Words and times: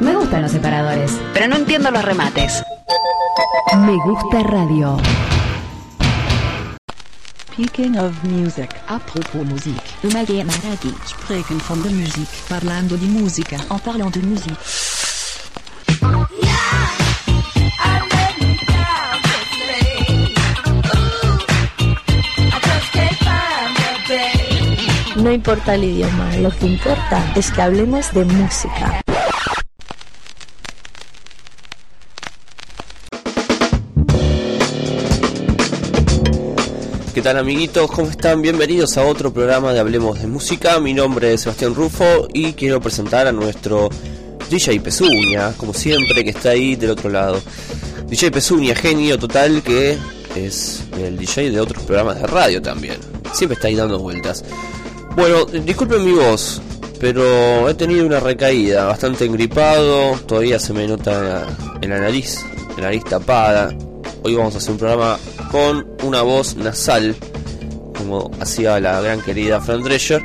Me 0.00 0.14
gustan 0.16 0.42
los 0.42 0.52
separadores. 0.52 1.20
Pero 1.34 1.48
no 1.48 1.56
entiendo 1.56 1.90
los 1.90 2.04
remates. 2.04 2.62
Me 3.78 3.96
Gusta 4.04 4.42
Radio. 4.42 4.96
Speaking 7.56 7.96
of 7.96 8.12
music. 8.22 8.68
Apropos 8.86 9.42
musique. 9.42 9.80
Umage 10.04 10.44
Maradi. 10.44 10.92
Spreken 11.06 11.58
van 11.58 11.80
de 11.82 11.88
muziek. 11.88 12.28
Parlando 12.48 12.96
di 12.96 13.06
musica. 13.06 13.56
En 13.70 13.80
parlant 13.80 14.12
de 14.12 14.20
musique. 14.20 14.56
No 25.16 25.30
importa 25.30 25.74
el 25.76 25.84
idioma, 25.84 26.36
lo 26.36 26.50
que 26.50 26.66
importa 26.66 27.32
es 27.34 27.50
que 27.50 27.62
hablemos 27.62 28.12
de 28.12 28.24
música. 28.26 29.05
¿Qué 37.16 37.22
tal 37.22 37.38
amiguitos? 37.38 37.90
¿Cómo 37.90 38.10
están? 38.10 38.42
Bienvenidos 38.42 38.98
a 38.98 39.06
otro 39.06 39.32
programa 39.32 39.72
de 39.72 39.80
Hablemos 39.80 40.20
de 40.20 40.26
Música. 40.26 40.78
Mi 40.80 40.92
nombre 40.92 41.32
es 41.32 41.40
Sebastián 41.40 41.74
Rufo 41.74 42.28
y 42.30 42.52
quiero 42.52 42.78
presentar 42.78 43.26
a 43.26 43.32
nuestro 43.32 43.88
DJ 44.50 44.80
Pezuña, 44.80 45.54
como 45.56 45.72
siempre, 45.72 46.22
que 46.22 46.28
está 46.28 46.50
ahí 46.50 46.76
del 46.76 46.90
otro 46.90 47.08
lado. 47.08 47.40
DJ 48.06 48.32
Pezuña, 48.32 48.74
genio 48.74 49.18
total, 49.18 49.62
que 49.62 49.96
es 50.34 50.84
el 51.00 51.16
DJ 51.16 51.52
de 51.52 51.58
otros 51.58 51.84
programas 51.84 52.20
de 52.20 52.26
radio 52.26 52.60
también. 52.60 52.98
Siempre 53.32 53.54
está 53.54 53.68
ahí 53.68 53.76
dando 53.76 53.98
vueltas. 53.98 54.44
Bueno, 55.16 55.46
disculpen 55.46 56.04
mi 56.04 56.12
voz, 56.12 56.60
pero 57.00 57.66
he 57.70 57.72
tenido 57.72 58.04
una 58.04 58.20
recaída, 58.20 58.84
bastante 58.84 59.24
engripado, 59.24 60.18
todavía 60.26 60.58
se 60.58 60.74
me 60.74 60.86
nota 60.86 61.46
en 61.80 61.88
la 61.88 61.98
nariz, 61.98 62.44
la 62.76 62.82
nariz 62.82 63.04
tapada. 63.04 63.74
Hoy 64.22 64.34
vamos 64.34 64.54
a 64.54 64.58
hacer 64.58 64.72
un 64.72 64.78
programa 64.78 65.18
con 65.50 65.86
una 66.02 66.22
voz 66.22 66.56
nasal, 66.56 67.16
como 67.96 68.30
hacía 68.40 68.80
la 68.80 69.00
gran 69.00 69.20
querida 69.20 69.60
Fran 69.60 69.82
Drescher. 69.82 70.22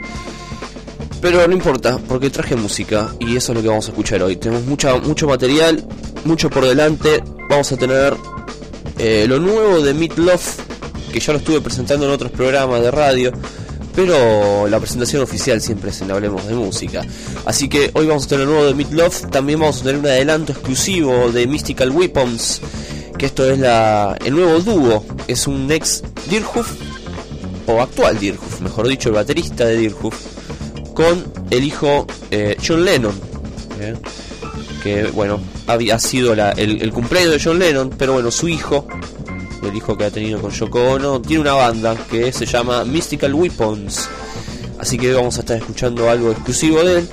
Pero 1.22 1.48
no 1.48 1.54
importa, 1.54 2.00
porque 2.08 2.32
traje 2.32 2.56
música 2.56 3.14
y 3.20 3.36
eso 3.36 3.52
es 3.52 3.56
lo 3.56 3.62
que 3.62 3.68
vamos 3.68 3.88
a 3.88 3.92
escuchar 3.92 4.24
hoy. 4.24 4.38
Tenemos 4.38 4.66
mucha, 4.66 4.96
mucho 4.98 5.28
material, 5.28 5.86
mucho 6.26 6.50
por 6.50 6.66
delante. 6.66 7.24
Vamos 7.48 7.72
a 7.72 7.78
tener 7.78 8.16
eh, 8.98 9.26
lo 9.28 9.40
nuevo 9.40 9.82
de 9.82 9.94
Meat 9.94 10.18
Love, 10.18 10.58
que 11.14 11.20
ya 11.20 11.34
lo 11.34 11.40
estuve 11.40 11.62
presentando 11.62 12.08
en 12.08 12.12
otros 12.12 12.32
programas 12.32 12.82
de 12.82 12.90
radio. 12.90 13.32
Pero 13.96 14.68
la 14.68 14.80
presentación 14.80 15.22
oficial 15.22 15.62
siempre 15.62 15.92
es 15.92 16.02
en 16.02 16.10
Hablemos 16.10 16.48
de 16.48 16.56
Música. 16.56 17.06
Así 17.46 17.68
que 17.68 17.92
hoy 17.94 18.08
vamos 18.08 18.26
a 18.26 18.30
tener 18.30 18.46
lo 18.46 18.54
nuevo 18.54 18.68
de 18.68 18.74
Meat 18.74 18.92
Love. 18.92 19.30
También 19.30 19.60
vamos 19.60 19.82
a 19.82 19.84
tener 19.84 20.00
un 20.00 20.08
adelanto 20.08 20.54
exclusivo 20.54 21.32
de 21.32 21.46
Mystical 21.46 21.92
Weapons. 21.92 22.62
Que 23.22 23.28
esto 23.28 23.48
es 23.48 23.60
la, 23.60 24.18
el 24.26 24.34
nuevo 24.34 24.60
dúo. 24.62 25.06
Es 25.28 25.46
un 25.46 25.72
ex 25.72 26.02
Dirhoof, 26.28 26.72
o 27.68 27.80
actual 27.80 28.18
Dirhoof, 28.18 28.62
mejor 28.62 28.88
dicho, 28.88 29.10
el 29.10 29.14
baterista 29.14 29.64
de 29.64 29.78
Dirhoof 29.78 30.16
con 30.96 31.24
el 31.52 31.64
hijo 31.64 32.08
eh, 32.32 32.58
John 32.68 32.84
Lennon. 32.84 33.14
¿eh? 33.80 33.94
Que 34.82 35.04
bueno, 35.12 35.40
había 35.68 36.00
sido 36.00 36.34
la, 36.34 36.54
el, 36.54 36.82
el, 36.82 36.92
cumpleaños 36.92 37.34
de 37.34 37.40
John 37.40 37.60
Lennon, 37.60 37.92
pero 37.96 38.14
bueno, 38.14 38.32
su 38.32 38.48
hijo, 38.48 38.88
el 39.62 39.76
hijo 39.76 39.96
que 39.96 40.06
ha 40.06 40.10
tenido 40.10 40.42
con 40.42 40.50
Yoko 40.50 40.94
Ono, 40.94 41.22
tiene 41.22 41.42
una 41.42 41.54
banda 41.54 41.96
que 42.10 42.34
se 42.34 42.48
llama 42.48 42.84
Mystical 42.86 43.36
Weapons. 43.36 44.10
Así 44.80 44.98
que 44.98 45.14
vamos 45.14 45.38
a 45.38 45.42
estar 45.42 45.58
escuchando 45.58 46.10
algo 46.10 46.32
exclusivo 46.32 46.84
de 46.84 46.98
él. 46.98 47.10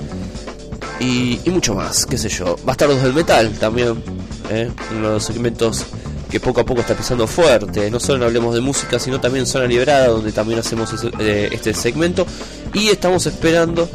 Y, 0.99 1.39
y 1.45 1.51
mucho 1.51 1.75
más, 1.75 2.07
qué 2.07 2.17
sé 2.17 2.29
yo. 2.29 2.55
Bastardos 2.65 3.03
del 3.03 3.13
Metal 3.13 3.51
también. 3.59 4.03
¿eh? 4.49 4.71
Uno 4.91 5.07
de 5.07 5.13
los 5.13 5.23
segmentos 5.23 5.85
que 6.29 6.39
poco 6.39 6.61
a 6.61 6.65
poco 6.65 6.81
está 6.81 6.95
pisando 6.95 7.27
fuerte. 7.27 7.89
No 7.89 7.99
solo 7.99 8.25
hablemos 8.25 8.53
de 8.53 8.61
música, 8.61 8.99
sino 8.99 9.19
también 9.19 9.45
Zona 9.45 9.65
Liberada, 9.65 10.07
donde 10.07 10.31
también 10.31 10.59
hacemos 10.59 10.93
eh, 11.19 11.49
este 11.51 11.73
segmento. 11.73 12.25
Y 12.73 12.89
estamos 12.89 13.25
esperando 13.25 13.89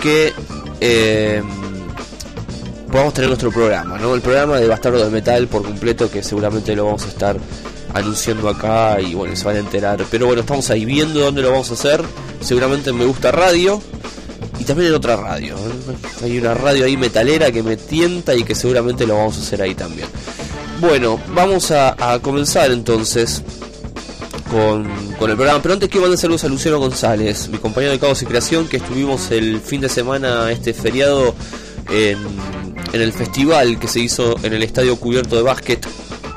que 0.00 0.32
eh, 0.80 1.42
podamos 2.90 3.14
tener 3.14 3.28
nuestro 3.28 3.50
programa, 3.50 3.98
¿no? 3.98 4.14
El 4.14 4.20
programa 4.20 4.58
de 4.58 4.66
Bastardo 4.66 4.98
del 4.98 5.10
Metal 5.10 5.46
por 5.48 5.62
completo, 5.62 6.10
que 6.10 6.22
seguramente 6.22 6.74
lo 6.74 6.86
vamos 6.86 7.04
a 7.04 7.08
estar 7.08 7.36
anunciando 7.94 8.48
acá 8.48 9.00
y 9.00 9.14
bueno, 9.14 9.36
se 9.36 9.44
van 9.44 9.56
a 9.56 9.60
enterar. 9.60 10.04
Pero 10.10 10.26
bueno, 10.26 10.40
estamos 10.40 10.70
ahí 10.70 10.84
viendo 10.84 11.20
dónde 11.20 11.42
lo 11.42 11.50
vamos 11.50 11.70
a 11.70 11.74
hacer. 11.74 12.02
Seguramente 12.40 12.90
en 12.90 12.98
Me 12.98 13.04
Gusta 13.04 13.30
Radio 13.30 13.80
y 14.58 14.64
también 14.64 14.88
en 14.88 14.94
otra 14.94 15.16
radio. 15.16 15.54
¿eh? 15.56 16.24
Hay 16.24 16.38
una 16.38 16.54
radio 16.54 16.84
ahí 16.84 16.96
metalera 16.96 17.52
que 17.52 17.62
me 17.62 17.76
tienta 17.76 18.34
y 18.34 18.42
que 18.42 18.54
seguramente 18.54 19.06
lo 19.06 19.16
vamos 19.16 19.36
a 19.38 19.40
hacer 19.40 19.62
ahí 19.62 19.74
también. 19.74 20.08
Bueno, 20.82 21.16
vamos 21.28 21.70
a, 21.70 22.18
comenzar 22.22 22.72
entonces 22.72 23.44
con, 24.50 24.82
con, 25.16 25.30
el 25.30 25.36
programa. 25.36 25.62
Pero 25.62 25.74
antes 25.74 25.88
quiero 25.88 26.02
mandar 26.02 26.18
saludos 26.18 26.42
a 26.42 26.48
Luciano 26.48 26.80
González, 26.80 27.48
mi 27.50 27.58
compañero 27.58 27.92
de 27.92 28.00
Caos 28.00 28.20
y 28.22 28.26
Creación, 28.26 28.66
que 28.66 28.78
estuvimos 28.78 29.30
el 29.30 29.60
fin 29.60 29.80
de 29.80 29.88
semana, 29.88 30.50
este 30.50 30.74
feriado, 30.74 31.36
en, 31.88 32.18
en 32.92 33.00
el 33.00 33.12
festival 33.12 33.78
que 33.78 33.86
se 33.86 34.00
hizo 34.00 34.34
en 34.42 34.54
el 34.54 34.64
Estadio 34.64 34.96
Cubierto 34.96 35.36
de 35.36 35.42
Básquet 35.42 35.86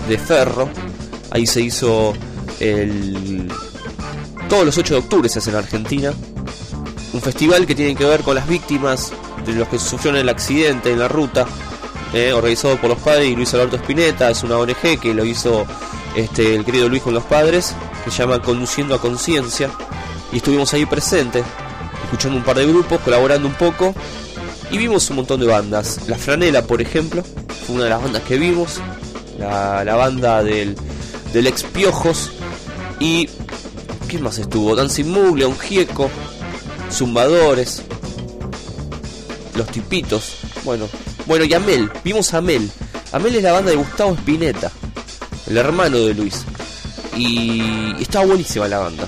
de 0.07 0.17
Ferro. 0.19 0.69
Ahí 1.31 1.47
se 1.47 1.61
hizo 1.61 2.13
el... 2.59 3.51
Todos 4.47 4.63
los 4.63 4.77
8 4.77 4.93
de 4.93 4.99
octubre 4.99 5.27
se 5.27 5.39
hace 5.39 5.49
en 5.49 5.55
Argentina. 5.55 6.13
Un 7.13 7.21
festival 7.21 7.65
que 7.65 7.73
tiene 7.73 7.95
que 7.95 8.05
ver 8.05 8.21
con 8.21 8.35
las 8.35 8.47
víctimas 8.47 9.11
de 9.43 9.53
los 9.53 9.67
que 9.69 9.79
sufrieron 9.79 10.21
el 10.21 10.29
accidente 10.29 10.91
en 10.91 10.99
la 10.99 11.07
ruta. 11.07 11.47
Eh, 12.15 12.31
organizado 12.31 12.77
por 12.77 12.91
los 12.91 12.99
padres 12.99 13.27
y 13.27 13.35
Luis 13.35 13.53
Alberto 13.53 13.75
Spinetta, 13.75 14.29
es 14.29 14.41
una 14.41 14.57
ONG 14.57 15.01
que 15.01 15.13
lo 15.13 15.25
hizo 15.25 15.65
este, 16.15 16.55
el 16.55 16.63
querido 16.63 16.87
Luis 16.87 17.01
con 17.03 17.13
los 17.13 17.25
padres, 17.25 17.75
que 18.05 18.09
se 18.09 18.19
llama 18.19 18.41
Conduciendo 18.41 18.95
a 18.95 19.01
Conciencia, 19.01 19.69
y 20.31 20.37
estuvimos 20.37 20.73
ahí 20.73 20.85
presentes, 20.85 21.43
escuchando 22.05 22.37
un 22.37 22.45
par 22.45 22.55
de 22.55 22.67
grupos, 22.67 23.01
colaborando 23.01 23.49
un 23.49 23.53
poco, 23.55 23.93
y 24.71 24.77
vimos 24.77 25.09
un 25.09 25.17
montón 25.17 25.41
de 25.41 25.47
bandas. 25.47 26.07
La 26.07 26.17
Franela, 26.17 26.61
por 26.61 26.81
ejemplo, 26.81 27.21
fue 27.65 27.75
una 27.75 27.83
de 27.83 27.89
las 27.89 28.01
bandas 28.01 28.23
que 28.23 28.37
vimos, 28.37 28.79
la, 29.37 29.83
la 29.83 29.95
banda 29.95 30.41
del, 30.41 30.77
del 31.33 31.47
ex 31.47 31.63
Piojos, 31.63 32.31
y 32.97 33.27
¿qué 34.07 34.19
más 34.19 34.37
estuvo? 34.37 34.73
Dancing 34.73 35.11
Moon, 35.11 35.37
León 35.37 35.59
Gieco, 35.59 36.09
Zumbadores, 36.89 37.81
Los 39.53 39.67
Tipitos, 39.67 40.37
bueno, 40.63 40.87
bueno, 41.25 41.45
y 41.45 41.53
Amel, 41.53 41.91
vimos 42.03 42.33
a 42.33 42.37
Amel. 42.37 42.69
Amel 43.11 43.35
es 43.35 43.43
la 43.43 43.53
banda 43.53 43.71
de 43.71 43.77
Gustavo 43.77 44.13
Spinetta, 44.13 44.71
el 45.47 45.57
hermano 45.57 45.97
de 45.97 46.13
Luis. 46.13 46.45
Y 47.15 47.93
estaba 48.01 48.25
buenísima 48.25 48.67
la 48.67 48.79
banda. 48.79 49.05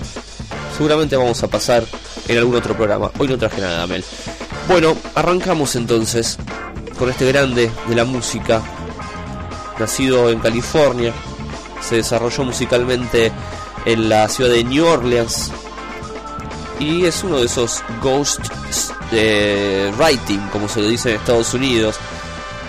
Seguramente 0.76 1.16
vamos 1.16 1.42
a 1.44 1.48
pasar 1.48 1.84
en 2.28 2.38
algún 2.38 2.56
otro 2.56 2.76
programa. 2.76 3.12
Hoy 3.18 3.28
no 3.28 3.38
traje 3.38 3.62
nada 3.62 3.78
de 3.78 3.84
Amel. 3.84 4.06
Bueno, 4.68 4.98
arrancamos 5.16 5.76
entonces 5.76 6.38
con 6.98 7.10
este 7.10 7.28
grande 7.28 7.72
de 7.88 7.96
la 7.96 8.06
música. 8.06 8.62
Nacido 9.80 10.30
en 10.32 10.40
California, 10.40 11.14
se 11.82 11.98
desarrolló 11.98 12.44
musicalmente 12.44 13.32
en 13.86 14.10
la 14.10 14.28
ciudad 14.28 14.52
de 14.52 14.64
New 14.64 14.86
Orleans. 14.86 15.52
Y 16.80 17.06
es 17.06 17.24
uno 17.24 17.40
de 17.40 17.46
esos 17.46 17.84
ghosts 18.02 18.87
de 19.12 19.92
writing, 19.98 20.40
como 20.52 20.68
se 20.68 20.82
lo 20.82 20.88
dice 20.88 21.10
en 21.10 21.16
Estados 21.18 21.54
Unidos, 21.54 21.96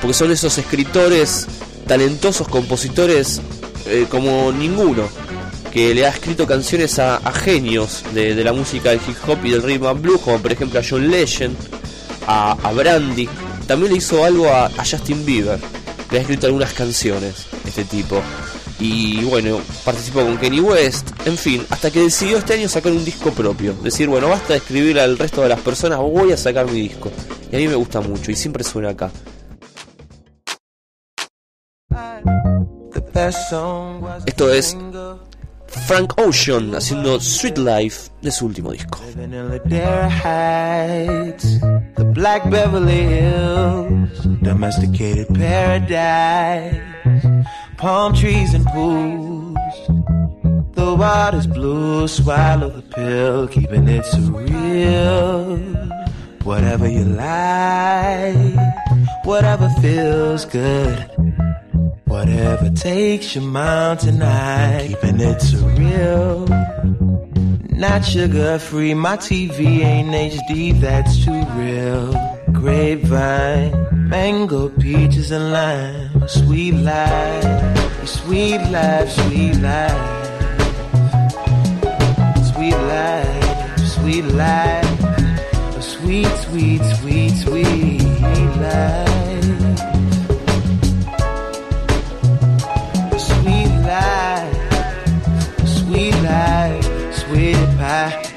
porque 0.01 0.15
son 0.15 0.31
esos 0.31 0.57
escritores 0.59 1.47
talentosos, 1.87 2.49
compositores 2.49 3.41
eh, 3.87 4.07
como 4.09 4.53
ninguno, 4.53 5.09
que 5.73 5.95
le 5.95 6.07
ha 6.07 6.11
escrito 6.11 6.47
canciones 6.47 6.99
a, 6.99 7.21
genios 7.33 8.05
de, 8.13 8.35
la 8.43 8.53
música 8.53 8.91
del 8.91 9.01
hip 9.07 9.17
hop 9.27 9.39
y 9.45 9.51
del 9.51 9.63
rhythm 9.63 9.87
and 9.87 10.03
blues, 10.03 10.21
como 10.21 10.39
por 10.39 10.53
ejemplo 10.53 10.81
a 10.81 10.83
John 10.89 11.11
Legend, 11.11 11.57
a, 12.27 12.53
a 12.53 12.73
Brandy, 12.73 13.29
también 13.67 13.93
le 13.93 13.99
hizo 13.99 14.25
algo 14.25 14.49
a, 14.49 14.67
a 14.67 14.85
Justin 14.85 15.25
Bieber. 15.25 15.59
le 16.11 16.19
ha 16.19 16.21
escrito 16.21 16.47
algunas 16.47 16.73
canciones 16.73 17.47
este 17.67 17.85
tipo. 17.85 18.23
Y 18.81 19.25
bueno, 19.25 19.61
participó 19.85 20.21
con 20.21 20.39
Kenny 20.39 20.61
West, 20.61 21.11
en 21.27 21.37
fin, 21.37 21.67
hasta 21.69 21.91
que 21.91 22.01
decidió 22.01 22.39
este 22.39 22.55
año 22.55 22.69
sacar 22.69 22.93
un 22.93 23.05
disco 23.05 23.33
propio. 23.33 23.75
Decir, 23.75 24.09
bueno, 24.09 24.29
basta 24.29 24.53
de 24.53 24.59
escribir 24.61 25.01
al 25.01 25.19
resto 25.19 25.43
de 25.43 25.49
las 25.49 25.61
personas, 25.61 25.99
voy 25.99 26.33
a 26.33 26.37
sacar 26.37 26.67
mi 26.67 26.81
disco. 26.81 27.11
Y 27.51 27.57
a 27.57 27.59
mí 27.59 27.67
me 27.67 27.75
gusta 27.75 28.01
mucho 28.01 28.31
y 28.31 28.37
siempre 28.37 28.63
suena 28.63 28.91
acá. 28.91 29.11
Esto 34.27 34.53
es 34.53 34.77
Frank 35.67 36.15
Ocean 36.19 36.75
haciendo 36.75 37.21
Sweet 37.21 37.59
Life 37.59 38.11
de 38.23 38.31
su 38.31 38.47
último 38.47 38.71
disco. 38.71 39.01
Black 42.13 42.45
domesticated 44.41 45.27
paradise, 45.29 46.81
palm 47.79 48.13
trees 48.13 48.55
and 48.55 48.67
pools. 48.67 49.57
The 50.73 50.95
water's 50.95 51.47
blue, 51.47 52.09
swallow 52.09 52.71
the 52.71 52.83
pill, 52.83 53.49
keeping 53.49 53.89
it 53.89 54.05
surreal. 54.05 55.59
Whatever 56.45 56.89
you 56.89 57.05
like, 57.05 58.59
whatever 59.25 59.69
feels 59.81 60.45
good. 60.45 60.99
Whatever 62.05 62.71
takes 62.71 63.35
your 63.35 63.45
mind 63.45 64.01
tonight, 64.01 64.89
keeping 64.89 65.21
it 65.21 65.39
surreal. 65.39 66.49
Not 67.71 68.05
sugar 68.05 68.59
free, 68.59 68.95
my 68.95 69.17
TV 69.17 69.85
ain't 69.85 70.11
HD, 70.11 70.81
that's 70.81 71.25
too 71.25 71.45
real. 71.55 72.28
Grapevine, 72.61 73.71
mango, 74.09 74.69
peaches, 74.69 75.31
and 75.31 75.53
lime. 75.53 76.11
A 76.21 76.29
sweet 76.29 76.73
life, 76.73 77.79
sweet 78.05 78.59
life, 78.73 79.09
sweet 79.11 79.55
life. 79.63 79.95
Sweet 82.51 82.75
life, 82.75 83.79
sweet 83.95 84.25
life. 84.25 85.01
A 85.77 85.83
sweet, 85.83 86.27
sweet, 86.45 86.83
sweet, 86.83 87.31
sweet 87.31 88.03
life. 88.59 89.09
Sweet 93.29 93.71
life, 93.87 94.57
sweet 95.65 96.15
life, 96.23 97.15
sweet 97.15 97.79
pie. 97.79 98.28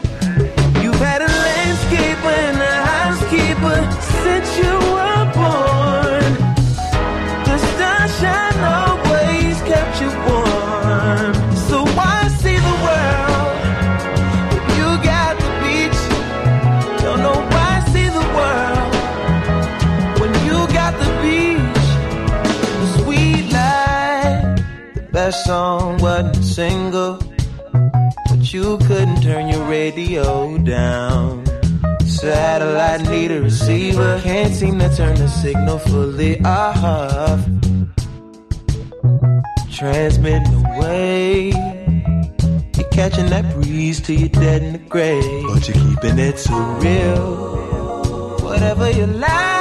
Song 25.31 25.97
wasn't 25.99 26.37
a 26.37 26.43
single, 26.43 27.19
but 28.29 28.53
you 28.53 28.77
couldn't 28.79 29.21
turn 29.21 29.47
your 29.47 29.65
radio 29.65 30.57
down. 30.57 31.45
Satellite 32.05 33.09
need 33.09 33.31
a 33.31 33.41
receiver, 33.41 34.19
can't 34.21 34.53
seem 34.53 34.77
to 34.79 34.95
turn 34.95 35.15
the 35.15 35.29
signal 35.29 35.79
fully 35.79 36.39
off. 36.43 37.45
Transmitting 39.71 40.53
away. 40.65 41.51
You're 42.75 42.89
catching 42.89 43.27
that 43.27 43.53
breeze 43.53 44.01
till 44.01 44.19
you're 44.19 44.29
dead 44.29 44.63
in 44.63 44.73
the 44.73 44.79
grave. 44.79 45.23
But 45.47 45.67
you're 45.67 45.77
keeping 45.77 46.19
it 46.19 46.37
so 46.39 46.57
real. 46.79 48.37
Whatever 48.43 48.91
you 48.91 49.05
like, 49.07 49.60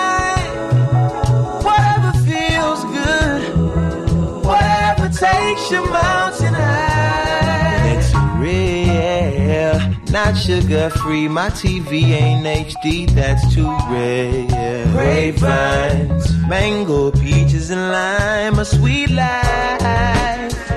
your 5.70 5.88
mountain 5.90 6.54
high. 6.54 7.96
It's 7.96 8.12
real, 8.38 9.78
not 10.10 10.36
sugar 10.36 10.90
free. 10.90 11.28
My 11.28 11.50
TV 11.50 12.10
ain't 12.10 12.44
HD, 12.44 13.08
that's 13.10 13.54
too 13.54 13.70
rare. 13.88 14.84
Grapevines, 14.92 16.26
mango, 16.48 17.10
peaches, 17.12 17.70
and 17.70 17.92
lime. 17.92 18.58
A 18.58 18.64
sweet 18.64 19.10
life, 19.10 20.70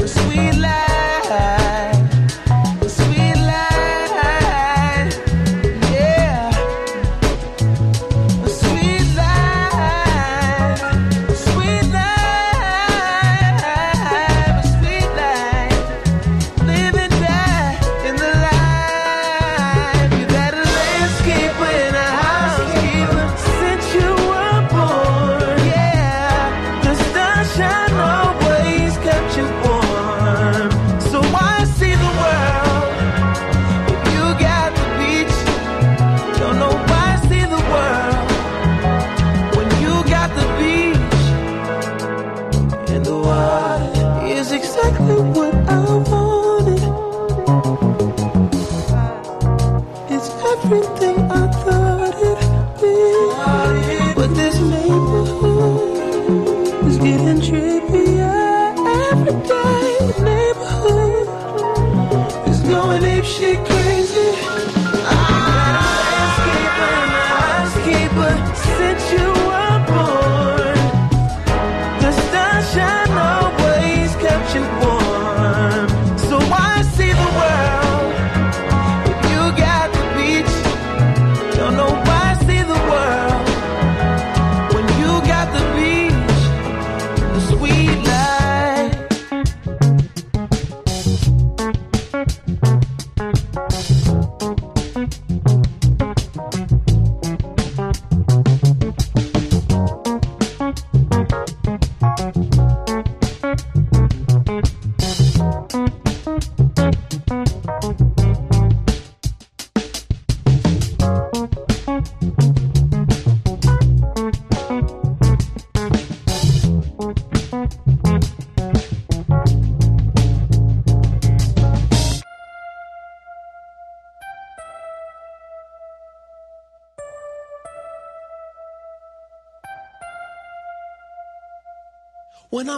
a 0.00 0.08
sweet 0.08 0.54
life, 0.54 1.61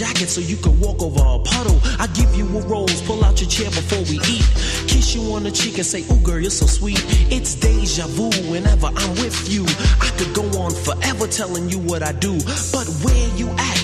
Jacket 0.00 0.30
so 0.30 0.40
you 0.40 0.56
can 0.56 0.80
walk 0.80 1.02
over 1.02 1.20
a 1.20 1.38
puddle. 1.44 1.78
I 2.00 2.06
give 2.16 2.34
you 2.34 2.46
a 2.56 2.62
rose, 2.62 3.02
pull 3.02 3.22
out 3.22 3.38
your 3.38 3.50
chair 3.50 3.68
before 3.68 4.00
we 4.08 4.16
eat. 4.32 4.46
Kiss 4.88 5.14
you 5.14 5.20
on 5.34 5.42
the 5.42 5.50
cheek 5.50 5.76
and 5.76 5.84
say, 5.84 6.00
Ooh, 6.10 6.20
girl, 6.24 6.40
you're 6.40 6.50
so 6.50 6.64
sweet. 6.64 7.04
It's 7.30 7.54
deja 7.54 8.06
vu 8.06 8.30
whenever 8.50 8.86
I'm 8.86 9.10
with 9.20 9.52
you. 9.52 9.66
I 10.00 10.08
could 10.16 10.32
go 10.32 10.44
on 10.58 10.72
forever 10.72 11.26
telling 11.26 11.68
you 11.68 11.78
what 11.80 12.02
I 12.02 12.12
do. 12.12 12.32
But 12.72 12.88
where 13.04 13.19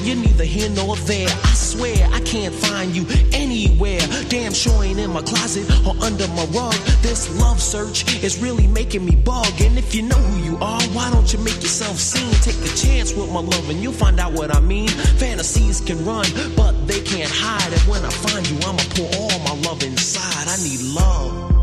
you're 0.07 0.17
neither 0.17 0.45
here 0.45 0.71
nor 0.71 0.95
there. 0.97 1.29
I 1.29 1.55
swear 1.55 2.09
I 2.13 2.21
can't 2.21 2.55
find 2.55 2.95
you 2.95 3.05
anywhere. 3.33 4.01
Damn 4.29 4.53
sure 4.53 4.85
ain't 4.85 5.01
in 5.01 5.11
my 5.11 5.23
closet 5.23 5.67
or 5.85 5.97
under 6.03 6.29
my 6.29 6.45
rug. 6.55 6.75
This 7.03 7.29
love 7.41 7.61
search 7.61 8.23
is 8.23 8.41
really 8.41 8.69
making 8.69 9.05
me 9.05 9.17
bug. 9.17 9.51
And 9.61 9.77
if 9.77 9.95
you 9.95 10.03
know 10.03 10.17
who 10.17 10.43
you 10.45 10.57
are, 10.59 10.83
why 10.95 11.11
don't 11.11 11.33
you 11.33 11.41
make 11.41 11.61
yourself 11.61 11.97
seen? 11.97 12.33
Take 12.41 12.61
a 12.65 12.77
chance 12.77 13.15
with 13.15 13.33
my 13.33 13.41
love 13.41 13.69
and 13.69 13.83
you'll 13.83 13.93
find 13.93 14.21
out 14.21 14.33
what 14.33 14.55
I 14.55 14.61
mean. 14.61 14.89
Fantasies 15.19 15.81
can 15.81 16.05
run, 16.05 16.27
but 16.57 16.73
they 16.87 17.01
can't 17.01 17.33
hide. 17.33 17.73
And 17.73 17.83
when 17.83 18.05
I 18.05 18.11
find 18.11 18.49
you, 18.49 18.57
I'ma 18.63 18.83
pour 18.95 19.11
all 19.21 19.39
my 19.41 19.69
love 19.69 19.83
inside. 19.83 20.47
I 20.47 20.57
need 20.63 20.81
love. 20.95 21.56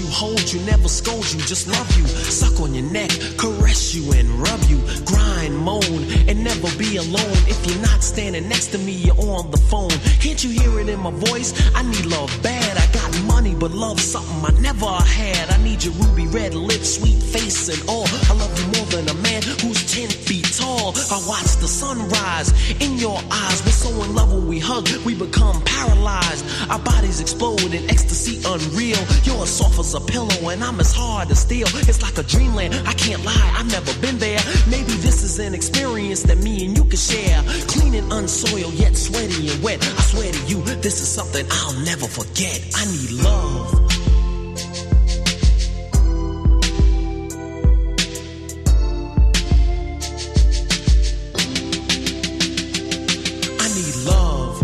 You, 0.00 0.06
hold 0.10 0.52
you, 0.52 0.60
never 0.62 0.88
scold 0.88 1.30
you, 1.32 1.38
just 1.40 1.68
love 1.68 1.88
you. 1.96 2.06
Suck 2.06 2.60
on 2.60 2.74
your 2.74 2.90
neck, 2.90 3.10
caress 3.36 3.94
you 3.94 4.12
and 4.12 4.28
rub 4.28 4.60
you. 4.64 4.78
Grind, 5.04 5.56
moan, 5.56 6.00
and 6.28 6.42
never 6.42 6.68
be 6.78 6.96
alone. 6.96 7.38
If 7.46 7.66
you're 7.66 7.82
not 7.82 8.02
standing 8.02 8.48
next 8.48 8.68
to 8.68 8.78
me, 8.78 8.92
you're 8.92 9.20
on 9.20 9.50
the 9.50 9.58
phone. 9.58 9.90
Can't 10.20 10.42
you 10.42 10.50
hear 10.50 10.80
it 10.80 10.88
in 10.88 11.00
my 11.00 11.10
voice? 11.10 11.52
I 11.74 11.82
need 11.82 12.06
love 12.06 12.30
bad. 12.42 12.59
Got 13.10 13.24
money, 13.24 13.54
but 13.54 13.72
love 13.72 14.00
something 14.00 14.44
I 14.44 14.60
never 14.60 14.86
had. 14.86 15.50
I 15.50 15.62
need 15.62 15.82
your 15.82 15.94
ruby 15.94 16.26
red 16.28 16.54
lips, 16.54 16.96
sweet 16.96 17.20
face, 17.22 17.68
and 17.68 17.88
all. 17.88 18.06
I 18.28 18.34
love 18.34 18.52
you 18.58 18.66
more 18.78 18.86
than 18.86 19.08
a 19.08 19.14
man 19.22 19.42
who's 19.42 19.82
10 19.92 20.08
feet 20.08 20.46
tall. 20.56 20.94
I 21.10 21.18
watch 21.26 21.56
the 21.56 21.66
sunrise 21.68 22.52
in 22.80 22.98
your 22.98 23.18
eyes. 23.30 23.64
We're 23.64 23.72
so 23.72 23.90
in 24.04 24.14
love 24.14 24.32
when 24.32 24.46
we 24.46 24.58
hug, 24.58 24.88
we 25.04 25.14
become 25.14 25.60
paralyzed. 25.62 26.44
Our 26.70 26.78
bodies 26.78 27.20
explode 27.20 27.74
in 27.74 27.88
ecstasy 27.90 28.38
unreal. 28.46 29.02
You're 29.24 29.42
as 29.42 29.50
soft 29.50 29.78
as 29.78 29.94
a 29.94 30.00
pillow, 30.00 30.50
and 30.50 30.62
I'm 30.62 30.78
as 30.78 30.92
hard 30.92 31.30
as 31.30 31.40
steel. 31.40 31.66
It's 31.88 32.02
like 32.02 32.18
a 32.18 32.22
dreamland. 32.22 32.74
I 32.86 32.92
can't 32.94 33.24
lie, 33.24 33.54
I've 33.56 33.70
never 33.72 33.92
been 34.00 34.18
there. 34.18 34.40
Maybe 34.68 34.92
this 35.02 35.22
is 35.22 35.38
an 35.38 35.54
experience 35.54 36.22
that 36.24 36.38
me 36.38 36.66
and 36.66 36.76
you 36.76 36.84
can 36.84 36.98
share. 36.98 37.42
Clean 37.66 37.94
and 37.94 38.12
unsoiled, 38.12 38.74
yet 38.74 38.96
sweaty 38.96 39.50
and 39.50 39.62
wet. 39.62 39.82
I 39.82 40.02
swear 40.02 40.30
to 40.30 40.42
you, 40.46 40.62
this 40.80 41.00
is 41.00 41.08
something 41.08 41.46
I'll 41.50 41.78
never 41.84 42.06
forget. 42.06 42.60
I 42.76 42.84
need 42.86 42.99
love. 43.08 43.74
I 53.58 53.66
need 53.74 53.96
love. 54.04 54.56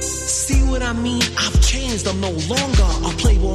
See 0.00 0.62
what 0.70 0.82
I 0.82 0.92
mean? 0.92 1.22
I've 1.38 1.60
changed. 1.62 2.06
I'm 2.06 2.20
no 2.20 2.30
longer 2.30 2.73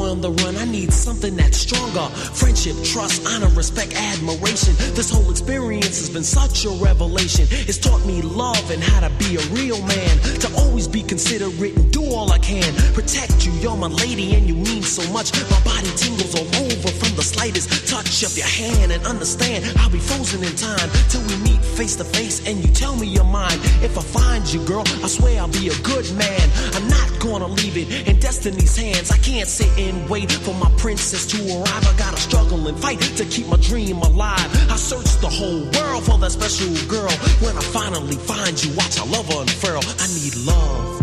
on 0.09 0.21
the 0.21 0.31
run. 0.41 0.57
I 0.57 0.65
need 0.65 0.91
something 0.91 1.35
that's 1.35 1.57
stronger. 1.57 2.09
Friendship, 2.33 2.75
trust, 2.83 3.25
honor, 3.27 3.47
respect, 3.55 3.93
admiration. 3.93 4.73
This 4.97 5.09
whole 5.11 5.29
experience 5.29 5.99
has 6.01 6.09
been 6.09 6.23
such 6.23 6.65
a 6.65 6.71
revelation. 6.81 7.45
It's 7.51 7.77
taught 7.77 8.03
me 8.05 8.21
love 8.21 8.71
and 8.71 8.81
how 8.81 9.01
to 9.07 9.11
be 9.21 9.37
a 9.37 9.43
real 9.53 9.79
man. 9.85 10.13
To 10.41 10.49
always 10.57 10.87
be 10.87 11.03
considerate 11.03 11.75
and 11.77 11.93
do 11.93 12.03
all 12.03 12.31
I 12.31 12.39
can. 12.39 12.73
Protect 12.93 13.45
you, 13.45 13.51
you're 13.61 13.77
my 13.77 13.87
lady 13.87 14.33
and 14.35 14.47
you 14.47 14.55
mean 14.55 14.81
so 14.81 15.05
much. 15.13 15.31
My 15.51 15.61
body 15.61 15.91
tingles 15.95 16.33
all 16.33 16.49
over 16.65 16.89
from 16.89 17.15
the 17.15 17.23
slightest 17.23 17.69
touch 17.87 18.23
of 18.23 18.35
your 18.35 18.49
hand. 18.49 18.91
And 18.91 19.05
understand, 19.05 19.63
I'll 19.77 19.91
be 19.91 19.99
frozen 19.99 20.43
in 20.43 20.55
time 20.55 20.89
till 21.09 21.21
we 21.29 21.37
meet 21.45 21.61
face 21.63 21.95
to 21.97 22.03
face 22.03 22.47
and 22.47 22.57
you 22.65 22.73
tell 22.73 22.95
me 22.95 23.07
your 23.07 23.29
mind. 23.29 23.61
If 23.85 23.97
I 23.97 24.01
find 24.01 24.43
you, 24.51 24.65
girl, 24.65 24.83
I 25.03 25.07
swear 25.07 25.39
I'll 25.39 25.47
be 25.47 25.69
a 25.69 25.77
good 25.83 26.09
man. 26.15 26.41
I'm 26.73 26.87
not 26.87 27.09
gonna 27.19 27.47
leave 27.47 27.77
it 27.77 28.07
in 28.07 28.19
destiny's 28.19 28.75
hands. 28.75 29.11
I 29.11 29.17
can't 29.17 29.47
sit 29.47 29.69
wait 30.07 30.31
for 30.31 30.53
my 30.55 30.69
princess 30.77 31.25
to 31.27 31.37
arrive. 31.57 31.87
I 31.87 31.95
gotta 31.97 32.17
struggle 32.17 32.67
and 32.67 32.77
fight 32.79 32.99
to 32.99 33.25
keep 33.25 33.47
my 33.47 33.57
dream 33.57 33.97
alive. 33.97 34.49
I 34.71 34.75
search 34.75 35.09
the 35.21 35.29
whole 35.29 35.63
world 35.75 36.03
for 36.03 36.17
that 36.19 36.31
special 36.31 36.73
girl. 36.87 37.11
When 37.41 37.57
I 37.57 37.61
finally 37.61 38.15
find 38.15 38.61
you, 38.63 38.75
watch 38.75 38.99
our 38.99 39.07
love 39.07 39.29
unfurl. 39.29 39.81
I 39.99 40.07
need 40.07 40.35
love. 40.45 40.98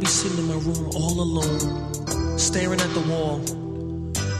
Be 0.00 0.06
sitting 0.06 0.38
in 0.38 0.48
my 0.48 0.54
room 0.54 0.90
all 0.94 1.20
alone, 1.20 2.38
staring 2.38 2.80
at 2.80 2.94
the 2.94 3.00
wall, 3.00 3.38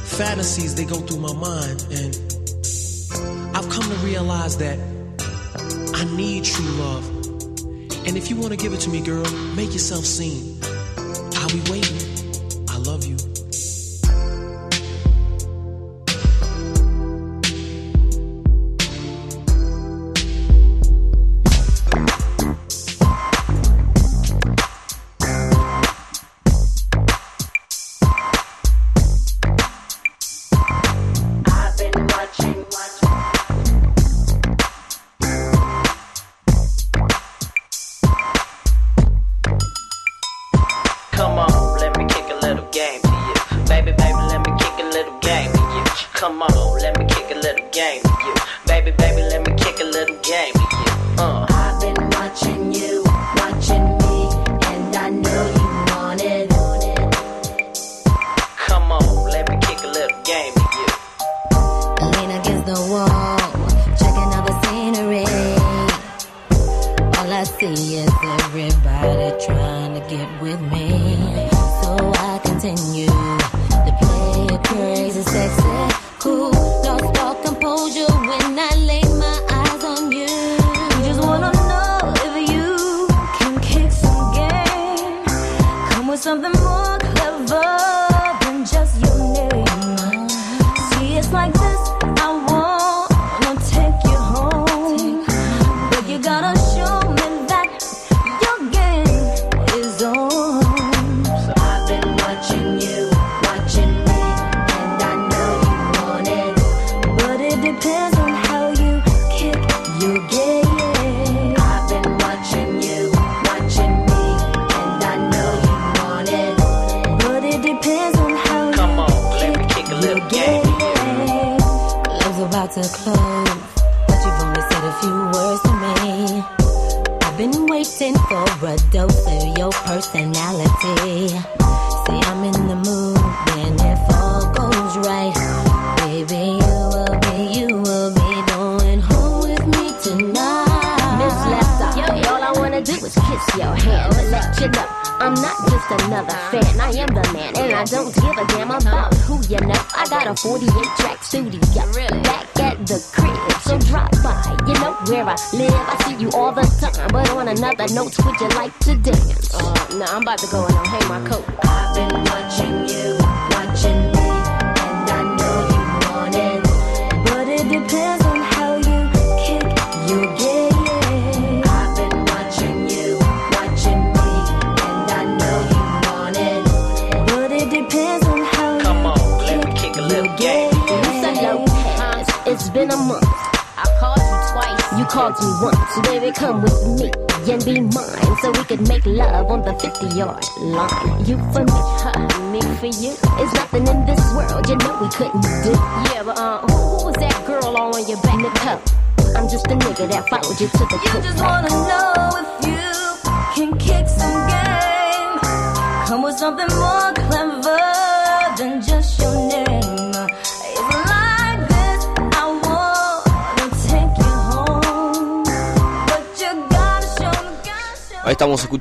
fantasies 0.04 0.74
they 0.74 0.86
go 0.86 0.96
through 0.96 1.20
my 1.20 1.34
mind, 1.34 1.86
and 1.92 2.16
I've 3.54 3.68
come 3.68 3.84
to 3.84 3.96
realize 4.02 4.56
that 4.56 4.78
I 5.94 6.04
need 6.16 6.44
true 6.44 6.64
love. 6.64 7.06
And 8.06 8.16
if 8.16 8.30
you 8.30 8.36
want 8.36 8.52
to 8.52 8.56
give 8.56 8.72
it 8.72 8.80
to 8.80 8.90
me, 8.90 9.02
girl, 9.02 9.30
make 9.54 9.72
yourself 9.72 10.06
seen. 10.06 10.58
I'll 11.34 11.50
be 11.50 11.70
waiting. 11.70 12.09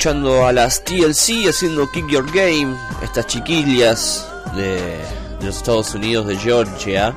a 0.10 0.52
las 0.52 0.84
TLC 0.84 1.48
haciendo 1.48 1.88
Kick 1.92 2.08
Your 2.08 2.26
Game, 2.32 2.76
estas 3.04 3.28
chiquillas 3.28 4.28
de, 4.56 4.98
los 5.40 5.58
Estados 5.58 5.94
Unidos, 5.94 6.26
de 6.26 6.36
Georgia. 6.36 7.16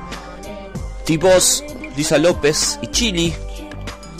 Tipos 1.03 1.63
Lisa 1.97 2.19
López 2.19 2.77
y 2.83 2.87
Chili 2.87 3.33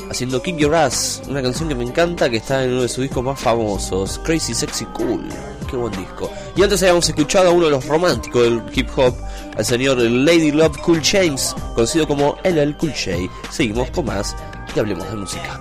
haciendo 0.10 0.42
Kick 0.42 0.58
Your 0.58 0.74
Ass, 0.74 1.22
una 1.30 1.44
canción 1.44 1.70
que 1.70 1.76
me 1.76 1.84
encanta 1.84 2.32
que 2.32 2.38
está 2.38 2.64
en 2.64 2.72
uno 2.72 2.82
de 2.82 2.90
sus 2.90 3.04
discos 3.04 3.24
más 3.24 3.40
famosos, 3.40 4.20
Crazy 4.24 4.56
Sexy 4.56 4.86
Cool. 4.86 5.30
Qué 5.70 5.78
buen 5.78 5.92
disco. 5.92 6.32
Y 6.56 6.64
antes 6.64 6.82
habíamos 6.82 7.08
escuchado 7.08 7.50
a 7.50 7.52
uno 7.52 7.66
de 7.66 7.72
los 7.72 7.86
románticos 7.86 8.42
del 8.42 8.64
hip 8.74 8.90
hop, 8.96 9.16
al 9.56 9.66
señor 9.66 10.00
Lady 10.00 10.52
Love 10.52 10.80
Cool 10.80 11.02
James, 11.04 11.56
conocido 11.76 12.08
como 12.08 12.38
LL 12.44 12.76
Cool 12.78 12.92
J. 12.94 13.18
Seguimos 13.52 13.92
con 13.92 14.06
más 14.06 14.36
y 14.76 14.80
hablemos 14.80 15.08
de 15.12 15.16
música. 15.16 15.60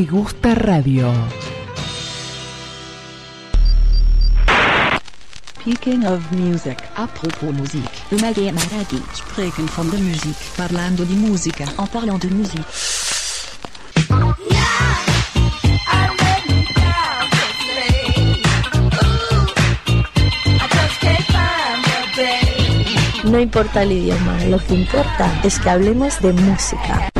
Me 0.00 0.06
Gusta 0.06 0.54
Radio. 0.54 1.12
Speaking 5.60 6.06
of 6.06 6.20
music. 6.30 6.78
Apropos 6.94 7.52
muziek. 7.52 7.90
We 8.08 8.16
maken 8.20 9.02
Spreken 9.12 9.68
van 9.68 9.90
de 9.90 9.98
muziek. 9.98 10.36
Parlando 10.56 11.06
de 11.06 11.12
música. 11.12 11.64
En 11.78 11.88
parlant 11.90 12.20
de 12.20 12.30
muziek. 12.30 12.66
No 23.24 23.38
importa 23.38 23.82
el 23.82 23.92
idioma, 23.92 24.44
lo 24.48 24.58
que 24.58 24.74
importa 24.74 25.40
es 25.42 25.58
que 25.58 25.68
hablemos 25.70 26.20
de 26.20 26.32
música. 26.32 27.19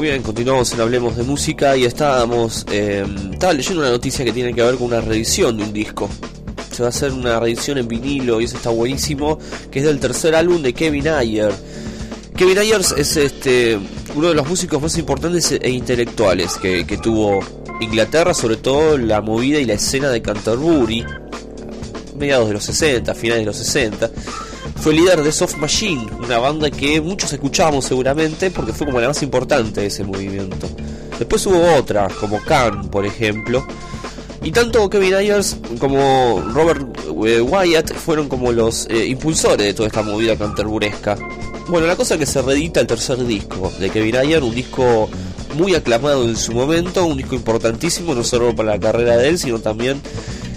Muy 0.00 0.08
bien, 0.08 0.22
continuamos 0.22 0.72
en 0.72 0.80
Hablemos 0.80 1.14
de 1.14 1.24
Música 1.24 1.76
y 1.76 1.84
estábamos. 1.84 2.64
Eh, 2.72 3.04
leyendo 3.52 3.82
una 3.82 3.90
noticia 3.90 4.24
que 4.24 4.32
tiene 4.32 4.54
que 4.54 4.62
ver 4.62 4.76
con 4.76 4.86
una 4.86 5.02
reedición 5.02 5.58
de 5.58 5.64
un 5.64 5.74
disco. 5.74 6.08
Se 6.72 6.82
va 6.82 6.86
a 6.86 6.88
hacer 6.88 7.12
una 7.12 7.38
reedición 7.38 7.76
en 7.76 7.86
vinilo 7.86 8.40
y 8.40 8.44
eso 8.44 8.56
está 8.56 8.70
buenísimo, 8.70 9.38
que 9.70 9.80
es 9.80 9.84
del 9.84 10.00
tercer 10.00 10.34
álbum 10.34 10.62
de 10.62 10.72
Kevin 10.72 11.06
Ayer. 11.06 11.52
Kevin 12.34 12.56
Ayers 12.56 12.92
es 12.92 13.14
este 13.18 13.78
uno 14.14 14.30
de 14.30 14.34
los 14.34 14.48
músicos 14.48 14.80
más 14.80 14.96
importantes 14.96 15.52
e 15.52 15.68
intelectuales 15.68 16.54
que, 16.54 16.86
que 16.86 16.96
tuvo 16.96 17.40
Inglaterra, 17.82 18.32
sobre 18.32 18.56
todo 18.56 18.96
la 18.96 19.20
movida 19.20 19.58
y 19.58 19.66
la 19.66 19.74
escena 19.74 20.08
de 20.08 20.22
Canterbury, 20.22 21.04
mediados 22.16 22.48
de 22.48 22.54
los 22.54 22.64
60, 22.64 23.14
finales 23.14 23.42
de 23.42 23.46
los 23.46 23.56
60. 23.58 24.10
Fue 24.80 24.94
líder 24.94 25.22
de 25.22 25.30
Soft 25.30 25.58
Machine, 25.58 26.06
una 26.24 26.38
banda 26.38 26.70
que 26.70 27.02
muchos 27.02 27.30
escuchamos 27.34 27.84
seguramente 27.84 28.50
porque 28.50 28.72
fue 28.72 28.86
como 28.86 28.98
la 28.98 29.08
más 29.08 29.22
importante 29.22 29.82
de 29.82 29.88
ese 29.88 30.04
movimiento. 30.04 30.68
Después 31.18 31.44
hubo 31.46 31.74
otras, 31.74 32.14
como 32.14 32.42
Can, 32.42 32.88
por 32.88 33.04
ejemplo. 33.04 33.62
Y 34.42 34.52
tanto 34.52 34.88
Kevin 34.88 35.14
Ayers 35.16 35.58
como 35.78 36.42
Robert 36.54 36.80
eh, 37.26 37.42
Wyatt 37.42 37.92
fueron 37.92 38.26
como 38.26 38.52
los 38.52 38.86
eh, 38.88 39.04
impulsores 39.04 39.66
de 39.66 39.74
toda 39.74 39.88
esta 39.88 40.02
movida 40.02 40.34
canterburesca. 40.38 41.14
Bueno, 41.68 41.86
la 41.86 41.94
cosa 41.94 42.14
es 42.14 42.20
que 42.20 42.26
se 42.26 42.40
reedita 42.40 42.80
el 42.80 42.86
tercer 42.86 43.18
disco 43.26 43.70
de 43.78 43.90
Kevin 43.90 44.16
Ayers, 44.16 44.42
un 44.42 44.54
disco 44.54 45.10
muy 45.56 45.74
aclamado 45.74 46.24
en 46.24 46.36
su 46.36 46.52
momento, 46.52 47.04
un 47.04 47.18
disco 47.18 47.34
importantísimo 47.34 48.14
no 48.14 48.24
solo 48.24 48.56
para 48.56 48.70
la 48.70 48.80
carrera 48.80 49.18
de 49.18 49.28
él, 49.28 49.38
sino 49.38 49.58
también 49.58 50.00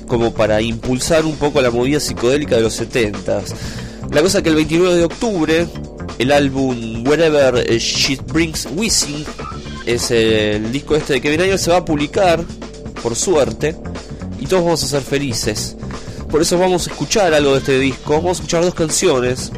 como 0.08 0.34
para 0.34 0.62
impulsar 0.62 1.26
un 1.26 1.36
poco 1.36 1.62
la 1.62 1.72
movida 1.72 2.00
psicodélica 2.00 2.56
de 2.56 2.62
los 2.62 2.80
70s. 2.80 3.54
La 4.14 4.22
cosa 4.22 4.38
es 4.38 4.44
que 4.44 4.50
el 4.50 4.56
29 4.56 4.96
de 4.96 5.04
octubre 5.06 5.68
el 6.20 6.32
álbum 6.32 7.04
Wherever 7.08 7.66
She 7.80 8.18
Brings 8.28 8.68
Wishing 8.76 9.26
es 9.88 10.12
el 10.12 10.72
disco 10.72 10.96
este 10.96 11.14
de 11.14 11.22
Kevin 11.22 11.42
Ayers 11.42 11.64
se 11.64 11.72
va 11.72 11.78
a 11.78 11.86
publicar 11.86 12.44
por 13.02 13.16
suerte 13.16 13.76
y 14.40 14.46
todos 14.46 14.64
vamos 14.64 14.84
a 14.84 14.88
ser 14.88 15.02
felices. 15.02 15.76
Por 16.30 16.42
eso 16.42 16.58
vamos 16.58 16.88
a 16.88 16.92
escuchar 16.92 17.34
algo 17.34 17.54
de 17.54 17.58
este 17.60 17.80
disco, 17.80 18.14
vamos 18.14 18.38
a 18.38 18.42
escuchar 18.42 18.64
dos 18.64 18.76
canciones. 18.76 19.52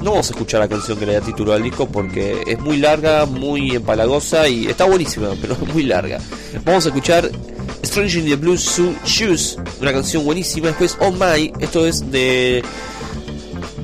No 0.00 0.12
vamos 0.12 0.28
a 0.28 0.30
escuchar 0.32 0.60
la 0.60 0.68
canción 0.68 0.96
que 0.96 1.04
le 1.04 1.14
da 1.14 1.20
título 1.20 1.52
al 1.52 1.62
disco 1.64 1.88
porque 1.88 2.42
es 2.46 2.60
muy 2.60 2.76
larga, 2.76 3.26
muy 3.26 3.74
empalagosa 3.74 4.48
y 4.48 4.66
está 4.66 4.84
buenísima, 4.84 5.30
pero 5.40 5.54
es 5.54 5.74
muy 5.74 5.82
larga. 5.82 6.20
Vamos 6.64 6.86
a 6.86 6.88
escuchar 6.90 7.28
Strange 7.82 8.20
in 8.20 8.26
the 8.26 8.36
Blue 8.36 8.56
Shoes, 8.56 9.58
una 9.80 9.92
canción 9.92 10.24
buenísima. 10.24 10.68
Después 10.68 10.96
Oh 11.00 11.10
My, 11.10 11.52
esto 11.58 11.84
es 11.84 12.08
de 12.10 12.62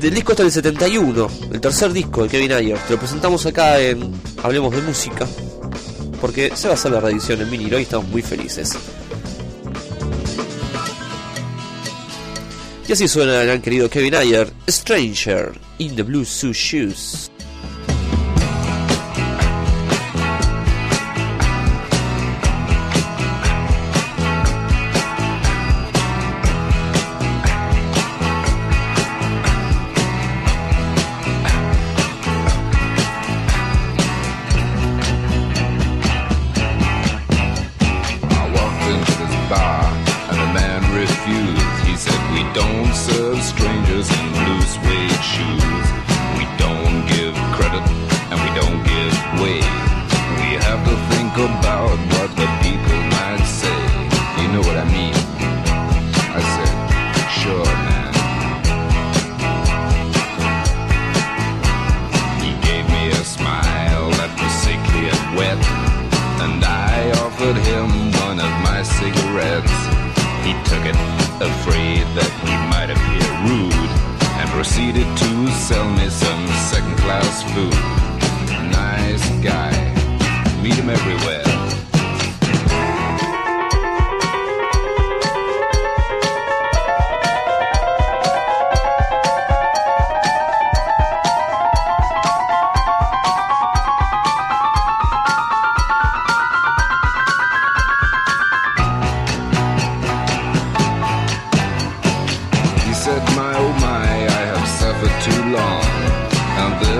del 0.05 0.13
disco 0.13 0.33
hasta 0.33 0.43
el 0.43 0.53
71, 0.53 1.31
el 1.51 1.61
tercer 1.63 1.91
disco 1.91 2.25
de 2.25 2.29
Kevin 2.29 2.53
Ayer. 2.53 2.79
Te 2.87 2.93
lo 2.93 2.99
presentamos 2.99 3.47
acá 3.47 3.81
en 3.81 4.13
Hablemos 4.43 4.77
de 4.77 4.83
Música, 4.83 5.27
porque 6.21 6.55
se 6.55 6.69
va 6.69 6.75
a 6.75 6.77
hacer 6.77 6.93
la 6.93 7.01
reedición 7.01 7.41
en 7.41 7.51
vinilo 7.51 7.79
y 7.79 7.85
estamos 7.85 8.07
muy 8.09 8.21
felices. 8.21 8.73
Y 12.87 12.93
así 12.93 13.09
suena 13.09 13.41
el 13.41 13.47
gran 13.47 13.63
querido 13.63 13.89
Kevin 13.89 14.15
Ayer, 14.15 14.53
Stranger 14.69 15.59
in 15.79 15.97
the 15.97 16.03
Blue 16.03 16.27
Suit 16.27 16.55
Shoes. 16.55 17.31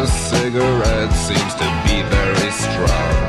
Cigarette 0.07 1.13
seems 1.13 1.55
to 1.55 1.83
be 1.87 2.03
very 2.03 2.51
strong. 2.51 3.24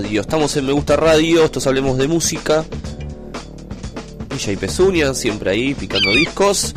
Radio. 0.00 0.20
Estamos 0.20 0.56
en 0.56 0.64
Me 0.64 0.72
gusta 0.72 0.94
radio. 0.94 1.44
Estos 1.44 1.66
hablemos 1.66 1.98
de 1.98 2.06
música. 2.06 2.64
DJ 4.30 4.56
Pezuña, 4.56 5.12
siempre 5.12 5.50
ahí 5.50 5.74
picando 5.74 6.12
discos. 6.12 6.72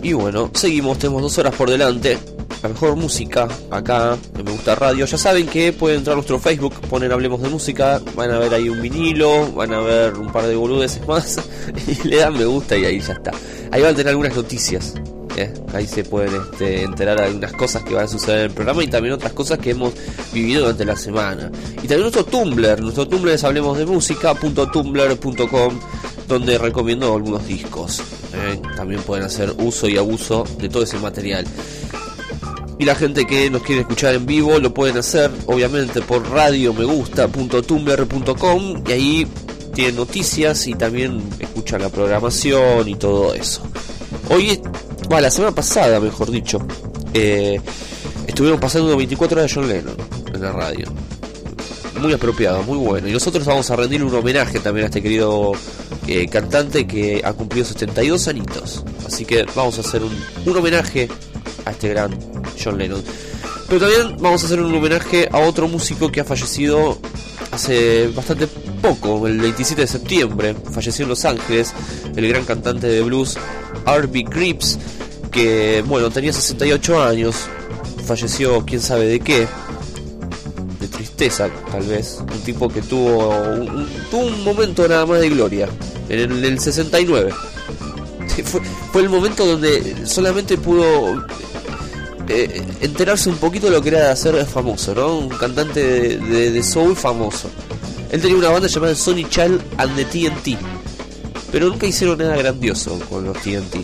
Y 0.00 0.12
bueno, 0.12 0.48
seguimos. 0.54 0.98
Tenemos 0.98 1.22
dos 1.22 1.36
horas 1.38 1.52
por 1.56 1.68
delante. 1.68 2.18
La 2.62 2.68
mejor 2.68 2.94
música 2.94 3.48
acá 3.70 4.16
en 4.38 4.44
Me 4.44 4.52
Gusta 4.52 4.76
Radio. 4.76 5.06
Ya 5.06 5.18
saben 5.18 5.48
que 5.48 5.72
pueden 5.72 5.98
entrar 5.98 6.12
a 6.12 6.16
nuestro 6.16 6.38
Facebook, 6.38 6.74
poner 6.88 7.12
Hablemos 7.12 7.42
de 7.42 7.48
Música. 7.48 8.00
Van 8.14 8.30
a 8.30 8.38
ver 8.38 8.54
ahí 8.54 8.68
un 8.68 8.80
vinilo, 8.80 9.50
van 9.50 9.72
a 9.72 9.80
ver 9.80 10.14
un 10.14 10.30
par 10.30 10.46
de 10.46 10.54
boludeces 10.54 11.04
más. 11.08 11.36
Y 11.88 12.06
le 12.06 12.18
dan 12.18 12.34
me 12.34 12.44
gusta 12.44 12.76
y 12.76 12.84
ahí 12.84 13.00
ya 13.00 13.14
está. 13.14 13.32
Ahí 13.72 13.82
van 13.82 13.92
a 13.92 13.96
tener 13.96 14.10
algunas 14.10 14.36
noticias. 14.36 14.94
¿Eh? 15.36 15.52
Ahí 15.72 15.86
se 15.86 16.02
pueden 16.04 16.34
este, 16.34 16.82
enterar 16.82 17.18
de 17.18 17.24
algunas 17.26 17.52
cosas 17.52 17.82
que 17.82 17.94
van 17.94 18.04
a 18.04 18.08
suceder 18.08 18.40
en 18.40 18.46
el 18.46 18.52
programa 18.52 18.84
y 18.84 18.88
también 18.88 19.14
otras 19.14 19.32
cosas 19.32 19.58
que 19.58 19.70
hemos 19.70 19.94
vivido 20.32 20.60
durante 20.62 20.84
la 20.84 20.96
semana. 20.96 21.50
Y 21.76 21.88
también 21.88 22.02
nuestro 22.02 22.24
Tumblr, 22.24 22.80
nuestro 22.80 23.08
Tumblr 23.08 23.32
es 23.32 23.42
hablemosdemusica.tumblr.com 23.44 25.80
donde 26.28 26.58
recomiendo 26.58 27.14
algunos 27.14 27.46
discos. 27.46 28.02
¿eh? 28.34 28.60
También 28.76 29.00
pueden 29.02 29.24
hacer 29.24 29.54
uso 29.58 29.88
y 29.88 29.96
abuso 29.98 30.44
de 30.58 30.68
todo 30.68 30.82
ese 30.84 30.98
material. 30.98 31.44
Y 32.78 32.84
la 32.84 32.94
gente 32.94 33.26
que 33.26 33.50
nos 33.50 33.62
quiere 33.62 33.80
escuchar 33.82 34.14
en 34.14 34.24
vivo 34.24 34.58
lo 34.58 34.72
pueden 34.72 34.96
hacer, 34.96 35.30
obviamente, 35.46 36.00
por 36.00 36.26
radiomegusta.tumblr.com 36.30 38.84
y 38.88 38.92
ahí 38.92 39.26
tienen 39.74 39.96
noticias 39.96 40.66
y 40.66 40.72
también 40.74 41.22
escuchan 41.38 41.82
la 41.82 41.90
programación 41.90 42.88
y 42.88 42.94
todo 42.94 43.34
eso. 43.34 43.60
Hoy, 44.30 44.58
bueno, 45.10 45.22
la 45.22 45.30
semana 45.32 45.52
pasada, 45.52 45.98
mejor 45.98 46.30
dicho, 46.30 46.64
eh, 47.12 47.60
estuvieron 48.28 48.60
pasando 48.60 48.96
24 48.96 49.40
horas 49.40 49.50
de 49.50 49.54
John 49.60 49.68
Lennon 49.68 49.96
en 50.32 50.40
la 50.40 50.52
radio. 50.52 50.86
Muy 52.00 52.12
apropiado, 52.12 52.62
muy 52.62 52.78
bueno. 52.78 53.08
Y 53.08 53.12
nosotros 53.12 53.44
vamos 53.44 53.68
a 53.72 53.74
rendir 53.74 54.04
un 54.04 54.14
homenaje 54.14 54.60
también 54.60 54.84
a 54.84 54.86
este 54.86 55.02
querido 55.02 55.50
eh, 56.06 56.28
cantante 56.28 56.86
que 56.86 57.22
ha 57.24 57.32
cumplido 57.32 57.66
72 57.66 58.28
añitos. 58.28 58.84
Así 59.04 59.24
que 59.24 59.44
vamos 59.56 59.78
a 59.78 59.80
hacer 59.80 60.04
un, 60.04 60.16
un 60.46 60.56
homenaje 60.56 61.08
a 61.64 61.72
este 61.72 61.88
gran 61.88 62.16
John 62.62 62.78
Lennon. 62.78 63.02
Pero 63.66 63.80
también 63.80 64.16
vamos 64.20 64.44
a 64.44 64.46
hacer 64.46 64.60
un 64.60 64.72
homenaje 64.72 65.28
a 65.32 65.40
otro 65.40 65.66
músico 65.66 66.12
que 66.12 66.20
ha 66.20 66.24
fallecido 66.24 67.00
hace 67.50 68.06
bastante 68.14 68.46
poco, 68.80 69.26
el 69.26 69.38
27 69.40 69.82
de 69.82 69.86
septiembre. 69.86 70.56
Falleció 70.72 71.04
en 71.04 71.08
Los 71.10 71.24
Ángeles 71.24 71.72
el 72.16 72.28
gran 72.28 72.44
cantante 72.44 72.86
de 72.86 73.00
blues 73.02 73.36
R.B. 73.86 74.24
Grips, 74.28 74.78
que 75.30 75.82
bueno, 75.86 76.10
tenía 76.10 76.32
68 76.32 77.02
años. 77.02 77.36
Falleció 78.04 78.64
quién 78.66 78.80
sabe 78.80 79.06
de 79.06 79.20
qué. 79.20 79.46
De 80.80 80.88
tristeza, 80.88 81.48
tal 81.70 81.82
vez. 81.84 82.18
Un 82.20 82.40
tipo 82.40 82.68
que 82.68 82.82
tuvo 82.82 83.28
un, 83.28 83.88
tuvo 84.10 84.22
un 84.26 84.42
momento 84.44 84.86
nada 84.88 85.06
más 85.06 85.20
de 85.20 85.28
gloria. 85.30 85.68
En 86.08 86.18
el, 86.32 86.44
el 86.44 86.58
69. 86.60 87.32
Fue, 88.44 88.60
fue 88.92 89.02
el 89.02 89.08
momento 89.10 89.44
donde 89.44 90.06
solamente 90.06 90.56
pudo 90.56 91.26
eh, 92.28 92.62
enterarse 92.80 93.28
un 93.28 93.36
poquito 93.36 93.66
de 93.66 93.72
lo 93.72 93.82
que 93.82 93.90
era 93.90 94.14
ser 94.16 94.46
famoso, 94.46 94.94
¿no? 94.94 95.18
Un 95.18 95.28
cantante 95.28 95.80
de, 95.84 96.16
de- 96.18 96.50
de 96.52 96.62
soul 96.62 96.96
famoso. 96.96 97.50
Él 98.12 98.20
tenía 98.20 98.36
una 98.36 98.48
banda 98.50 98.68
llamada 98.68 98.94
Sonny 98.94 99.24
Child 99.28 99.60
and 99.78 99.96
the 99.96 100.04
TNT, 100.04 100.58
pero 101.52 101.68
nunca 101.68 101.86
hicieron 101.86 102.18
nada 102.18 102.36
grandioso 102.36 102.98
con 103.08 103.24
los 103.24 103.36
TNT. 103.40 103.76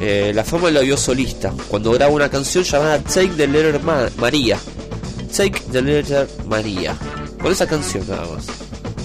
Eh, 0.00 0.32
la 0.34 0.44
fama 0.44 0.70
la 0.70 0.80
vio 0.80 0.96
solista, 0.96 1.52
cuando 1.68 1.90
graba 1.92 2.12
una 2.12 2.28
canción 2.28 2.62
llamada 2.64 2.98
Take 3.00 3.30
the 3.36 3.46
Letter 3.46 3.80
Ma- 3.82 4.08
María. 4.18 4.58
Take 5.36 5.60
the 5.72 5.82
Letter 5.82 6.28
María. 6.46 6.96
Con 7.40 7.50
esa 7.52 7.66
canción 7.66 8.06
nada 8.08 8.26
más. 8.32 8.46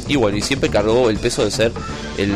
Y 0.08 0.16
bueno, 0.16 0.38
y 0.38 0.42
siempre 0.42 0.70
cargó 0.70 1.10
el 1.10 1.18
peso 1.18 1.44
de 1.46 1.52
ser 1.52 1.72
el, 2.18 2.32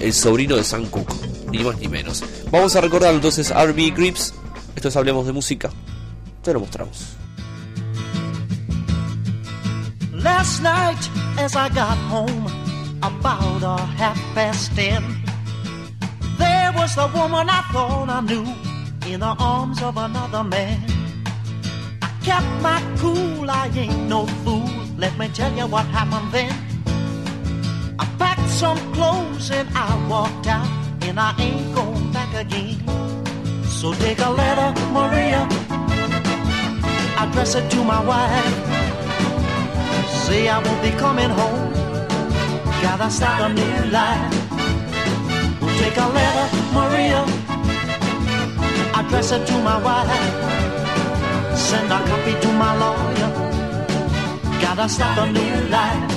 el 0.00 0.12
sobrino 0.12 0.56
de 0.56 0.64
Sam 0.64 0.86
Cooke, 0.86 1.12
ni 1.50 1.58
más 1.64 1.78
ni 1.78 1.88
menos. 1.88 2.22
Vamos 2.50 2.74
a 2.76 2.80
recordar 2.80 3.14
entonces 3.14 3.50
RB 3.54 3.94
Grips. 3.94 4.32
Esto 4.74 4.88
es 4.88 4.96
Hablemos 4.96 5.26
de 5.26 5.32
Música. 5.32 5.70
Te 6.42 6.52
lo 6.52 6.60
mostramos. 6.60 6.98
Last 10.38 10.62
night, 10.62 11.10
as 11.36 11.56
I 11.56 11.68
got 11.68 11.98
home, 12.14 12.46
about 13.02 13.60
a 13.60 13.82
half 13.98 14.16
past 14.36 14.70
ten, 14.76 15.02
there 16.38 16.70
was 16.76 16.94
the 16.94 17.10
woman 17.12 17.50
I 17.50 17.60
thought 17.72 18.08
I 18.08 18.20
knew 18.20 18.46
in 19.12 19.18
the 19.18 19.34
arms 19.40 19.82
of 19.82 19.96
another 19.96 20.44
man. 20.44 20.78
I 22.00 22.10
kept 22.22 22.46
my 22.62 22.78
cool, 22.98 23.50
I 23.50 23.66
ain't 23.74 24.08
no 24.08 24.26
fool. 24.44 24.70
Let 24.96 25.18
me 25.18 25.26
tell 25.34 25.52
you 25.58 25.66
what 25.66 25.86
happened 25.86 26.30
then. 26.30 26.54
I 27.98 28.04
packed 28.20 28.48
some 28.48 28.78
clothes 28.92 29.50
and 29.50 29.68
I 29.74 29.90
walked 30.08 30.46
out, 30.46 30.70
and 31.02 31.18
I 31.18 31.34
ain't 31.40 31.74
going 31.74 32.12
back 32.12 32.32
again. 32.32 32.78
So 33.64 33.92
take 33.94 34.20
a 34.20 34.30
letter, 34.30 34.70
Maria, 34.92 35.48
address 37.18 37.56
it 37.56 37.68
to 37.72 37.82
my 37.82 38.00
wife. 38.04 38.97
Say 40.28 40.46
I 40.46 40.58
won't 40.58 40.82
be 40.82 40.90
coming 40.90 41.30
home. 41.30 41.72
Gotta 42.82 43.08
start 43.10 43.40
a 43.46 43.48
new 43.48 43.78
life. 43.90 44.34
We'll 45.58 45.74
take 45.80 45.96
a 45.96 46.08
letter, 46.16 46.48
Maria. 46.76 47.22
Address 48.98 49.32
it 49.32 49.46
to 49.46 49.56
my 49.68 49.78
wife. 49.86 51.56
Send 51.56 51.90
a 51.90 52.00
copy 52.10 52.34
to 52.44 52.50
my 52.62 52.72
lawyer. 52.82 53.30
Gotta 54.60 54.86
start 54.90 55.16
a 55.24 55.32
new 55.32 55.56
life. 55.76 56.12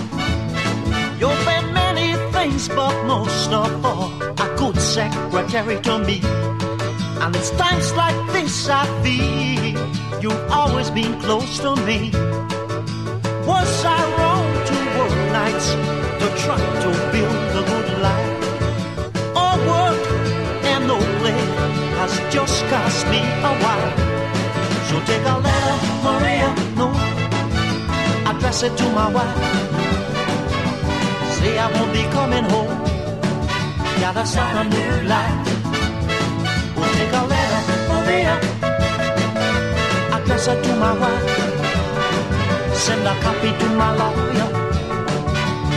You've 1.21 1.43
been 1.49 1.67
many 1.73 2.09
things, 2.33 2.67
but 2.67 2.95
most 3.05 3.49
of 3.53 3.85
all, 3.85 4.11
a 4.45 4.47
good 4.57 4.77
secretary 4.81 5.79
to 5.87 5.99
me. 5.99 6.19
And 7.23 7.33
it's 7.33 7.51
times 7.51 7.93
like 7.93 8.19
this 8.33 8.67
I 8.67 8.83
feel 9.03 10.21
you've 10.21 10.51
always 10.51 10.89
been 10.89 11.17
close 11.21 11.59
to 11.59 11.77
me. 11.87 12.11
Was 13.47 13.85
I 13.85 13.99
wrong 14.17 14.47
to 14.69 14.75
work 14.97 15.15
nights 15.33 15.67
to 16.21 16.27
try 16.43 16.61
to 16.83 16.89
build 17.11 17.51
a 17.61 17.63
good 17.71 17.89
life? 18.07 18.31
All 19.35 19.57
work 19.71 20.01
and 20.71 20.87
no 20.87 20.97
play 21.19 21.41
has 21.99 22.13
just 22.33 22.63
cost 22.69 23.07
me 23.07 23.21
a. 23.41 24.11
So 24.89 24.99
take 25.09 25.25
a 25.25 25.37
letter, 25.39 25.77
Maria, 26.03 26.49
no, 26.75 26.91
address 28.29 28.63
it 28.63 28.77
to 28.77 28.85
my 28.89 29.07
wife. 29.09 29.37
Say 31.37 31.57
I 31.57 31.67
won't 31.73 31.93
be 31.93 32.03
coming 32.11 32.43
home. 32.43 32.77
Gotta 34.01 34.25
start 34.25 34.55
a 34.61 34.69
new 34.69 34.91
life. 35.07 35.37
We'll 36.75 36.93
take 36.99 37.13
a 37.21 37.23
letter, 37.33 37.61
Maria. 37.89 38.35
Address 40.15 40.47
it 40.47 40.63
to 40.63 40.75
my 40.75 40.93
wife. 40.99 41.60
Send 42.81 43.07
a 43.07 43.13
copy 43.21 43.51
to 43.61 43.69
my 43.81 43.95
lawyer. 43.95 44.49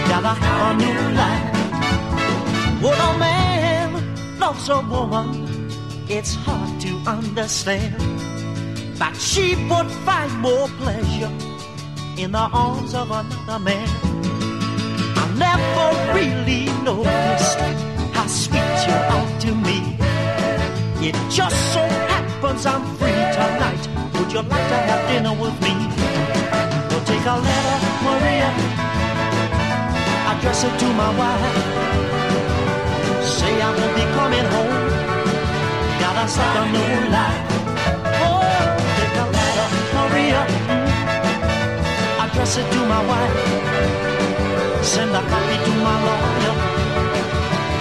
Gotta 0.08 0.32
have 0.40 0.70
a 0.70 0.74
new 0.82 1.00
life. 1.20 1.52
When 2.82 2.98
a 2.98 3.18
man 3.18 4.38
loves 4.38 4.70
a 4.70 4.80
woman, 4.80 5.68
it's 6.08 6.34
hard 6.34 6.80
to 6.80 6.88
understand 7.06 7.94
But 8.98 9.14
she 9.16 9.54
would 9.68 9.90
find 10.06 10.32
more 10.40 10.66
pleasure 10.80 11.32
in 12.16 12.32
the 12.32 12.48
arms 12.64 12.94
of 12.94 13.10
another 13.10 13.58
man. 13.58 13.88
I 15.22 15.26
never 15.46 15.86
really 16.18 16.64
noticed 16.88 17.58
how 18.16 18.26
sweet 18.26 18.76
you 18.88 18.96
are 19.16 19.40
to 19.40 19.54
me. 19.54 19.98
It 21.06 21.16
just 21.30 21.58
so 21.74 21.82
happens 22.12 22.64
I'm 22.64 22.82
free 22.96 23.24
tonight. 23.38 23.84
Would 24.14 24.32
you 24.32 24.40
like 24.40 24.68
to 24.72 24.78
have 24.88 25.02
dinner 25.10 25.34
with 25.34 25.60
me? 25.60 26.13
Take 27.06 27.26
a 27.26 27.36
letter, 27.36 27.78
Maria. 28.06 28.50
Address 30.30 30.64
it 30.64 30.74
to 30.80 30.86
my 31.00 31.10
wife. 31.20 31.56
Say 33.22 33.60
I 33.60 33.70
won't 33.76 33.94
be 33.94 34.04
coming 34.16 34.46
home. 34.54 34.76
Gotta 36.00 36.24
start 36.28 36.56
a 36.56 36.64
new 36.72 36.94
life. 37.16 37.40
Oh, 38.24 38.42
take 38.98 39.16
a 39.22 39.26
letter, 39.36 39.68
Maria. 39.96 40.42
Mm. 40.72 42.24
Address 42.24 42.56
it 42.60 42.66
to 42.72 42.80
my 42.92 43.00
wife. 43.10 43.36
Send 44.82 45.10
a 45.10 45.22
copy 45.30 45.56
to 45.66 45.72
my 45.86 45.96
lawyer. 46.06 46.56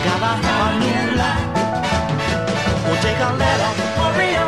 Gotta 0.06 0.32
have 0.44 0.62
a 0.68 0.72
new 0.84 1.04
life. 1.22 1.46
We'll 2.86 3.02
take 3.06 3.22
a 3.30 3.32
letter, 3.42 3.72
Maria. 4.00 4.46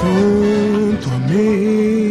Tanto 0.00 1.08
amei 1.16 2.03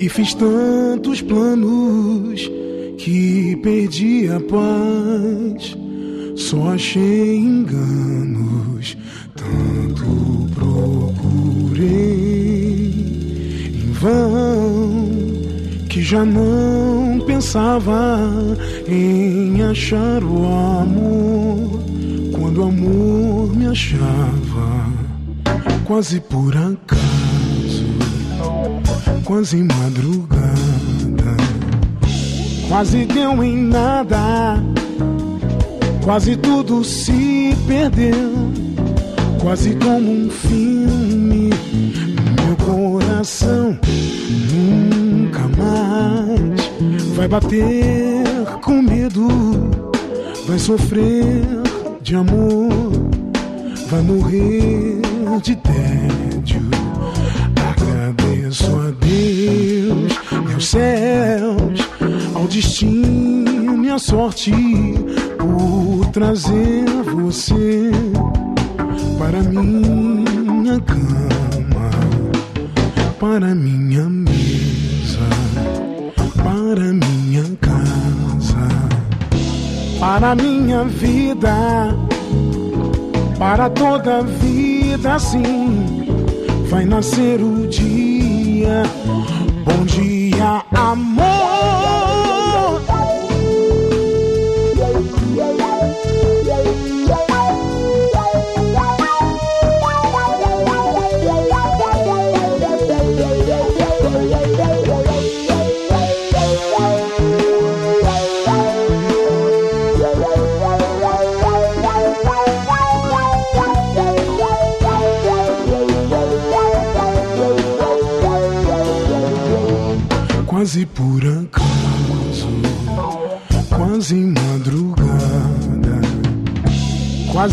e 0.00 0.08
fiz 0.08 0.34
tantos 0.34 1.22
planos 1.22 2.50
que 2.98 3.56
perdi 3.62 4.28
a 4.28 4.40
paz. 4.40 5.76
Só 6.36 6.70
achei 6.72 7.36
enganos, 7.36 8.96
tanto 9.36 10.50
procurei 10.54 11.84
em 13.72 13.92
vão 13.92 15.08
que 15.88 16.02
já 16.02 16.24
não 16.24 17.20
pensava 17.24 18.18
em 18.88 19.62
achar 19.62 20.24
o 20.24 20.44
amor 20.46 21.84
quando 22.32 22.62
o 22.62 22.64
amor 22.64 23.56
me 23.56 23.66
achava 23.66 25.04
quase 25.84 26.18
por 26.20 26.56
acaso, 26.56 26.83
quase 29.24 29.56
madrugada, 29.56 31.36
quase 32.68 33.06
deu 33.06 33.42
em 33.42 33.56
nada, 33.56 34.62
quase 36.02 36.36
tudo 36.36 36.84
se 36.84 37.56
perdeu, 37.66 38.52
quase 39.40 39.74
como 39.76 40.10
um 40.10 40.28
filme, 40.30 41.50
meu 42.44 42.56
coração 42.66 43.78
nunca 44.52 45.40
mais 45.56 46.70
vai 47.16 47.26
bater 47.26 48.24
com 48.60 48.82
medo, 48.82 49.26
vai 50.46 50.58
sofrer 50.58 51.42
de 52.02 52.14
amor, 52.14 52.68
vai 53.88 54.02
morrer 54.02 55.00
de 55.42 55.56
tédio. 55.56 56.83
Meus 60.54 60.68
céus, 60.68 61.88
ao 62.32 62.46
destino 62.46 63.84
e 63.84 63.90
à 63.90 63.98
sorte 63.98 64.52
por 65.36 66.06
trazer 66.12 66.84
você 67.12 67.90
para 69.18 69.42
minha 69.42 70.80
cama, 70.80 71.90
para 73.18 73.52
minha 73.52 74.08
mesa, 74.08 75.18
para 76.36 76.92
minha 76.92 77.44
casa, 77.60 78.68
para 79.98 80.36
minha 80.36 80.84
vida 80.84 81.96
para 83.38 83.68
toda 83.68 84.18
a 84.18 84.22
vida 84.22 85.14
assim 85.14 86.06
vai 86.70 86.84
nascer 86.84 87.40
o 87.42 87.66
dia. 87.66 88.82
Bom 89.64 89.84
dia, 89.86 90.62
amor. 90.74 92.03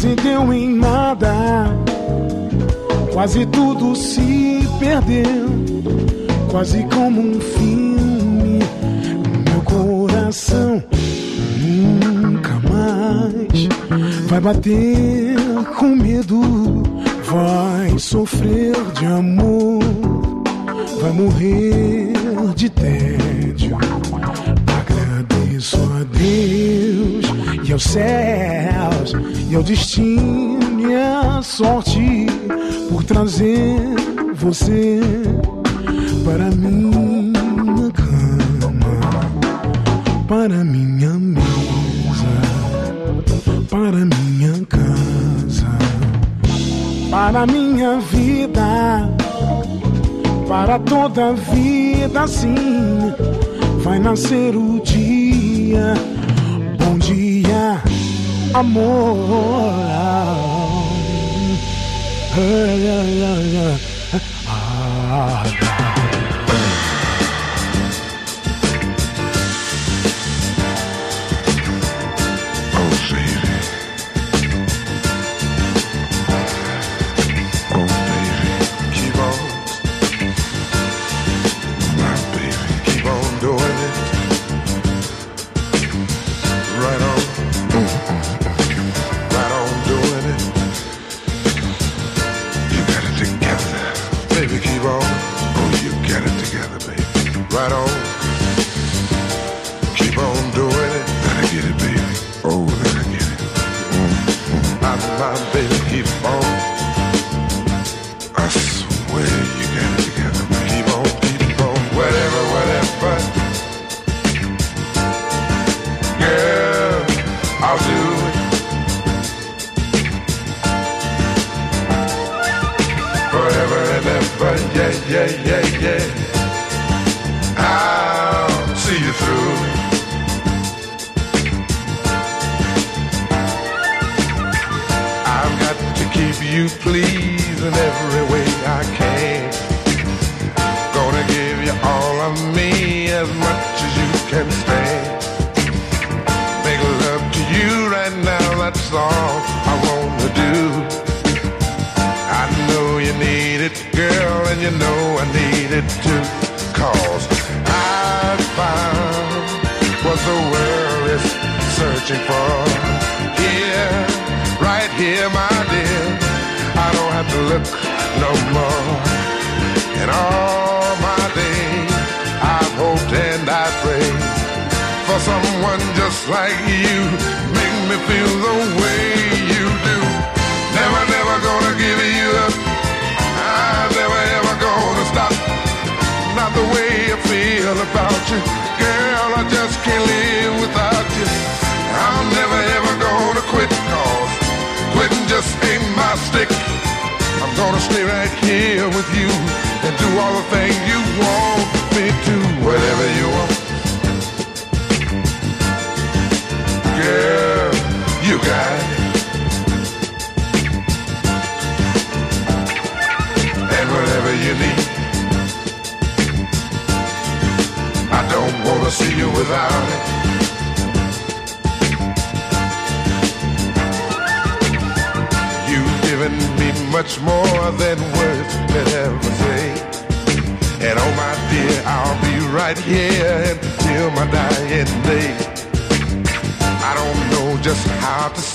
Quase 0.01 0.15
deu 0.15 0.51
em 0.51 0.77
nada, 0.77 1.31
quase 3.13 3.45
tudo 3.45 3.95
se 3.95 4.67
perdeu, 4.79 5.47
quase 6.49 6.83
como 6.85 7.21
um 7.21 7.39
filme, 7.39 8.59
meu 9.47 9.61
coração 9.61 10.83
nunca 11.59 12.59
mais 12.67 13.67
vai 14.27 14.39
bater 14.39 15.35
com 15.77 15.95
medo, 15.95 16.81
vai 17.25 17.99
sofrer 17.99 18.73
de 18.97 19.05
amor, 19.05 19.83
vai 20.99 21.11
morrer 21.11 22.13
de 22.55 22.69
tédio. 22.71 23.77
Agradeço 24.65 25.77
a 25.77 26.03
Deus 26.17 26.60
e 27.71 27.73
aos 27.73 27.83
céus 27.83 29.13
e 29.49 29.55
ao 29.55 29.63
destino 29.63 30.81
e 30.81 30.93
à 30.93 31.41
sorte 31.41 32.27
por 32.89 33.01
trazer 33.05 33.79
você 34.35 34.99
para 36.25 36.51
minha 36.51 37.89
cama, 37.93 38.99
para 40.27 40.65
minha 40.65 41.11
mesa, 41.11 41.41
para 43.69 44.05
minha 44.05 44.65
casa, 44.67 45.67
para 47.09 47.47
minha 47.47 47.99
vida 47.99 49.09
para 50.45 50.77
toda 50.77 51.29
a 51.29 51.31
vida 51.31 52.23
assim 52.23 53.13
vai 53.81 53.97
nascer 53.97 54.57
o 54.57 54.81
dia. 54.83 56.10
amor. 58.53 59.71
Ah, 64.47 65.43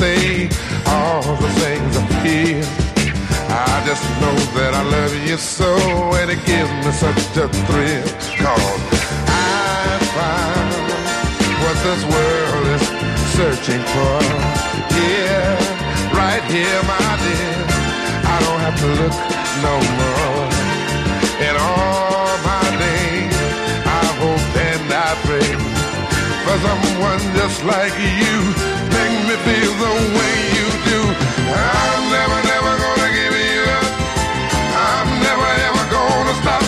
say 0.06 0.48
all 0.86 1.22
the 1.44 1.50
things 1.62 1.92
I 2.02 2.04
feel. 2.22 2.66
I 3.64 3.74
just 3.88 4.04
know 4.20 4.36
that 4.58 4.72
I 4.80 4.82
love 4.96 5.14
you 5.28 5.36
so 5.36 5.70
and 6.18 6.28
it 6.34 6.42
gives 6.50 6.72
me 6.84 6.92
such 7.04 7.22
a 7.44 7.46
thrill. 7.66 8.08
Cause 8.42 8.80
I 9.26 9.90
found 10.16 10.70
what 11.62 11.76
this 11.86 12.02
world 12.14 12.66
is 12.76 12.84
searching 13.36 13.82
for. 13.94 14.16
Yeah, 15.06 15.50
right 16.20 16.44
here, 16.54 16.80
my 16.94 17.10
dear. 17.24 17.56
I 18.34 18.36
don't 18.44 18.60
have 18.66 18.78
to 18.84 18.90
look 19.00 19.16
no 19.66 19.74
more. 20.00 20.46
In 21.46 21.54
all 21.68 22.32
my 22.50 22.66
days, 22.84 23.36
I 24.00 24.04
hope 24.20 24.46
and 24.70 24.86
I 25.06 25.10
pray 25.26 25.65
for 26.46 26.58
someone 26.62 27.22
just 27.34 27.58
like 27.66 27.96
you. 28.22 28.36
Make 28.94 29.16
me 29.28 29.36
feel 29.46 29.72
the 29.82 29.94
way 30.16 30.34
you 30.56 30.68
do. 30.90 31.00
I'm 31.50 32.02
never, 32.16 32.38
never 32.52 32.72
gonna 32.82 33.10
give 33.18 33.34
you 33.50 33.62
up. 33.78 33.88
I'm 34.86 35.08
never 35.26 35.48
ever 35.66 35.84
gonna 35.96 36.34
stop. 36.42 36.64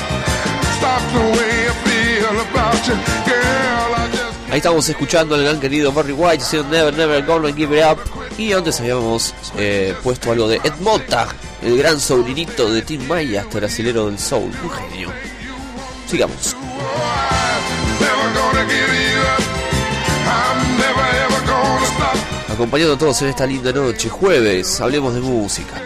Stop 0.79 1.03
the 1.17 1.25
way 1.37 1.53
I 1.71 1.75
feel 1.87 2.37
about 2.47 2.81
you, 2.89 2.97
girl. 3.31 3.91
I 3.95 4.05
just 4.11 4.51
Ahí 4.51 4.59
estamos 4.59 4.89
escuchando 4.89 5.35
al 5.37 5.43
gran 5.43 5.61
querido 5.61 5.93
Barry 5.93 6.13
White 6.13 6.43
haciendo 6.43 6.71
Never 6.71 6.95
Never 6.95 7.25
Gonna 7.25 7.53
Give 7.53 7.79
It 7.79 7.85
Up. 7.85 7.99
Y 8.37 8.53
antes 8.53 8.81
habíamos 8.81 9.35
eh, 9.57 9.95
puesto 10.03 10.33
algo 10.33 10.49
de 10.49 10.57
Ed 10.57 10.75
Mota, 10.81 11.29
el 11.63 11.77
gran 11.79 12.01
sobrinito 12.01 12.71
de 12.73 12.83
Tim 12.83 13.07
Maya, 13.07 13.43
hasta 13.43 13.59
el 13.59 13.61
brasilero 13.61 14.07
del 14.07 14.19
soul. 14.19 14.51
Un 14.63 14.71
genio. 14.71 15.13
Sigamos. 16.09 16.57
never 18.01 18.35
gonna 18.35 18.65
give 18.67 18.95
you 18.95 19.08
Acompañando 22.59 22.95
a 22.95 22.99
todos 22.99 23.23
en 23.23 23.29
esta 23.29 23.47
linda 23.47 23.73
noche, 23.73 24.09
jueves, 24.09 24.81
hablemos 24.81 25.15
de 25.15 25.21
música. 25.21 25.81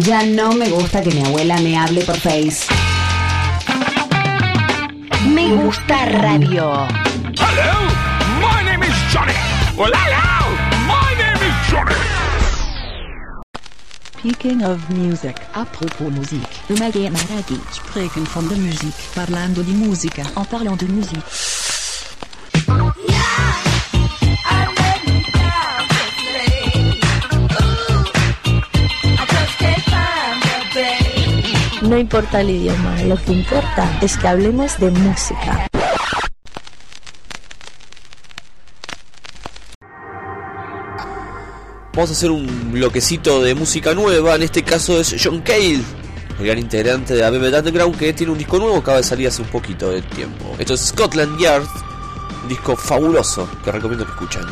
Ya 0.00 0.24
no 0.24 0.54
me 0.54 0.68
gusta 0.70 1.02
que 1.02 1.12
mi 1.12 1.24
abuela 1.24 1.56
me 1.58 1.78
hable 1.78 2.00
por 2.00 2.16
Face. 2.16 2.66
Me 5.28 5.54
gusta 5.54 6.04
radio. 6.06 6.88
Hello, 7.38 7.78
my 8.40 8.64
name 8.64 8.82
is 8.82 8.94
Johnny. 9.12 9.34
Well, 9.76 9.92
Speaking 14.24 14.64
of 14.64 14.80
music, 14.88 15.36
apropos 15.52 16.08
musique, 16.08 16.48
Umage 16.70 17.10
Maragi, 17.10 17.60
spreken 17.70 18.24
van 18.24 18.48
de 18.48 18.56
muziek, 18.56 18.94
parlando 19.14 19.60
di 19.60 19.72
musica, 19.72 20.22
en 20.34 20.46
parlant 20.48 20.78
de 20.78 20.86
musique. 20.86 21.22
No 31.82 31.98
importa 31.98 32.40
el 32.40 32.48
idioma, 32.48 33.02
lo 33.02 33.16
que 33.16 33.32
importa 33.32 33.98
es 34.00 34.16
que 34.16 34.26
hablemos 34.26 34.78
de 34.78 34.90
música. 34.90 35.68
Vamos 41.94 42.10
a 42.10 42.12
hacer 42.14 42.32
un 42.32 42.72
bloquecito 42.72 43.40
de 43.40 43.54
música 43.54 43.94
nueva, 43.94 44.34
en 44.34 44.42
este 44.42 44.64
caso 44.64 44.98
es 44.98 45.14
John 45.22 45.42
Cale, 45.42 45.80
el 46.40 46.44
gran 46.44 46.58
integrante 46.58 47.14
de 47.14 47.30
Velvet 47.30 47.54
Underground 47.54 47.96
que 47.96 48.12
tiene 48.12 48.32
un 48.32 48.38
disco 48.38 48.58
nuevo, 48.58 48.78
acaba 48.78 48.96
de 48.96 49.04
salir 49.04 49.28
hace 49.28 49.42
un 49.42 49.48
poquito 49.48 49.90
de 49.90 50.02
tiempo. 50.02 50.56
Esto 50.58 50.74
es 50.74 50.80
Scotland 50.80 51.38
Yard, 51.38 51.64
un 52.42 52.48
disco 52.48 52.74
fabuloso 52.74 53.48
que 53.64 53.70
recomiendo 53.70 54.04
que 54.04 54.10
escuchen. 54.10 54.42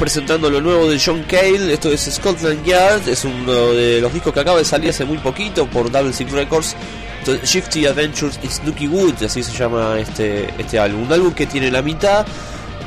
Presentando 0.00 0.48
lo 0.48 0.62
nuevo 0.62 0.88
de 0.88 0.98
John 0.98 1.24
Cale, 1.28 1.74
esto 1.74 1.92
es 1.92 2.10
Scotland 2.10 2.64
Yard, 2.64 3.06
es 3.06 3.22
uno 3.26 3.52
de 3.72 4.00
los 4.00 4.10
discos 4.10 4.32
que 4.32 4.40
acaba 4.40 4.56
de 4.56 4.64
salir 4.64 4.88
hace 4.88 5.04
muy 5.04 5.18
poquito 5.18 5.66
por 5.66 5.92
Double 5.92 6.14
Six 6.14 6.32
Records. 6.32 6.74
Entonces, 7.18 7.46
Shifty 7.46 7.84
Adventures 7.84 8.40
in 8.42 8.50
Snooky 8.50 8.88
Wood, 8.88 9.22
así 9.22 9.42
se 9.42 9.52
llama 9.52 9.98
este, 9.98 10.48
este 10.58 10.78
álbum. 10.78 11.02
Un 11.02 11.12
álbum 11.12 11.34
que 11.34 11.44
tiene 11.44 11.70
la 11.70 11.82
mitad 11.82 12.26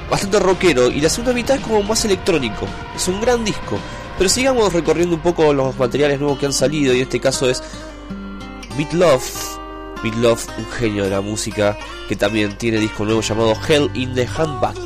bastante 0.09 0.39
rockero 0.39 0.89
y 0.89 1.01
la 1.01 1.09
segunda 1.09 1.33
mitad 1.33 1.57
es 1.57 1.61
como 1.61 1.83
más 1.83 2.03
electrónico. 2.03 2.65
Es 2.95 3.07
un 3.07 3.21
gran 3.21 3.45
disco. 3.45 3.77
Pero 4.17 4.27
sigamos 4.27 4.73
recorriendo 4.73 5.15
un 5.15 5.21
poco 5.21 5.53
los 5.53 5.77
materiales 5.77 6.19
nuevos 6.19 6.39
que 6.39 6.47
han 6.47 6.53
salido 6.53 6.93
y 6.93 6.97
en 6.97 7.03
este 7.03 7.19
caso 7.19 7.47
es 7.47 7.61
Beat 8.75 8.91
Love. 8.93 9.59
Beat 10.01 10.15
Love, 10.15 10.47
un 10.57 10.65
genio 10.71 11.03
de 11.03 11.11
la 11.11 11.21
música 11.21 11.77
que 12.09 12.15
también 12.15 12.57
tiene 12.57 12.79
disco 12.79 13.05
nuevo 13.05 13.21
llamado 13.21 13.53
Hell 13.69 13.91
in 13.93 14.15
the 14.15 14.27
Handbucket. 14.27 14.82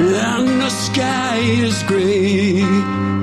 And 0.00 0.60
the 0.60 0.70
sky 0.70 1.38
is 1.38 1.82
gray. 1.84 3.19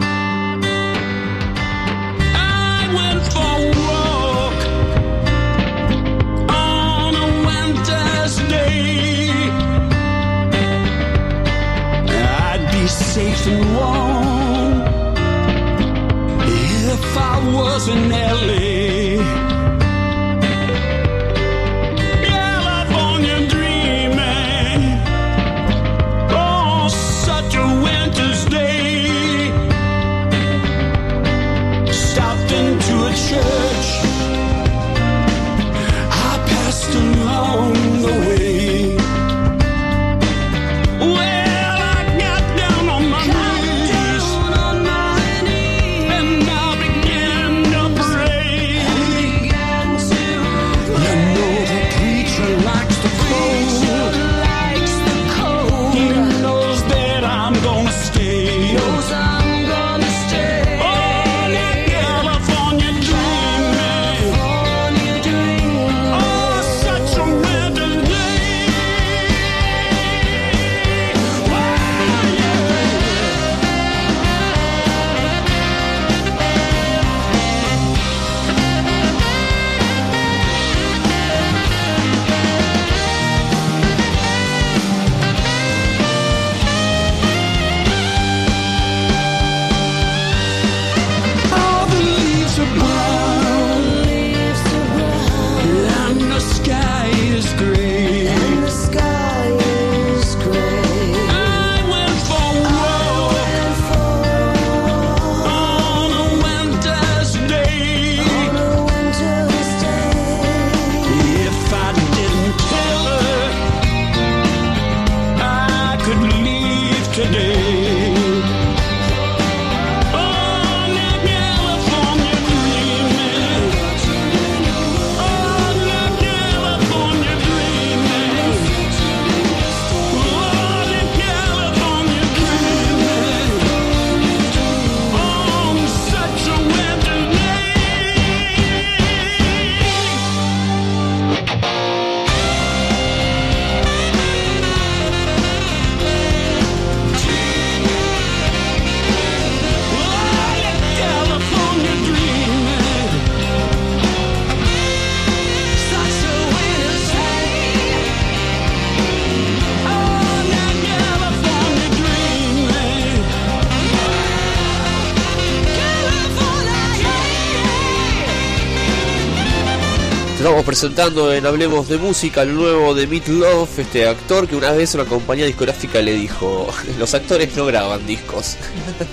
Presentando 170.67 171.31
en 171.31 171.45
Hablemos 171.45 171.87
de 171.87 171.97
Música 171.97 172.43
lo 172.43 172.51
nuevo 172.51 172.93
de 172.93 173.07
Meat 173.07 173.29
Love, 173.29 173.79
este 173.79 174.05
actor 174.05 174.49
que 174.49 174.57
una 174.57 174.71
vez 174.71 174.93
una 174.95 175.05
compañía 175.05 175.45
discográfica 175.45 176.01
le 176.01 176.13
dijo, 176.13 176.67
los 176.99 177.13
actores 177.13 177.55
no 177.55 177.65
graban 177.65 178.05
discos, 178.05 178.57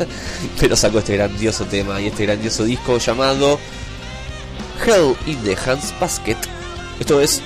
pero 0.60 0.74
sacó 0.74 0.98
este 0.98 1.16
grandioso 1.16 1.64
tema 1.64 2.00
y 2.00 2.08
este 2.08 2.26
grandioso 2.26 2.64
disco 2.64 2.98
llamado 2.98 3.60
Hell 4.84 5.14
in 5.26 5.40
the 5.44 5.56
Hands 5.56 5.94
Basket. 6.00 6.36
Esto 6.98 7.20
es 7.20 7.40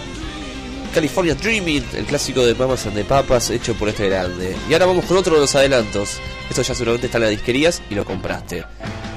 California 0.95 1.35
Dreaming, 1.35 1.85
el 1.93 2.07
clásico 2.07 2.47
de 2.47 2.55
Mamas 2.55 2.87
and 2.87 2.97
the 2.97 3.05
Papas 3.05 3.51
hecho 3.51 3.75
por 3.75 3.91
este 3.91 4.09
grande. 4.09 4.57
Y 4.71 4.73
ahora 4.73 4.87
vamos 4.87 5.05
con 5.05 5.19
otro 5.19 5.35
de 5.35 5.43
los 5.43 5.55
adelantos. 5.55 6.17
Esto 6.49 6.63
ya 6.63 6.75
seguramente 6.75 7.09
está 7.09 7.19
en 7.19 7.25
las 7.25 7.31
disquerías 7.31 7.83
y 7.91 7.95
lo 7.95 8.07
compraste. 8.07 8.65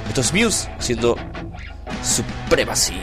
Esto 0.10 0.20
es 0.20 0.34
Muse 0.34 0.70
siendo 0.80 1.16
Supremacy. 2.04 2.96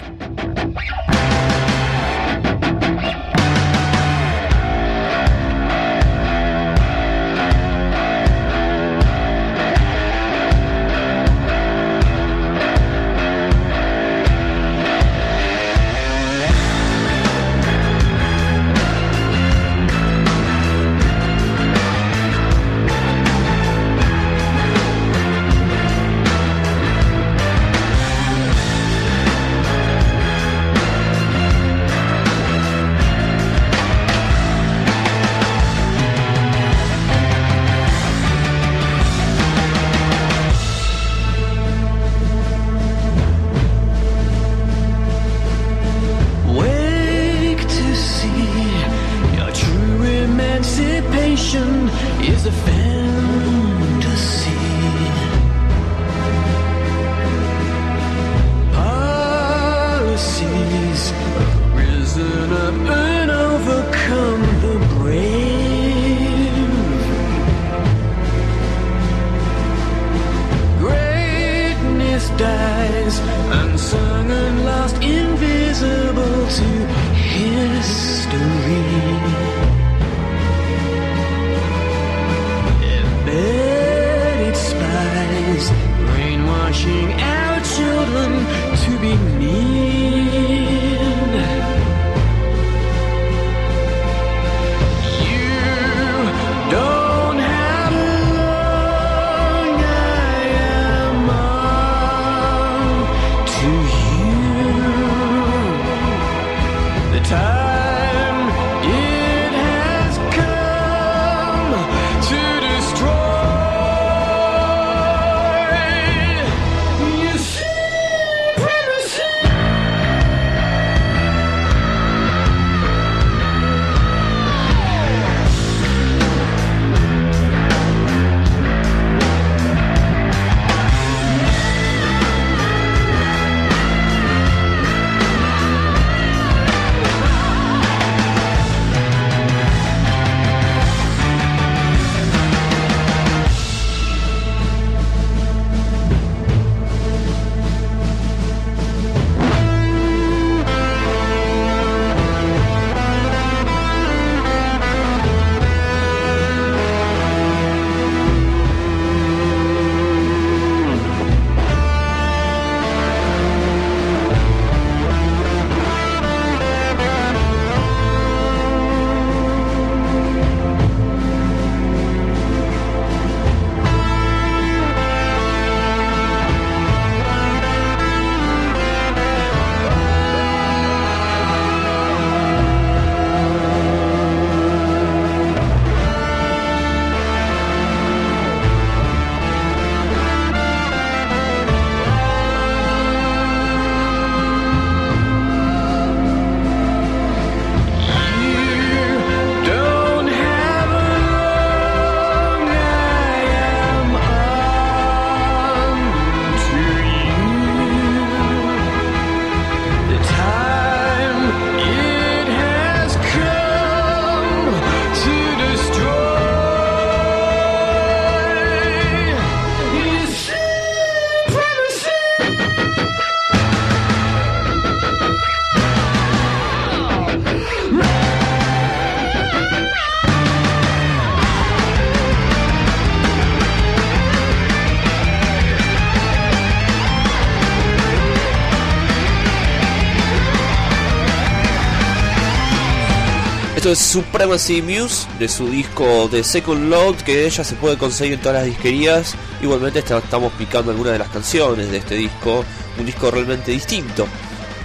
Es 243.89 244.01
Supremacy 244.01 244.82
Muse 244.82 245.26
de 245.39 245.49
su 245.49 245.70
disco 245.70 246.28
de 246.28 246.45
Second 246.45 246.91
Load 246.91 247.16
que 247.22 247.49
ya 247.49 247.64
se 247.64 247.74
puede 247.76 247.97
conseguir 247.97 248.34
en 248.34 248.41
todas 248.41 248.59
las 248.59 248.66
disquerías. 248.66 249.34
Igualmente 249.62 250.01
estamos 250.01 250.53
picando 250.59 250.91
algunas 250.91 251.14
de 251.14 251.18
las 251.20 251.30
canciones 251.30 251.91
de 251.91 251.97
este 251.97 252.16
disco, 252.16 252.66
un 252.99 253.07
disco 253.07 253.30
realmente 253.30 253.70
distinto. 253.70 254.26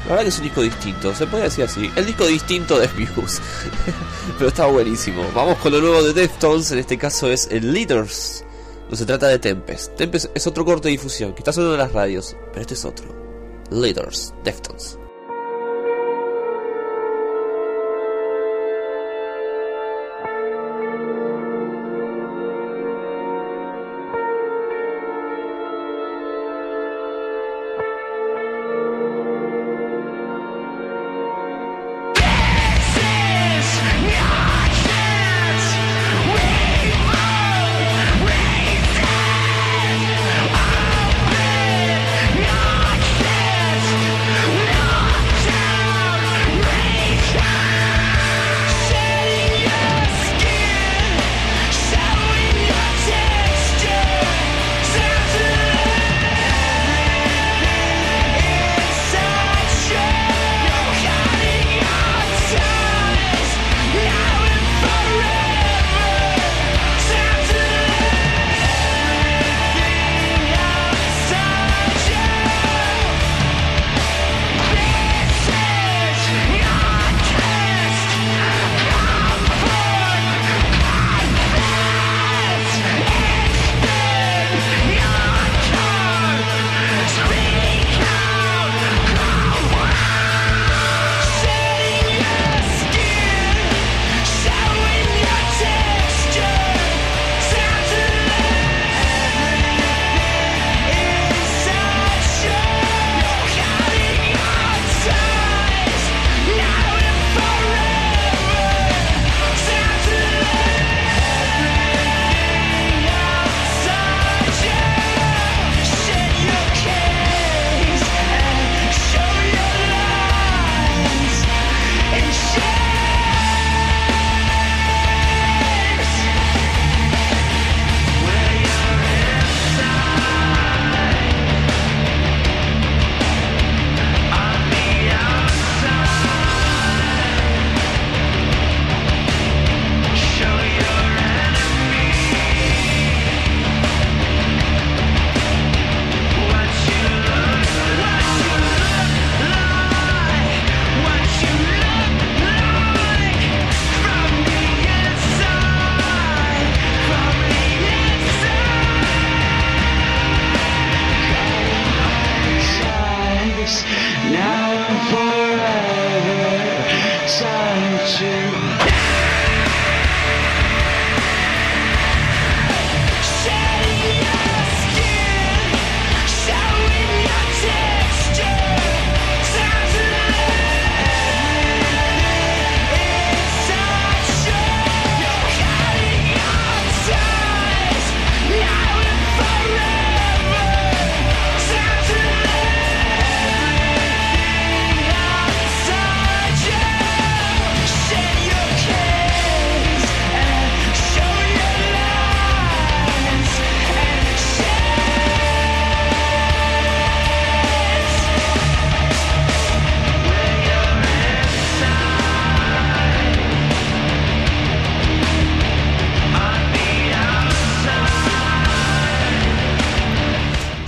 La 0.05 0.11
verdad 0.11 0.23
que 0.23 0.29
es 0.29 0.37
un 0.37 0.43
disco 0.45 0.61
distinto, 0.61 1.13
se 1.13 1.27
puede 1.27 1.43
decir 1.43 1.65
así. 1.65 1.91
El 1.97 2.05
disco 2.05 2.25
distinto 2.25 2.79
de 2.79 2.87
Muse. 3.17 3.41
Pero 4.37 4.47
está 4.47 4.67
buenísimo. 4.67 5.25
Vamos 5.35 5.57
con 5.57 5.73
lo 5.73 5.81
nuevo 5.81 6.01
de 6.01 6.13
Deftones, 6.13 6.71
en 6.71 6.79
este 6.79 6.97
caso 6.97 7.29
es 7.29 7.49
el 7.51 7.73
Leaders. 7.73 8.45
No 8.89 8.95
se 8.95 9.05
trata 9.05 9.27
de 9.27 9.37
Tempest. 9.37 9.97
Tempest 9.97 10.27
es 10.33 10.47
otro 10.47 10.63
corte 10.63 10.87
de 10.87 10.93
difusión 10.93 11.33
que 11.33 11.39
está 11.39 11.51
sonando 11.51 11.73
en 11.73 11.81
las 11.81 11.91
radios, 11.91 12.37
pero 12.51 12.61
este 12.61 12.75
es 12.75 12.85
otro. 12.85 13.05
Leaders, 13.69 14.33
Deftones. 14.45 14.72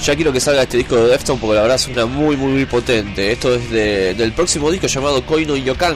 Ya 0.06 0.16
quiero 0.16 0.32
que 0.32 0.40
salga 0.40 0.62
este 0.64 0.78
disco 0.78 0.98
de 0.98 1.08
Deftones 1.08 1.42
porque 1.42 1.56
la 1.56 1.62
verdad 1.64 1.78
suena 1.80 2.06
muy 2.06 2.38
muy 2.38 2.52
muy 2.52 2.66
potente. 2.66 3.32
Esto 3.32 3.56
es 3.56 3.72
de- 3.72 4.14
del 4.14 4.34
próximo 4.34 4.70
disco 4.70 4.86
llamado 4.86 5.26
Koino 5.26 5.56
Yokan. 5.56 5.96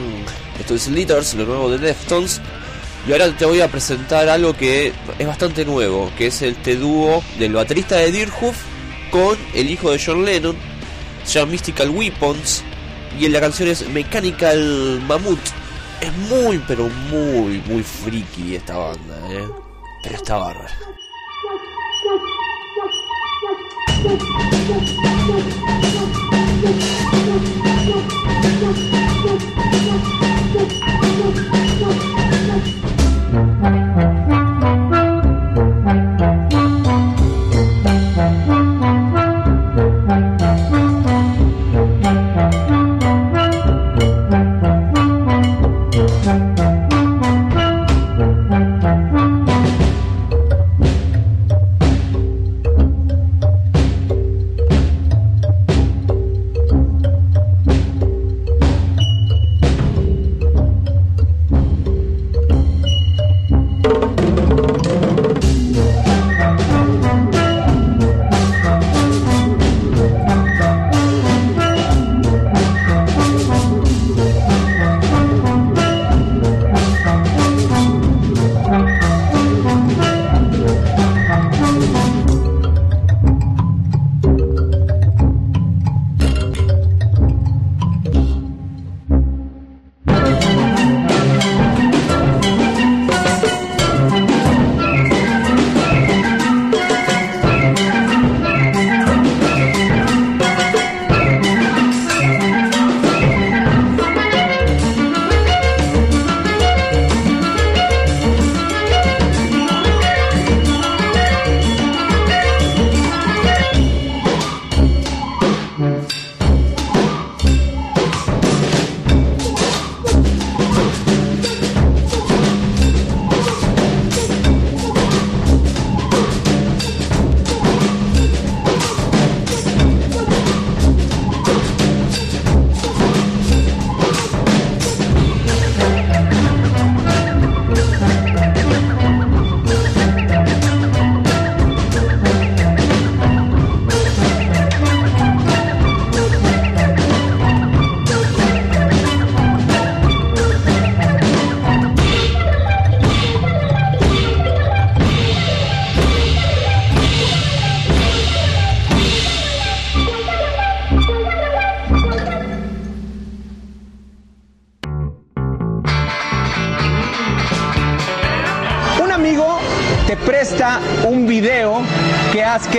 Esto 0.58 0.74
es 0.74 0.88
Leaders, 0.88 1.34
lo 1.34 1.46
nuevo 1.46 1.70
de 1.70 1.78
Deftones. 1.78 2.40
Y 3.06 3.12
ahora 3.12 3.30
te 3.36 3.46
voy 3.46 3.60
a 3.60 3.68
presentar 3.68 4.28
algo 4.28 4.52
que 4.54 4.92
es 5.18 5.26
bastante 5.26 5.64
nuevo, 5.64 6.10
que 6.18 6.26
es 6.26 6.42
este 6.42 6.74
dúo 6.76 7.22
del 7.38 7.52
baterista 7.52 7.96
de 7.96 8.10
Deerhoof 8.10 8.56
con 9.12 9.38
el 9.54 9.70
hijo 9.70 9.90
de 9.92 10.02
John 10.04 10.24
Lennon. 10.24 10.56
Se 11.24 11.38
llama 11.38 11.52
Mystical 11.52 11.90
Weapons 11.90 12.64
y 13.18 13.28
la 13.28 13.40
canción 13.40 13.68
es 13.68 13.88
Mechanical 13.88 15.00
Mammoth. 15.06 15.38
Es 16.00 16.12
muy 16.28 16.58
pero 16.66 16.88
muy 17.10 17.62
muy 17.66 17.82
friki 17.84 18.56
esta 18.56 18.76
banda, 18.76 19.16
eh. 19.30 19.46
Pero 20.02 20.16
está 20.16 20.36
bárbara. 20.36 20.70
Thank 24.02 24.22
you. 27.26 27.29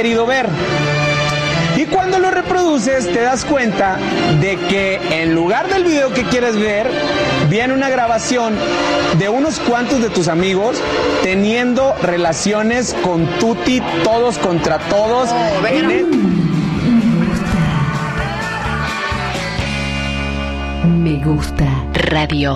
Querido 0.02 0.26
ver. 0.26 0.48
Y 1.78 1.86
cuando 1.86 2.18
lo 2.18 2.32
reproduces 2.32 3.06
te 3.14 3.22
das 3.22 3.46
cuenta 3.46 3.98
de 4.40 4.58
que 4.58 5.00
en 5.22 5.36
lugar 5.36 5.68
del 5.72 5.84
video 5.84 6.12
que 6.12 6.24
quieres 6.24 6.58
ver, 6.60 6.90
viene 7.52 7.72
una 7.76 7.88
grabación 7.88 8.56
de 9.20 9.30
unos 9.30 9.60
cuantos 9.60 10.02
de 10.02 10.10
tus 10.10 10.28
amigos 10.28 10.78
teniendo 11.22 11.94
relaciones 12.02 12.96
con 13.04 13.28
Tuti, 13.40 13.80
todos 14.04 14.40
contra 14.40 14.80
todos. 14.80 15.30
en 15.70 15.92
el- 15.92 16.08
Me 21.04 21.24
gusta 21.24 21.68
radio. 21.94 22.56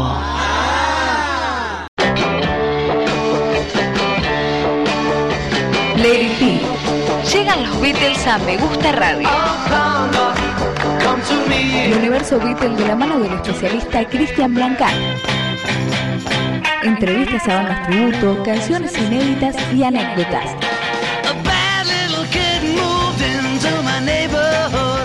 Lady 5.98 6.30
P. 6.40 6.95
Llegan 7.36 7.64
los 7.64 7.82
Beatles 7.82 8.26
a 8.28 8.38
Me 8.38 8.56
Gusta 8.56 8.94
Radio. 8.94 9.28
El 11.84 11.98
universo 11.98 12.40
Beatle 12.40 12.78
de 12.78 12.88
la 12.88 12.96
mano 12.96 13.20
del 13.20 13.34
especialista 13.34 14.08
Cristian 14.08 14.54
Blanca. 14.54 14.88
Entrevistas 16.82 17.46
a 17.50 17.56
bandas 17.56 17.88
tributo, 17.88 18.42
canciones 18.42 18.98
inéditas 18.98 19.54
y 19.74 19.84
anécdotas. 19.84 20.56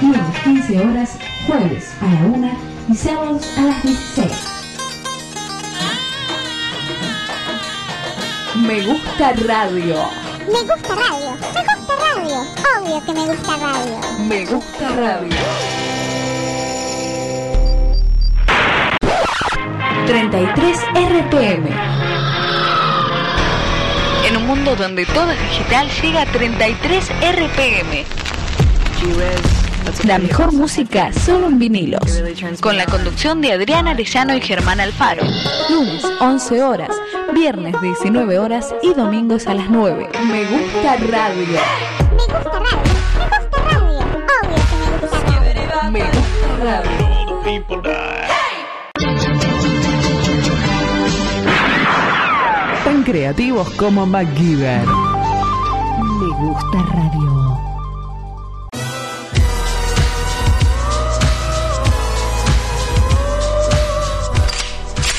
Lunes 0.00 0.22
15 0.44 0.78
horas, 0.78 1.18
jueves 1.48 1.90
a 2.00 2.04
la 2.04 2.20
1 2.26 2.58
y 2.90 2.94
sábados 2.94 3.58
a 3.58 3.62
las 3.62 3.82
16. 3.82 4.30
Me 8.54 8.86
gusta 8.86 9.32
radio. 9.48 9.96
Me 10.46 10.60
gusta 10.62 10.94
radio, 10.94 11.29
radio. 12.90 13.06
Que 13.06 13.12
me 13.12 13.26
gusta 13.26 13.56
radio. 13.56 14.00
Me 14.28 14.46
gusta 14.46 14.88
radio. 14.96 15.36
33 20.06 20.78
RPM. 20.94 21.68
En 24.26 24.36
un 24.36 24.46
mundo 24.46 24.74
donde 24.76 25.06
todo 25.06 25.30
es 25.30 25.40
digital, 25.50 25.88
llega 26.02 26.22
a 26.22 26.26
33 26.26 27.10
RPM. 27.20 28.04
La 30.04 30.18
mejor 30.18 30.52
música 30.52 31.12
solo 31.12 31.46
en 31.46 31.58
vinilos. 31.58 32.22
Con 32.60 32.76
la 32.76 32.86
conducción 32.86 33.40
de 33.40 33.52
Adrián 33.52 33.88
Arellano 33.88 34.34
y 34.34 34.40
Germán 34.40 34.80
Alfaro. 34.80 35.22
Lunes 35.70 36.04
11 36.20 36.62
horas, 36.62 36.90
viernes 37.34 37.74
19 37.80 38.38
horas 38.38 38.74
y 38.82 38.92
domingos 38.94 39.46
a 39.46 39.54
las 39.54 39.70
9. 39.70 40.08
Me 40.26 40.44
gusta 40.44 40.96
radio. 40.96 41.99
Tan 52.84 53.02
creativos 53.02 53.70
como 53.70 54.04
MacGyver. 54.04 54.84
Me 54.86 56.28
gusta 56.36 56.78
radio. 56.92 57.40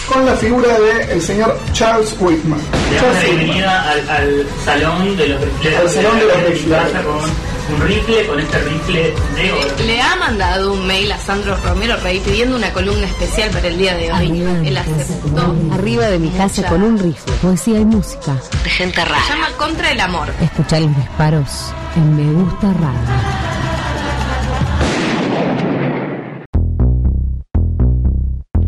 con 0.07 0.25
la 0.25 0.35
figura 0.35 0.77
del 0.79 1.21
señor 1.21 1.57
Charles 1.71 2.15
Whitman. 2.19 2.59
Le 2.89 2.97
damos 2.97 3.15
la 3.15 3.21
bienvenida 3.21 3.89
al, 3.89 4.09
al 4.09 4.47
salón 4.65 5.17
de 5.17 5.27
los. 5.29 5.41
Al 5.41 5.89
salón 5.89 6.19
de 6.19 6.25
los 6.25 7.50
un 7.69 7.81
rifle, 7.87 8.25
con 8.27 8.39
este 8.39 8.57
rifle 8.59 9.13
de 9.35 9.51
oro. 9.51 9.67
Le 9.85 10.01
ha 10.01 10.15
mandado 10.15 10.73
un 10.73 10.85
mail 10.87 11.11
a 11.11 11.17
Sandro 11.17 11.55
Romero 11.57 11.95
Rey 11.97 12.19
pidiendo 12.19 12.55
una 12.55 12.71
columna 12.73 13.05
especial 13.05 13.49
para 13.51 13.67
el 13.67 13.77
día 13.77 13.95
de 13.95 14.11
hoy. 14.11 14.41
Él 14.65 14.77
aceptó. 14.77 15.55
Arriba 15.73 16.07
de 16.07 16.19
mi 16.19 16.29
casa 16.29 16.67
con 16.67 16.83
un 16.83 16.97
rifle, 16.99 17.33
poesía 17.41 17.79
y 17.79 17.85
música. 17.85 18.33
De 18.63 18.69
gente 18.69 18.95
Se 19.01 19.05
rara. 19.05 19.21
llama 19.29 19.47
Contra 19.57 19.91
el 19.91 19.99
Amor. 19.99 20.27
Escuchar 20.41 20.81
los 20.81 20.95
disparos 20.95 21.73
en 21.95 22.15
Me 22.15 22.41
Gusta 22.43 22.73
Radio. 22.73 23.41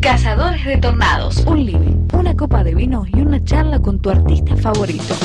Cazadores 0.02 0.66
de 0.66 0.78
tornados. 0.78 1.38
Un 1.46 1.66
living, 1.66 2.08
una 2.14 2.36
copa 2.36 2.64
de 2.64 2.76
vino 2.76 3.06
y 3.08 3.22
una 3.22 3.44
charla 3.44 3.80
con 3.80 4.00
tu 4.00 4.10
artista 4.10 4.56
favorito. 4.58 5.16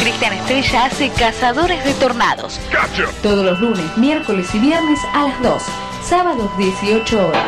Cristian 0.00 0.32
Estrella 0.32 0.84
hace 0.84 1.10
Cazadores 1.10 1.84
de 1.84 1.92
Tornados. 1.94 2.60
Todos 3.22 3.44
los 3.44 3.60
lunes, 3.60 3.96
miércoles 3.96 4.48
y 4.54 4.58
viernes 4.60 5.00
a 5.12 5.28
las 5.28 5.42
2. 5.42 5.62
Sábados 6.04 6.50
18 6.56 7.28
horas. 7.28 7.44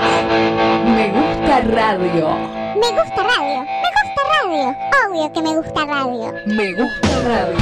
Me 0.84 1.08
gusta 1.08 1.60
radio. 1.60 2.28
Me 2.74 2.90
gusta 2.90 3.22
radio, 3.22 3.60
me 3.62 3.90
gusta 4.02 4.22
radio. 4.42 4.76
Obvio 5.08 5.32
que 5.32 5.42
me 5.42 5.56
gusta 5.56 5.84
radio. 5.86 6.34
Me 6.46 6.72
gusta 6.74 7.08
radio. 7.28 7.56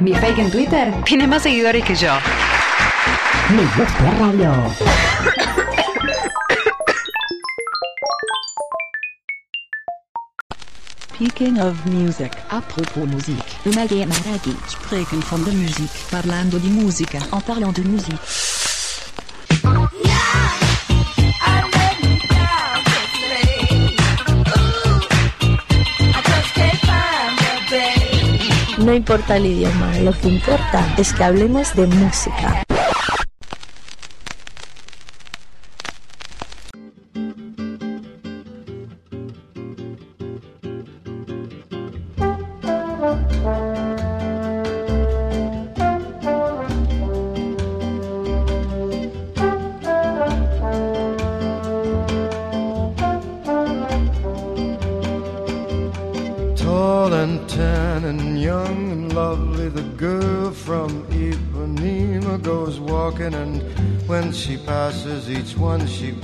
Mi 0.00 0.14
fake 0.14 0.38
en 0.38 0.50
Twitter. 0.50 0.94
Tiene 1.04 1.26
más 1.26 1.42
seguidores 1.42 1.84
que 1.84 1.94
yo. 1.94 2.12
Me 3.50 3.62
gusta 3.76 4.10
radio. 4.18 5.47
Speaking 11.18 11.58
of 11.58 11.74
music, 11.86 12.30
apropos 12.48 13.04
musique, 13.04 13.42
Umage 13.66 14.06
Maragi, 14.06 14.54
spreken 14.68 15.20
van 15.20 15.42
de 15.42 15.50
muziek, 15.50 15.90
parlando 16.10 16.58
di 16.58 16.68
musica, 16.68 17.18
en 17.32 17.42
parlant 17.42 17.74
de 17.74 17.82
musique. 17.82 18.18
No 28.78 28.92
importa 28.94 29.36
el 29.38 29.46
idioma, 29.46 29.98
lo 29.98 30.12
que 30.12 30.28
importa 30.28 30.94
es 30.96 31.12
que 31.12 31.24
hablemos 31.24 31.74
de 31.74 31.86
música. 31.88 32.62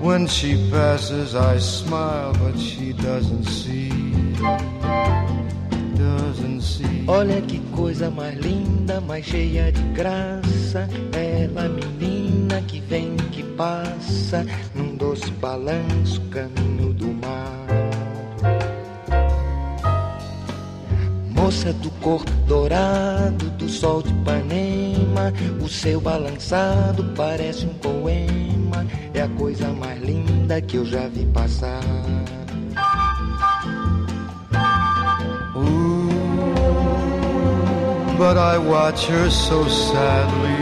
when 0.00 0.26
she 0.26 0.56
passes, 0.70 1.34
I 1.34 1.58
smile, 1.58 2.32
but 2.34 2.58
she 2.58 2.92
doesn't 2.92 3.44
see, 3.44 3.90
doesn't 5.94 6.62
see. 6.62 7.04
Olha 7.06 7.40
que 7.42 7.58
coisa 7.74 8.10
mais 8.10 8.38
linda, 8.38 9.00
mais 9.00 9.24
cheia 9.26 9.70
de 9.70 9.82
graça. 9.92 10.88
Ela, 11.12 11.68
menina 11.68 12.62
que 12.62 12.80
vem, 12.80 13.16
que 13.30 13.42
passa, 13.42 14.46
num 14.74 14.96
doce 14.96 15.30
balanço, 15.32 16.20
caminho 16.30 16.94
do 16.94 17.08
mar. 17.08 17.66
Moça 21.34 21.72
do 21.74 21.90
corpo 22.02 22.30
dourado, 22.46 23.50
do 23.50 23.68
sol 23.68 24.02
de 24.02 24.10
Ipanema, 24.10 25.32
o 25.62 25.68
seu 25.68 26.00
balançado 26.00 27.04
parece 27.16 27.66
um 27.66 27.74
poema. 27.74 28.59
É 29.20 29.22
a 29.22 29.28
coisa 29.36 29.68
mais 29.68 30.00
linda 30.00 30.62
que 30.62 30.78
eu 30.78 30.84
já 30.86 31.06
vi 31.08 31.26
passar. 31.26 31.82
but 38.16 38.38
I 38.38 38.56
watch 38.56 39.06
her 39.10 39.30
so 39.30 39.68
sadly. 39.68 40.56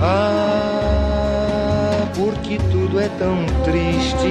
Ah, 0.00 0.38
porque 2.14 2.58
tudo 2.70 3.00
é 3.00 3.08
tão 3.18 3.44
triste. 3.64 4.30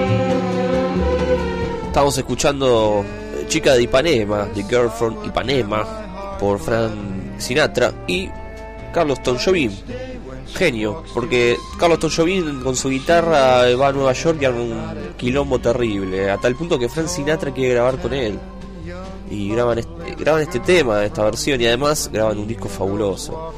Estamos 1.87 2.17
escuchando 2.17 3.03
eh, 3.03 3.45
Chica 3.49 3.75
de 3.75 3.83
Ipanema, 3.83 4.47
The 4.55 4.63
Girl 4.63 4.87
from 4.87 5.21
Ipanema, 5.25 5.83
por 6.39 6.59
Frank 6.59 6.95
Sinatra 7.39 7.93
y 8.07 8.29
Carlos 8.93 9.19
Tom. 9.19 9.37
Genio, 10.53 11.03
porque 11.13 11.57
Carlos 11.77 12.15
Jobim 12.15 12.61
con 12.61 12.75
su 12.75 12.89
guitarra 12.89 13.75
va 13.75 13.87
a 13.87 13.91
Nueva 13.91 14.13
York 14.13 14.39
y 14.41 14.45
arma 14.45 14.61
un 14.61 15.13
quilombo 15.17 15.59
terrible, 15.59 16.29
a 16.29 16.37
tal 16.37 16.55
punto 16.55 16.77
que 16.79 16.89
Frank 16.89 17.07
Sinatra 17.07 17.51
quiere 17.51 17.73
grabar 17.73 17.99
con 17.99 18.13
él. 18.13 18.39
Y 19.29 19.49
graban 19.49 19.79
este, 19.79 20.15
graban 20.17 20.41
este 20.43 20.59
tema, 20.59 21.03
esta 21.03 21.23
versión, 21.23 21.59
y 21.59 21.65
además 21.65 22.09
graban 22.13 22.37
un 22.37 22.47
disco 22.47 22.69
fabuloso. 22.69 23.53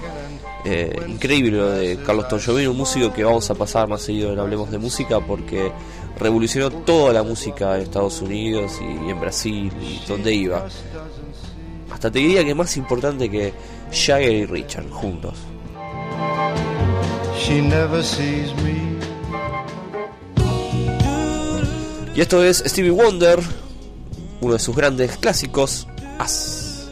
Eh, 0.66 1.00
increíble 1.08 1.58
lo 1.58 1.70
de 1.72 1.98
Carlos 2.06 2.26
Jobim, 2.46 2.72
un 2.72 2.78
músico 2.78 3.14
que 3.14 3.24
vamos 3.24 3.50
a 3.50 3.56
pasar 3.56 3.88
más 3.88 4.02
seguido 4.02 4.34
en 4.34 4.40
Hablemos 4.40 4.70
de 4.70 4.78
Música 4.78 5.20
porque 5.20 5.72
revolucionó 6.20 6.70
toda 6.72 7.14
la 7.14 7.24
música 7.24 7.76
en 7.76 7.84
Estados 7.84 8.22
Unidos 8.22 8.74
y 8.82 9.10
en 9.10 9.20
Brasil 9.20 9.72
y 9.82 10.06
donde 10.08 10.34
iba. 10.34 10.66
Hasta 11.92 12.12
te 12.12 12.20
diría 12.20 12.44
que 12.44 12.54
más 12.54 12.76
importante 12.76 13.30
que 13.30 13.54
Jagger 13.92 14.32
y 14.32 14.46
Richard 14.46 14.90
juntos. 14.90 15.36
She 17.48 17.62
never 17.62 18.04
sees 18.04 18.54
me. 18.56 19.00
Y 22.14 22.20
esto 22.20 22.44
es 22.44 22.62
Stevie 22.66 22.92
Wonder, 22.92 23.40
uno 24.42 24.54
de 24.54 24.60
sus 24.60 24.76
grandes 24.76 25.18
clásicos, 25.18 25.88
As. 26.20 26.90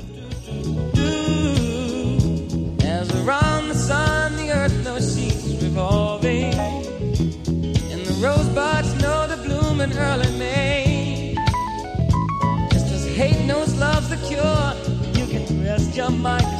As 2.85 3.11
around 3.15 3.67
the 3.67 3.75
sun, 3.75 4.37
the 4.37 4.51
earth 4.53 4.85
knows 4.85 5.13
she's 5.13 5.61
revolving. 5.61 6.53
And 6.53 8.05
the 8.05 8.17
rosebuds 8.25 8.93
know 9.01 9.27
to 9.27 9.35
bloom 9.43 9.81
in 9.81 9.91
early 9.91 10.31
May. 10.39 11.35
Just 12.71 12.93
as 12.93 13.05
hate 13.07 13.45
knows 13.45 13.75
love's 13.75 14.07
the 14.07 14.17
cure, 14.25 14.73
you 15.19 15.27
can 15.27 15.65
rest 15.65 15.93
your 15.97 16.11
mind 16.11 16.54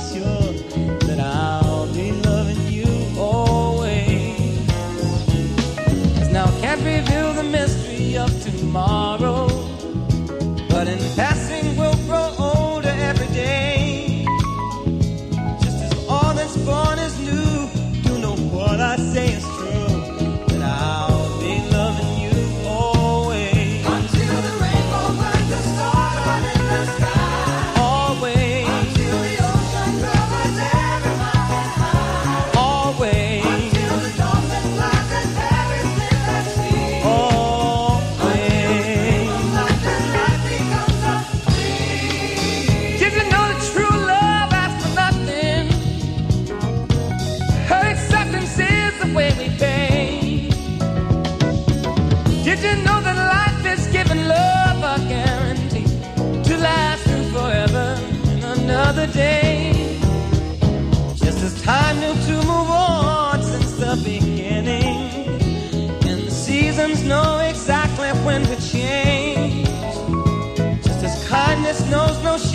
mystery 7.52 8.18
of 8.18 8.32
tomorrow. 8.42 9.45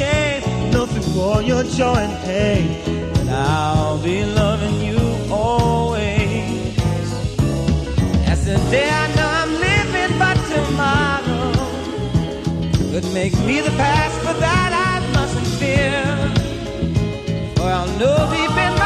Shame, 0.01 0.71
know 0.73 0.87
through 0.87 1.41
your 1.51 1.63
joy 1.79 2.01
and 2.07 2.17
pain, 2.25 2.67
that 3.15 3.29
I'll 3.29 3.99
be 4.03 4.25
loving 4.25 4.79
you 4.89 5.01
always. 5.31 7.13
As 8.33 8.41
the 8.49 8.57
day 8.75 8.89
I 9.03 9.07
know 9.17 9.31
I'm 9.41 9.53
living, 9.69 10.13
but 10.23 10.37
tomorrow 10.55 11.53
could 12.93 13.09
make 13.21 13.35
me 13.49 13.57
the 13.69 13.75
past, 13.83 14.17
but 14.25 14.37
that 14.47 14.73
I 14.89 14.95
mustn't 15.17 15.51
fear. 15.61 16.03
For 17.57 17.69
I'll 17.79 17.93
know 18.01 18.19
deep 18.35 18.57
in 18.67 18.80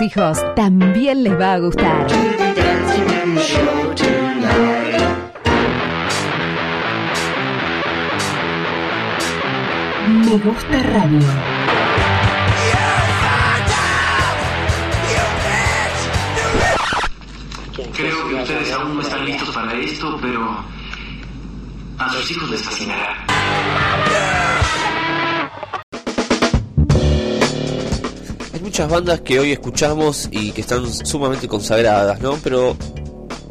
hijos 0.00 0.38
también 0.56 1.22
les 1.22 1.38
va 1.38 1.54
a 1.54 1.58
gustar. 1.58 2.06
Me 10.06 10.38
gusta 10.38 10.82
radio. 10.82 11.20
Creo 17.94 18.28
que 18.28 18.34
ustedes 18.34 18.72
aún 18.72 18.96
no 18.96 19.02
están 19.02 19.24
listos 19.24 19.50
para 19.50 19.74
esto, 19.74 20.18
pero 20.20 20.64
a 21.98 22.12
sus 22.12 22.30
hijos 22.30 22.50
les 22.50 22.62
fascinará. 22.62 24.33
Muchas 28.64 28.90
bandas 28.90 29.20
que 29.20 29.38
hoy 29.38 29.52
escuchamos 29.52 30.26
y 30.30 30.50
que 30.52 30.62
están 30.62 30.90
sumamente 30.90 31.46
consagradas, 31.46 32.18
¿no? 32.20 32.38
Pero 32.42 32.74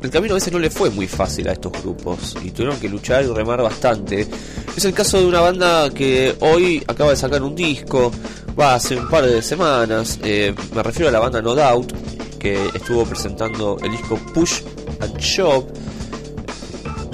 el 0.02 0.10
camino 0.10 0.34
a 0.34 0.38
veces 0.38 0.52
no 0.52 0.58
le 0.58 0.72
fue 0.72 0.90
muy 0.90 1.08
fácil 1.08 1.48
a 1.48 1.52
estos 1.52 1.72
grupos 1.72 2.36
y 2.44 2.50
tuvieron 2.50 2.80
que 2.80 2.90
luchar 2.90 3.24
y 3.24 3.28
remar 3.28 3.62
bastante. 3.62 4.28
Es 4.76 4.84
el 4.86 4.94
caso 4.94 5.20
de 5.20 5.28
una 5.28 5.40
banda 5.40 5.92
que 5.92 6.36
hoy 6.40 6.84
acaba 6.88 7.12
de 7.12 7.16
sacar 7.16 7.44
un 7.44 7.54
disco, 7.54 8.12
va 8.60 8.74
hace 8.74 8.98
un 8.98 9.08
par 9.08 9.24
de 9.24 9.44
semanas. 9.44 10.20
eh, 10.24 10.56
me 10.74 10.82
refiero 10.82 11.10
a 11.10 11.12
la 11.12 11.20
banda 11.20 11.44
No 11.44 11.54
Doubt, 11.54 11.94
que 12.40 12.70
estuvo 12.74 13.06
presentando 13.06 13.78
el 13.84 13.92
disco 13.92 14.20
Push 14.34 14.62
and 15.00 15.20
Shove. 15.20 15.66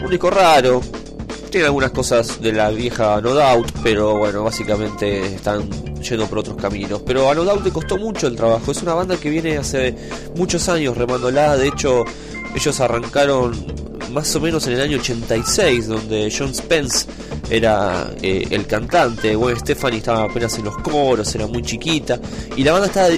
Un 0.01 0.09
disco 0.09 0.29
raro, 0.29 0.79
tiene 1.51 1.65
algunas 1.65 1.91
cosas 1.91 2.39
de 2.39 2.53
la 2.53 2.69
vieja 2.69 3.19
No 3.19 3.33
Doubt, 3.33 3.73
pero 3.83 4.17
bueno, 4.17 4.45
básicamente 4.45 5.35
están 5.35 5.88
yendo 6.01 6.27
por 6.27 6.39
otros 6.39 6.57
caminos. 6.57 7.01
Pero 7.05 7.29
a 7.29 7.35
No 7.35 7.43
Doubt 7.43 7.63
le 7.63 7.71
costó 7.71 7.97
mucho 7.97 8.27
el 8.27 8.35
trabajo. 8.35 8.71
Es 8.71 8.81
una 8.81 8.93
banda 8.93 9.17
que 9.17 9.29
viene 9.29 9.57
hace 9.57 9.95
muchos 10.35 10.67
años 10.69 10.97
remándola. 10.97 11.57
De 11.57 11.67
hecho, 11.67 12.05
ellos 12.55 12.79
arrancaron 12.79 13.53
más 14.11 14.35
o 14.35 14.39
menos 14.39 14.65
en 14.67 14.73
el 14.73 14.81
año 14.81 14.97
86, 14.97 15.87
donde 15.87 16.33
John 16.35 16.53
Spence 16.53 17.05
era 17.49 18.11
eh, 18.21 18.47
el 18.49 18.65
cantante. 18.65 19.35
Gwen 19.35 19.59
Stefani 19.59 19.97
estaba 19.97 20.23
apenas 20.23 20.57
en 20.57 20.65
los 20.65 20.77
coros, 20.77 21.33
era 21.35 21.47
muy 21.47 21.61
chiquita. 21.61 22.19
Y 22.55 22.63
la 22.63 22.73
banda 22.73 22.87
estaba, 22.87 23.09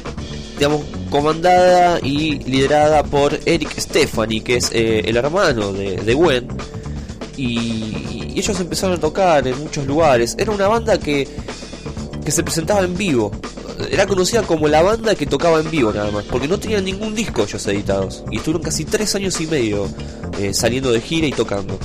digamos, 0.57 0.81
comandada 1.09 1.99
y 2.01 2.39
liderada 2.39 3.03
por 3.03 3.37
Eric 3.45 3.77
Stefani, 3.79 4.41
que 4.41 4.57
es 4.57 4.71
eh, 4.71 5.01
el 5.05 5.17
hermano 5.17 5.73
de, 5.73 6.13
Gwen 6.13 6.47
y 7.37 8.37
ellos 8.39 8.59
empezaron 8.59 8.97
a 8.97 8.99
tocar 8.99 9.47
en 9.47 9.57
muchos 9.59 9.85
lugares. 9.87 10.35
Era 10.37 10.51
una 10.51 10.67
banda 10.67 10.99
que, 10.99 11.27
se 12.31 12.43
presentaba 12.43 12.81
en 12.81 12.97
vivo. 12.97 13.31
Era 13.89 14.05
conocida 14.05 14.43
como 14.43 14.67
la 14.67 14.81
banda 14.81 15.15
que 15.15 15.25
tocaba 15.25 15.59
en 15.59 15.69
vivo 15.71 15.91
nada 15.91 16.11
más, 16.11 16.25
porque 16.25 16.47
no 16.47 16.59
tenían 16.59 16.85
ningún 16.85 17.15
disco 17.15 17.43
ellos 17.43 17.65
editados. 17.67 18.23
Y 18.31 18.37
estuvieron 18.37 18.63
casi 18.63 18.85
tres 18.85 19.15
años 19.15 19.39
y 19.41 19.47
medio 19.47 19.87
eh, 20.39 20.53
saliendo 20.53 20.91
de 20.91 21.01
gira 21.01 21.27
y 21.27 21.31
tocando. 21.31 21.77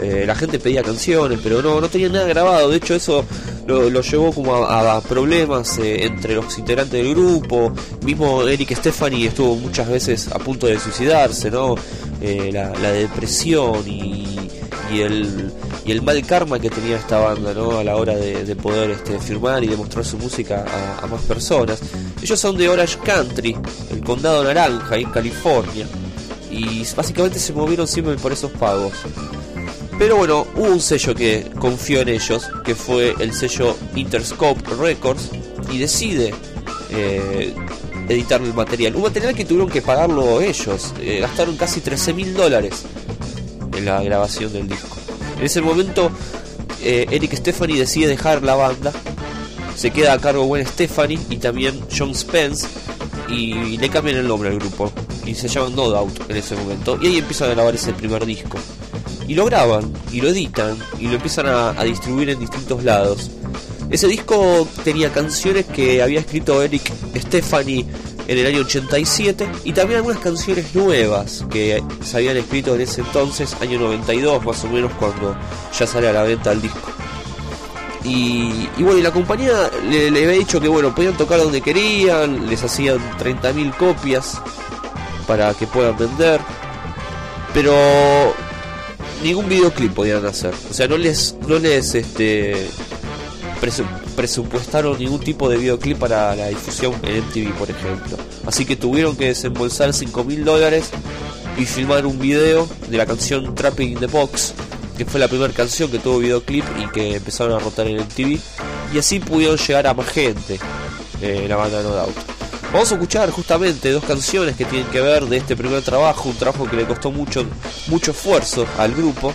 Eh, 0.00 0.24
la 0.26 0.34
gente 0.34 0.58
pedía 0.58 0.82
canciones, 0.82 1.40
pero 1.42 1.62
no, 1.62 1.80
no 1.80 1.88
tenían 1.88 2.12
nada 2.12 2.26
grabado. 2.26 2.70
De 2.70 2.76
hecho, 2.76 2.94
eso 2.94 3.24
lo, 3.66 4.00
llevó 4.00 4.32
como 4.32 4.54
a, 4.56 5.00
problemas 5.02 5.78
eh, 5.78 6.04
entre 6.04 6.34
los 6.34 6.58
integrantes 6.58 7.02
del 7.02 7.14
grupo. 7.14 7.72
Mismo 8.04 8.42
Eric 8.42 8.74
Stefani 8.76 9.26
estuvo 9.26 9.56
muchas 9.56 9.88
veces 9.88 10.28
a 10.32 10.38
punto 10.38 10.66
de 10.66 10.78
suicidarse, 10.78 11.50
¿no? 11.50 11.74
La, 12.20 12.70
la 12.70 12.90
depresión 12.90 13.86
y, 13.86 14.50
y 14.90 15.00
el, 15.00 15.52
y 15.86 15.92
el 15.92 16.02
mal 16.02 16.20
karma 16.26 16.58
que 16.58 16.68
tenía 16.68 16.96
esta 16.96 17.18
banda. 17.18 17.50
A 17.50 17.84
la 17.84 17.96
hora 17.96 18.16
de, 18.16 18.44
de 18.44 18.56
poder 18.56 18.90
este, 18.90 19.18
firmar 19.20 19.62
y 19.62 19.68
demostrar 19.68 20.04
su 20.04 20.18
música 20.18 20.64
a, 21.00 21.06
más 21.06 21.22
personas. 21.22 21.80
Ellos 22.20 22.40
son 22.40 22.56
de 22.56 22.68
Orange 22.68 22.98
Country, 23.04 23.56
el 23.90 24.00
condado 24.02 24.42
naranja, 24.42 24.96
en 24.96 25.10
California. 25.10 25.86
Y 26.50 26.84
básicamente 26.94 27.38
se 27.38 27.52
movieron 27.52 27.86
siempre 27.86 28.16
por 28.16 28.32
esos 28.32 28.50
pagos. 28.52 28.92
Pero 29.98 30.16
bueno, 30.16 30.46
hubo 30.56 30.66
un 30.66 30.80
sello 30.80 31.14
que 31.14 31.46
confió 31.58 32.00
en 32.00 32.08
ellos, 32.08 32.48
que 32.64 32.74
fue 32.74 33.14
el 33.20 33.32
sello 33.32 33.76
Interscope 33.94 34.62
Records, 34.74 35.30
y 35.70 35.78
decide 35.78 36.34
eh, 36.90 37.54
editar 38.08 38.42
el 38.42 38.54
material. 38.54 38.96
Un 38.96 39.02
material 39.02 39.34
que 39.34 39.44
tuvieron 39.44 39.70
que 39.70 39.82
pagarlo 39.82 40.40
ellos. 40.40 40.92
Eh, 41.00 41.20
gastaron 41.20 41.56
casi 41.56 41.80
13 41.80 42.12
mil 42.12 42.34
dólares 42.34 42.82
en 43.76 43.84
la 43.84 44.02
grabación 44.02 44.52
del 44.52 44.68
disco. 44.68 44.95
En 45.38 45.44
ese 45.44 45.60
momento, 45.60 46.10
eh, 46.82 47.06
Eric 47.10 47.34
Stefani 47.34 47.76
decide 47.78 48.08
dejar 48.08 48.42
la 48.42 48.54
banda. 48.54 48.92
Se 49.76 49.90
queda 49.90 50.14
a 50.14 50.18
cargo 50.18 50.44
Gwen 50.44 50.66
Stefani 50.66 51.18
y 51.28 51.36
también 51.36 51.80
John 51.96 52.14
Spence. 52.14 52.66
Y 53.28 53.76
le 53.78 53.88
cambian 53.88 54.16
el 54.16 54.28
nombre 54.28 54.48
al 54.48 54.58
grupo. 54.58 54.90
Y 55.24 55.34
se 55.34 55.48
llaman 55.48 55.74
No 55.74 55.90
Doubt 55.90 56.30
en 56.30 56.36
ese 56.36 56.54
momento. 56.56 56.98
Y 57.02 57.08
ahí 57.08 57.18
empiezan 57.18 57.50
a 57.50 57.54
grabar 57.54 57.74
ese 57.74 57.92
primer 57.92 58.24
disco. 58.24 58.58
Y 59.28 59.34
lo 59.34 59.44
graban, 59.44 59.92
y 60.12 60.20
lo 60.20 60.28
editan, 60.28 60.78
y 61.00 61.08
lo 61.08 61.14
empiezan 61.14 61.46
a, 61.46 61.70
a 61.70 61.82
distribuir 61.82 62.30
en 62.30 62.38
distintos 62.38 62.84
lados. 62.84 63.30
Ese 63.90 64.06
disco 64.06 64.66
tenía 64.84 65.12
canciones 65.12 65.66
que 65.66 66.00
había 66.00 66.20
escrito 66.20 66.62
Eric 66.62 66.92
Stefani 67.16 67.84
en 68.28 68.38
el 68.38 68.46
año 68.46 68.60
87 68.60 69.48
y 69.64 69.72
también 69.72 69.98
algunas 69.98 70.18
canciones 70.18 70.74
nuevas 70.74 71.44
que 71.50 71.82
se 72.04 72.16
habían 72.16 72.36
escrito 72.36 72.74
en 72.74 72.82
ese 72.82 73.00
entonces, 73.00 73.56
año 73.60 73.78
92 73.78 74.44
más 74.44 74.64
o 74.64 74.68
menos, 74.68 74.92
cuando 74.98 75.36
ya 75.78 75.86
sale 75.86 76.08
a 76.08 76.12
la 76.12 76.22
venta 76.22 76.52
el 76.52 76.62
disco. 76.62 76.90
Y, 78.08 78.68
bueno, 78.78 78.98
y 78.98 79.02
la 79.02 79.10
compañía 79.10 79.68
le, 79.88 80.08
había 80.08 80.38
dicho 80.38 80.60
que 80.60 80.68
bueno, 80.68 80.94
podían 80.94 81.16
tocar 81.16 81.40
donde 81.40 81.60
querían, 81.60 82.48
les 82.48 82.62
hacían 82.62 82.98
30.000 83.18 83.76
copias 83.76 84.40
para 85.26 85.52
que 85.54 85.66
puedan 85.66 85.96
vender, 85.98 86.40
pero 87.52 87.74
ningún 89.24 89.48
videoclip 89.48 89.92
podían 89.92 90.24
hacer. 90.24 90.54
O 90.70 90.72
sea, 90.72 90.86
no 90.86 90.96
les, 90.96 91.34
no 91.48 91.58
les 91.58 91.96
este, 91.96 92.68
presupuestaron 94.16 94.98
ningún 94.98 95.20
tipo 95.20 95.48
de 95.48 95.58
videoclip 95.58 95.98
para 95.98 96.34
la 96.34 96.48
difusión 96.48 96.94
en 97.02 97.24
MTV, 97.24 97.52
por 97.58 97.70
ejemplo. 97.70 98.16
Así 98.46 98.64
que 98.64 98.74
tuvieron 98.74 99.16
que 99.16 99.26
desembolsar 99.26 99.92
5 99.92 100.24
mil 100.24 100.44
dólares 100.44 100.90
y 101.58 101.64
filmar 101.64 102.06
un 102.06 102.18
video 102.18 102.68
de 102.88 102.96
la 102.96 103.06
canción 103.06 103.54
Trapping 103.54 103.92
in 103.92 103.98
the 103.98 104.06
Box, 104.06 104.54
que 104.96 105.04
fue 105.04 105.20
la 105.20 105.28
primera 105.28 105.52
canción 105.52 105.90
que 105.90 105.98
tuvo 105.98 106.18
videoclip 106.18 106.64
y 106.82 106.88
que 106.88 107.16
empezaron 107.16 107.54
a 107.54 107.58
rotar 107.58 107.86
en 107.86 108.00
MTV. 108.00 108.38
Y 108.94 108.98
así 108.98 109.20
pudieron 109.20 109.56
llegar 109.56 109.86
a 109.86 109.94
más 109.94 110.08
gente, 110.08 110.58
eh, 111.20 111.46
la 111.48 111.56
banda 111.56 111.82
No 111.82 111.90
Doubt. 111.90 112.16
Vamos 112.72 112.90
a 112.90 112.94
escuchar 112.96 113.30
justamente 113.30 113.90
dos 113.90 114.04
canciones 114.04 114.56
que 114.56 114.64
tienen 114.64 114.88
que 114.88 115.00
ver 115.00 115.24
de 115.26 115.36
este 115.38 115.56
primer 115.56 115.82
trabajo, 115.82 116.28
un 116.28 116.36
trabajo 116.36 116.68
que 116.68 116.76
le 116.76 116.84
costó 116.84 117.10
mucho, 117.10 117.46
mucho 117.86 118.10
esfuerzo 118.10 118.66
al 118.76 118.92
grupo. 118.94 119.32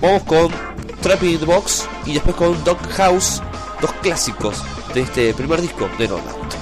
Vamos 0.00 0.22
con 0.24 0.50
Trapping 1.00 1.30
in 1.30 1.38
the 1.38 1.44
Box 1.44 1.86
y 2.06 2.14
después 2.14 2.34
con 2.34 2.64
Dog 2.64 2.78
House, 2.92 3.40
dos 3.80 3.92
clásicos 4.02 4.62
de 4.94 5.02
este 5.02 5.34
primer 5.34 5.60
disco 5.60 5.88
de 5.98 6.08
No 6.08 6.55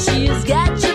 she's 0.00 0.44
got 0.44 0.82
you 0.82 0.89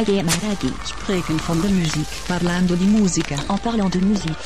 muziek. 0.00 0.24
Umage 0.24 0.24
Maragi, 0.24 0.72
spreken 0.84 1.38
van 1.38 1.60
de 1.60 1.68
muziek, 1.68 2.06
parlando 2.26 2.74
di 2.74 2.84
musica, 2.84 3.36
en 3.48 3.58
parlant 3.60 3.92
de 3.92 4.00
muziek. 4.00 4.36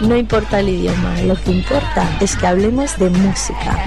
No 0.00 0.16
importa 0.16 0.60
el 0.60 0.68
idioma, 0.68 1.20
lo 1.22 1.34
que 1.34 1.50
importa 1.50 2.08
es 2.20 2.36
que 2.36 2.46
hablemos 2.46 2.96
de 2.98 3.10
música. 3.10 3.85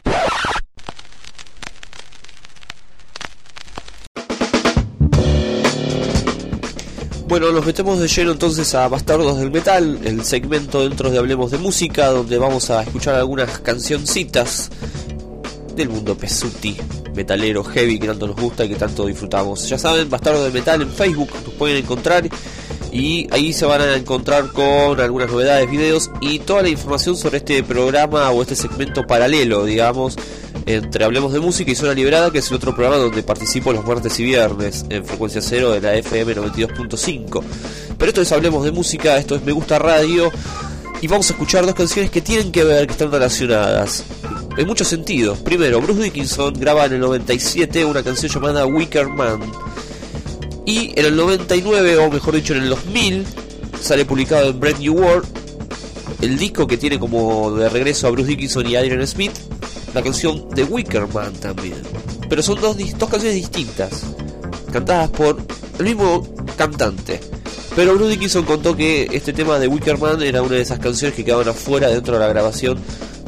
Bueno, 7.40 7.54
nos 7.54 7.66
metemos 7.66 7.98
de 8.02 8.10
lleno 8.10 8.34
entonces 8.34 8.76
a 8.76 8.90
Bastardos 8.90 9.40
del 9.40 9.50
Metal, 9.50 9.98
el 10.04 10.26
segmento 10.26 10.82
dentro 10.82 11.10
de 11.10 11.20
Hablemos 11.20 11.52
de 11.52 11.58
Música, 11.58 12.08
donde 12.08 12.38
vamos 12.38 12.70
a 12.70 12.84
escuchar 12.84 13.16
algunas 13.16 13.60
cancioncitas 13.60 14.70
del 15.74 15.88
mundo 15.88 16.18
pesuti, 16.18 16.76
metalero, 17.16 17.64
heavy, 17.64 17.98
que 17.98 18.08
tanto 18.08 18.28
nos 18.28 18.36
gusta 18.36 18.66
y 18.66 18.68
que 18.68 18.76
tanto 18.76 19.06
disfrutamos. 19.06 19.70
Ya 19.70 19.78
saben, 19.78 20.10
Bastardos 20.10 20.44
del 20.44 20.52
Metal 20.52 20.82
en 20.82 20.92
Facebook 20.92 21.30
nos 21.46 21.54
pueden 21.54 21.78
encontrar 21.78 22.28
y 22.92 23.26
ahí 23.32 23.54
se 23.54 23.66
van 23.66 23.80
a 23.80 23.96
encontrar 23.96 24.52
con 24.52 25.00
algunas 25.00 25.32
novedades, 25.32 25.72
videos 25.72 26.12
y 26.20 26.40
toda 26.40 26.64
la 26.64 26.68
información 26.68 27.16
sobre 27.16 27.38
este 27.38 27.64
programa 27.64 28.32
o 28.32 28.42
este 28.42 28.58
segmento 28.58 29.08
paralelo, 29.08 29.64
digamos, 29.64 30.18
entre 30.70 31.04
Hablemos 31.04 31.34
de 31.34 31.40
Música 31.40 31.72
y 31.72 31.76
Zona 31.76 31.94
Liberada, 31.94 32.32
que 32.32 32.38
es 32.38 32.50
el 32.50 32.56
otro 32.58 32.76
programa 32.76 32.98
donde 32.98 33.24
participo 33.24 33.74
los 33.74 33.84
martes 33.86 34.20
y 34.20 34.24
viernes 34.24 34.86
en 34.90 35.04
frecuencia 35.04 35.42
cero 35.42 35.72
de 35.72 35.82
la 35.82 35.96
FM 35.96 36.36
92.5. 36.36 37.44
Pero 37.98 38.10
esto 38.10 38.22
es 38.22 38.32
Hablemos 38.32 38.64
de 38.64 38.72
Música, 38.72 39.18
esto 39.18 39.36
es 39.36 39.44
Me 39.44 39.52
Gusta 39.52 39.80
Radio 39.80 40.32
y 41.02 41.08
vamos 41.08 41.28
a 41.28 41.34
escuchar 41.34 41.66
dos 41.66 41.74
canciones 41.74 42.12
que 42.12 42.22
tienen 42.22 42.52
que 42.52 42.64
ver, 42.64 42.86
que 42.86 42.92
están 42.92 43.12
relacionadas. 43.12 44.04
En 44.58 44.68
muchos 44.68 44.88
sentidos. 44.88 45.40
Primero, 45.40 45.82
Bruce 45.82 46.04
Dickinson 46.04 46.54
graba 46.54 46.86
en 46.86 46.94
el 46.94 47.00
97 47.00 47.86
una 47.86 48.04
canción 48.04 48.32
llamada 48.32 48.68
Wicker 48.68 49.08
Man. 49.08 49.40
Y 50.68 50.92
en 51.00 51.06
el 51.06 51.16
99, 51.16 51.98
o 51.98 52.12
mejor 52.12 52.36
dicho 52.36 52.54
en 52.54 52.64
el 52.64 52.70
2000, 52.70 53.26
sale 53.82 54.06
publicado 54.06 54.50
en 54.50 54.60
Brand 54.60 54.80
New 54.80 54.94
World 54.94 55.26
el 56.22 56.38
disco 56.38 56.68
que 56.68 56.78
tiene 56.78 57.00
como 57.00 57.52
de 57.56 57.70
regreso 57.70 58.06
a 58.06 58.12
Bruce 58.12 58.30
Dickinson 58.30 58.68
y 58.68 58.76
Adrian 58.76 59.08
Smith 59.08 59.32
la 59.94 60.02
canción 60.02 60.50
de 60.50 60.64
Wicker 60.64 61.08
Man 61.14 61.34
también. 61.34 61.82
Pero 62.28 62.44
son 62.44 62.60
dos, 62.62 62.78
dos 62.78 63.10
canciones 63.10 63.36
distintas, 63.36 64.04
cantadas 64.72 65.10
por 65.10 65.38
el 65.80 65.86
mismo 65.86 66.28
cantante. 66.56 67.20
Pero 67.76 67.96
Bruce 67.96 68.12
Dickinson 68.12 68.46
contó 68.46 68.76
que 68.76 69.08
este 69.12 69.34
tema 69.34 69.60
de 69.60 69.68
Wicker 69.68 69.98
Man 69.98 70.22
era 70.22 70.42
una 70.42 70.56
de 70.56 70.62
esas 70.62 70.80
canciones 70.80 71.16
que 71.16 71.24
quedaban 71.24 71.48
afuera 71.48 71.88
dentro 71.88 72.14
de 72.16 72.20
la 72.20 72.28
grabación 72.28 72.78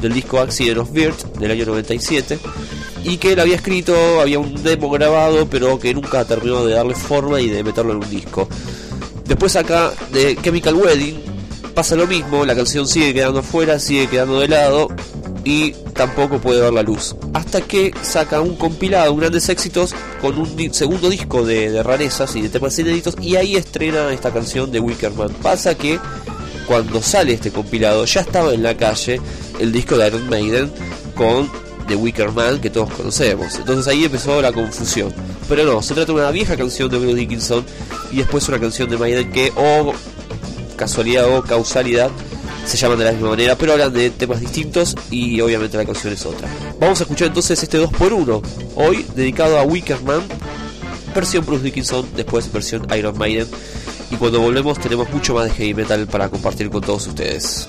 del 0.00 0.12
disco 0.12 0.40
Accident 0.40 0.78
of 0.78 0.92
Birth 0.92 1.38
del 1.38 1.52
año 1.52 1.64
97 1.64 2.38
y 3.04 3.16
que 3.16 3.32
él 3.32 3.40
había 3.40 3.56
escrito, 3.56 4.20
había 4.20 4.38
un 4.38 4.62
demo 4.62 4.90
grabado, 4.90 5.46
pero 5.48 5.78
que 5.78 5.94
nunca 5.94 6.24
terminó 6.24 6.64
de 6.64 6.74
darle 6.74 6.94
forma 6.94 7.40
y 7.40 7.48
de 7.48 7.62
meterlo 7.64 7.92
en 7.92 7.98
un 7.98 8.10
disco. 8.10 8.48
Después 9.26 9.56
acá 9.56 9.92
de 10.12 10.36
Chemical 10.42 10.74
Wedding 10.74 11.22
pasa 11.74 11.96
lo 11.96 12.06
mismo, 12.06 12.44
la 12.44 12.54
canción 12.54 12.86
sigue 12.86 13.14
quedando 13.14 13.40
afuera, 13.40 13.78
sigue 13.78 14.06
quedando 14.08 14.40
de 14.40 14.48
lado 14.48 14.88
y 15.44 15.72
tampoco 15.94 16.38
puede 16.38 16.60
ver 16.60 16.72
la 16.72 16.82
luz. 16.82 17.16
Hasta 17.34 17.60
que 17.60 17.92
saca 18.02 18.40
un 18.40 18.56
compilado, 18.56 19.12
un 19.12 19.20
grandes 19.20 19.48
éxitos, 19.48 19.94
con 20.20 20.38
un 20.38 20.74
segundo 20.74 21.08
disco 21.08 21.44
de, 21.44 21.70
de 21.70 21.82
rarezas 21.82 22.34
y 22.36 22.42
de 22.42 22.48
temas 22.48 22.78
inéditos 22.78 23.16
y 23.20 23.36
ahí 23.36 23.56
estrena 23.56 24.12
esta 24.12 24.32
canción 24.32 24.70
de 24.70 24.80
Wickerman. 24.80 25.30
Pasa 25.42 25.74
que 25.74 25.98
cuando 26.66 27.02
sale 27.02 27.34
este 27.34 27.50
compilado 27.50 28.04
ya 28.04 28.20
estaba 28.20 28.54
en 28.54 28.62
la 28.62 28.76
calle 28.76 29.20
el 29.58 29.72
disco 29.72 29.96
de 29.96 30.06
Iron 30.06 30.28
Maiden 30.28 30.72
con 31.14 31.50
The 31.86 31.96
Wicker 31.96 32.32
Man 32.32 32.60
que 32.60 32.70
todos 32.70 32.90
conocemos. 32.92 33.56
Entonces 33.56 33.86
ahí 33.88 34.04
empezó 34.04 34.40
la 34.40 34.52
confusión. 34.52 35.12
Pero 35.48 35.64
no, 35.64 35.82
se 35.82 35.94
trata 35.94 36.12
de 36.12 36.18
una 36.18 36.30
vieja 36.30 36.56
canción 36.56 36.88
de 36.90 36.98
Bruce 36.98 37.14
Dickinson 37.16 37.64
y 38.10 38.18
después 38.18 38.48
una 38.48 38.58
canción 38.60 38.88
de 38.88 38.96
Maiden 38.96 39.30
que 39.32 39.52
o 39.56 39.92
casualidad 40.76 41.28
o 41.36 41.42
causalidad 41.42 42.10
se 42.64 42.76
llaman 42.76 42.98
de 42.98 43.04
la 43.04 43.12
misma 43.12 43.30
manera, 43.30 43.56
pero 43.56 43.72
hablan 43.72 43.92
de 43.92 44.10
temas 44.10 44.40
distintos 44.40 44.94
y 45.10 45.40
obviamente 45.40 45.76
la 45.76 45.84
canción 45.84 46.12
es 46.12 46.24
otra. 46.24 46.48
Vamos 46.78 47.00
a 47.00 47.04
escuchar 47.04 47.28
entonces 47.28 47.62
este 47.62 47.80
2x1, 47.80 48.42
hoy 48.76 49.06
dedicado 49.14 49.58
a 49.58 49.62
Wicker 49.64 50.00
Man, 50.02 50.22
versión 51.14 51.44
Bruce 51.44 51.64
Dickinson, 51.64 52.06
después 52.14 52.50
versión 52.52 52.86
Iron 52.96 53.16
Maiden. 53.18 53.46
Y 54.10 54.16
cuando 54.16 54.40
volvemos 54.40 54.78
tenemos 54.78 55.10
mucho 55.10 55.34
más 55.34 55.44
de 55.46 55.50
heavy 55.52 55.74
metal 55.74 56.06
para 56.06 56.28
compartir 56.28 56.70
con 56.70 56.82
todos 56.82 57.06
ustedes. 57.06 57.68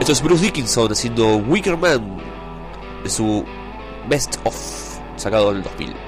Esto 0.00 0.12
es 0.12 0.22
Bruce 0.22 0.44
Dickinson 0.44 0.92
haciendo 0.92 1.36
Wicker 1.36 1.76
Man 1.76 2.18
de 3.02 3.10
su 3.10 3.44
Best 4.08 4.36
of, 4.44 4.56
sacado 5.16 5.50
en 5.50 5.58
el 5.58 5.62
2000. 5.64 6.07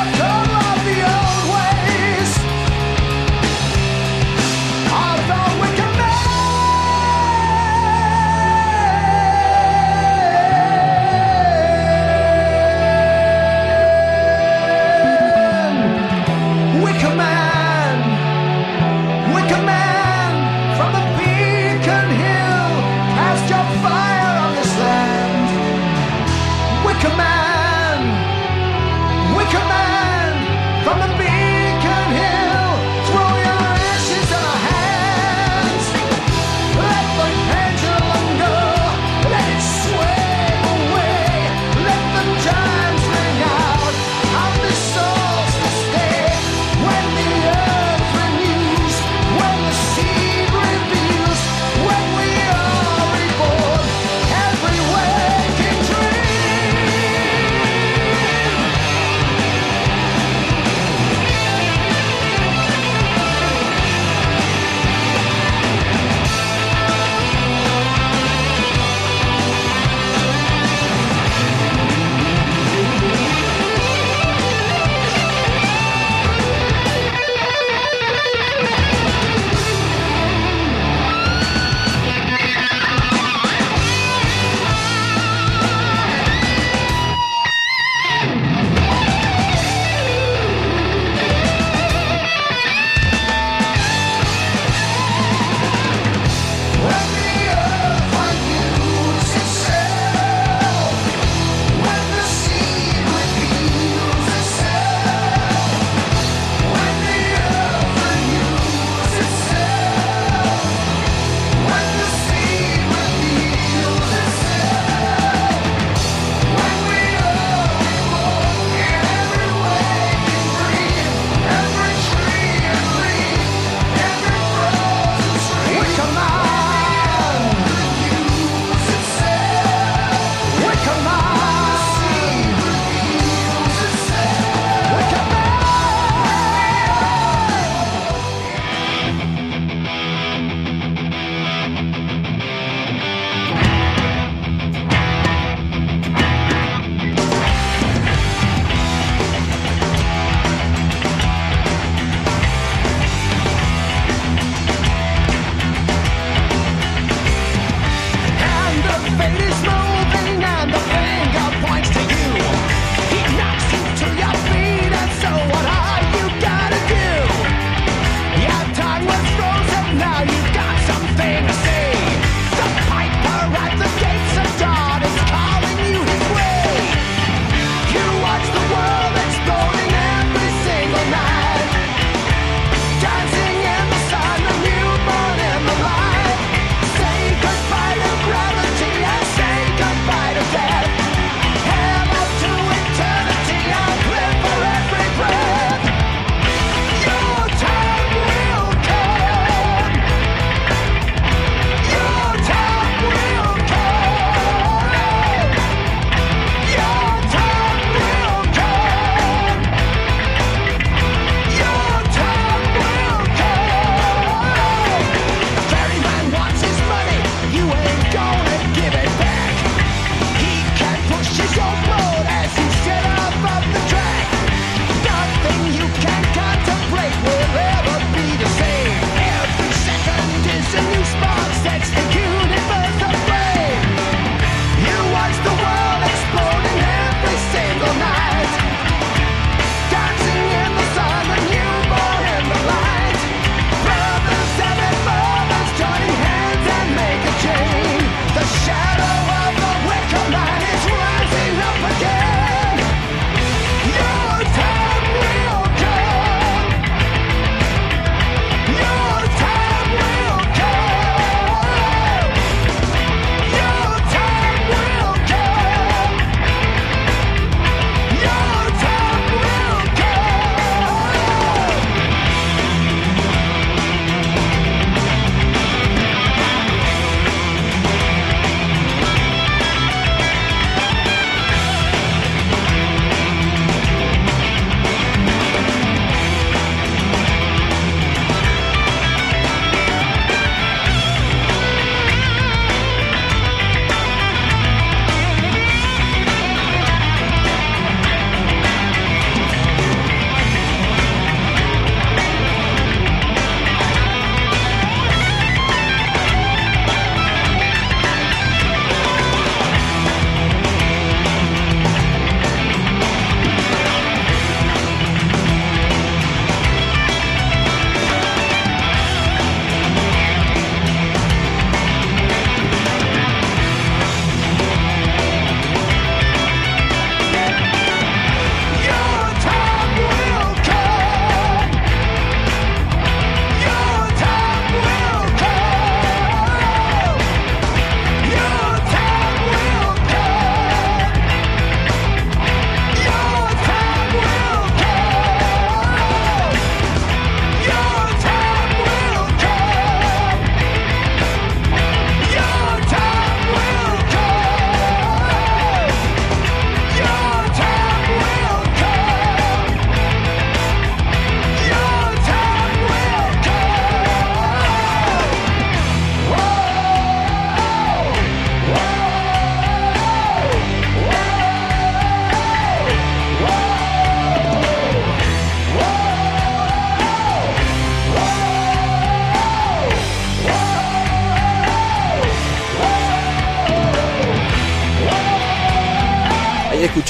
Stop! 0.00 0.39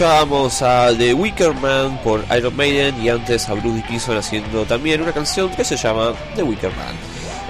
Escuchábamos 0.01 0.62
a 0.62 0.97
The 0.97 1.12
Wicker 1.12 1.52
Man 1.52 2.01
por 2.02 2.24
Iron 2.35 2.56
Maiden 2.56 3.02
y 3.02 3.10
antes 3.10 3.47
a 3.51 3.52
Bruce 3.52 3.77
Dickinson 3.77 4.16
haciendo 4.16 4.64
también 4.64 5.02
una 5.02 5.12
canción 5.12 5.51
que 5.51 5.62
se 5.62 5.77
llama 5.77 6.14
The 6.35 6.43
Wicker 6.43 6.70
Man. 6.74 6.94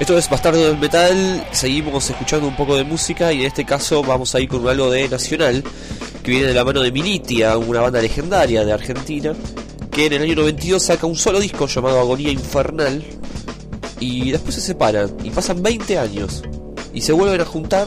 Esto 0.00 0.18
es 0.18 0.28
Bastardo 0.28 0.58
del 0.58 0.76
Metal, 0.76 1.46
seguimos 1.52 2.10
escuchando 2.10 2.48
un 2.48 2.56
poco 2.56 2.74
de 2.74 2.82
música 2.82 3.32
y 3.32 3.42
en 3.42 3.46
este 3.46 3.64
caso 3.64 4.02
vamos 4.02 4.34
a 4.34 4.40
ir 4.40 4.48
con 4.48 4.66
algo 4.66 4.90
de 4.90 5.08
Nacional, 5.08 5.62
que 6.24 6.30
viene 6.32 6.48
de 6.48 6.54
la 6.54 6.64
mano 6.64 6.80
de 6.80 6.90
Militia, 6.90 7.56
una 7.56 7.82
banda 7.82 8.02
legendaria 8.02 8.64
de 8.64 8.72
Argentina, 8.72 9.32
que 9.92 10.06
en 10.06 10.14
el 10.14 10.22
año 10.22 10.34
92 10.34 10.82
saca 10.82 11.06
un 11.06 11.14
solo 11.14 11.38
disco 11.38 11.68
llamado 11.68 12.00
Agonía 12.00 12.32
Infernal 12.32 13.04
y 14.00 14.32
después 14.32 14.56
se 14.56 14.60
separan 14.60 15.08
y 15.22 15.30
pasan 15.30 15.62
20 15.62 15.98
años 16.00 16.42
y 16.92 17.02
se 17.02 17.12
vuelven 17.12 17.42
a 17.42 17.44
juntar 17.44 17.86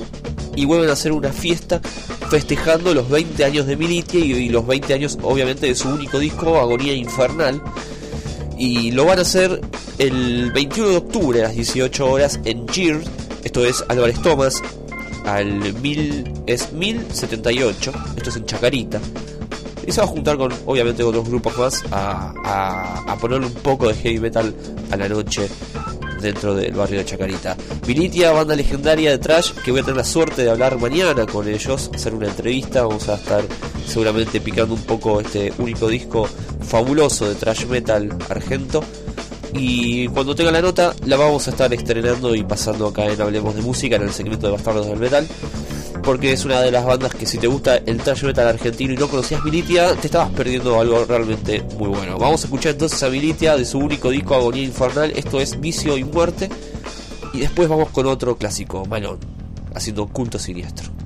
y 0.55 0.63
vuelven 0.63 0.89
a 0.89 0.93
hacer 0.93 1.11
una 1.11 1.33
fiesta 1.33 1.81
festejando 2.33 2.95
los 2.95 3.11
20 3.11 3.45
años 3.45 3.67
de 3.67 3.77
Militia 3.77 4.19
y, 4.19 4.49
los 4.49 4.65
20 4.65 4.91
años 4.95 5.19
obviamente 5.21 5.67
de 5.67 5.75
su 5.75 5.87
único 5.87 6.17
disco 6.17 6.57
Agonía 6.57 6.95
Infernal. 6.95 7.61
Y 8.57 8.89
lo 8.89 9.05
van 9.05 9.19
a 9.19 9.21
hacer 9.21 9.61
el 9.99 10.51
21 10.51 10.89
de 10.89 10.97
octubre 10.97 11.39
a 11.41 11.43
las 11.43 11.55
18 11.55 12.09
horas 12.09 12.39
en 12.43 12.67
Gir, 12.67 13.03
esto 13.43 13.63
es 13.63 13.85
Álvarez 13.87 14.19
Thomas, 14.23 14.63
al 15.25 15.75
1000, 15.75 16.31
es 16.47 16.73
1078, 16.73 17.93
esto 18.17 18.29
es 18.31 18.35
en 18.35 18.45
Chacarita. 18.45 18.99
Y 19.85 19.91
se 19.91 20.01
va 20.01 20.07
a 20.07 20.09
juntar 20.09 20.35
con, 20.37 20.51
obviamente, 20.65 21.03
otros 21.03 21.29
grupos 21.29 21.55
más 21.55 21.83
a, 21.91 22.33
a, 22.43 23.13
a 23.13 23.17
ponerle 23.17 23.45
un 23.45 23.53
poco 23.53 23.89
de 23.89 23.93
heavy 23.93 24.19
metal 24.19 24.55
a 24.89 24.97
la 24.97 25.07
noche 25.07 25.47
dentro 26.23 26.55
del 26.55 26.73
barrio 26.73 26.99
de 26.99 27.05
Chacarita. 27.05 27.55
Militia, 27.85 28.31
banda 28.31 28.55
legendaria 28.55 29.11
de 29.11 29.17
trash, 29.19 29.51
que 29.63 29.71
voy 29.71 29.81
a 29.81 29.83
tener 29.83 29.97
la 29.97 30.03
suerte 30.03 30.43
de 30.43 30.49
hablar 30.49 30.79
mañana 30.79 31.25
con 31.27 31.47
ellos, 31.47 31.91
hacer 31.93 32.15
una 32.15 32.27
entrevista, 32.27 32.83
vamos 32.83 33.07
a 33.09 33.15
estar 33.15 33.43
seguramente 33.85 34.41
picando 34.41 34.73
un 34.73 34.81
poco 34.81 35.19
este 35.21 35.53
único 35.59 35.87
disco 35.87 36.27
fabuloso 36.61 37.29
de 37.29 37.35
trash 37.35 37.65
metal 37.65 38.09
argento. 38.29 38.83
Y 39.53 40.07
cuando 40.07 40.33
tenga 40.33 40.51
la 40.51 40.61
nota, 40.61 40.95
la 41.05 41.15
vamos 41.15 41.47
a 41.47 41.51
estar 41.51 41.71
estrenando 41.73 42.33
y 42.33 42.43
pasando 42.43 42.87
acá 42.87 43.05
en 43.05 43.21
Hablemos 43.21 43.53
de 43.53 43.61
Música, 43.61 43.97
en 43.97 44.03
el 44.03 44.11
segmento 44.11 44.47
de 44.47 44.53
Bastardos 44.53 44.87
del 44.87 44.97
Metal. 44.97 45.27
Porque 46.03 46.33
es 46.33 46.43
una 46.43 46.59
de 46.59 46.69
las 46.69 46.85
bandas 46.85 47.15
que 47.15 47.25
si 47.25 47.37
te 47.37 47.47
gusta 47.47 47.77
el 47.77 47.97
trash 47.97 48.23
metal 48.23 48.47
argentino 48.47 48.93
y 48.93 48.97
no 48.97 49.07
conocías 49.07 49.43
Militia, 49.43 49.95
te 49.95 50.07
estabas 50.07 50.31
perdiendo 50.31 50.79
algo 50.79 51.05
realmente 51.05 51.63
muy 51.77 51.87
bueno. 51.87 52.17
Vamos 52.17 52.41
a 52.41 52.45
escuchar 52.45 52.73
entonces 52.73 53.01
a 53.03 53.09
Militia 53.09 53.55
de 53.55 53.65
su 53.65 53.79
único 53.79 54.09
disco 54.09 54.35
Agonía 54.35 54.63
Infernal, 54.63 55.13
esto 55.15 55.39
es 55.39 55.59
Vicio 55.59 55.97
y 55.97 56.03
Muerte. 56.03 56.49
Y 57.33 57.39
después 57.39 57.69
vamos 57.69 57.89
con 57.89 58.05
otro 58.05 58.37
clásico, 58.37 58.85
Malón, 58.85 59.17
haciendo 59.73 60.05
culto 60.07 60.37
siniestro. 60.37 61.02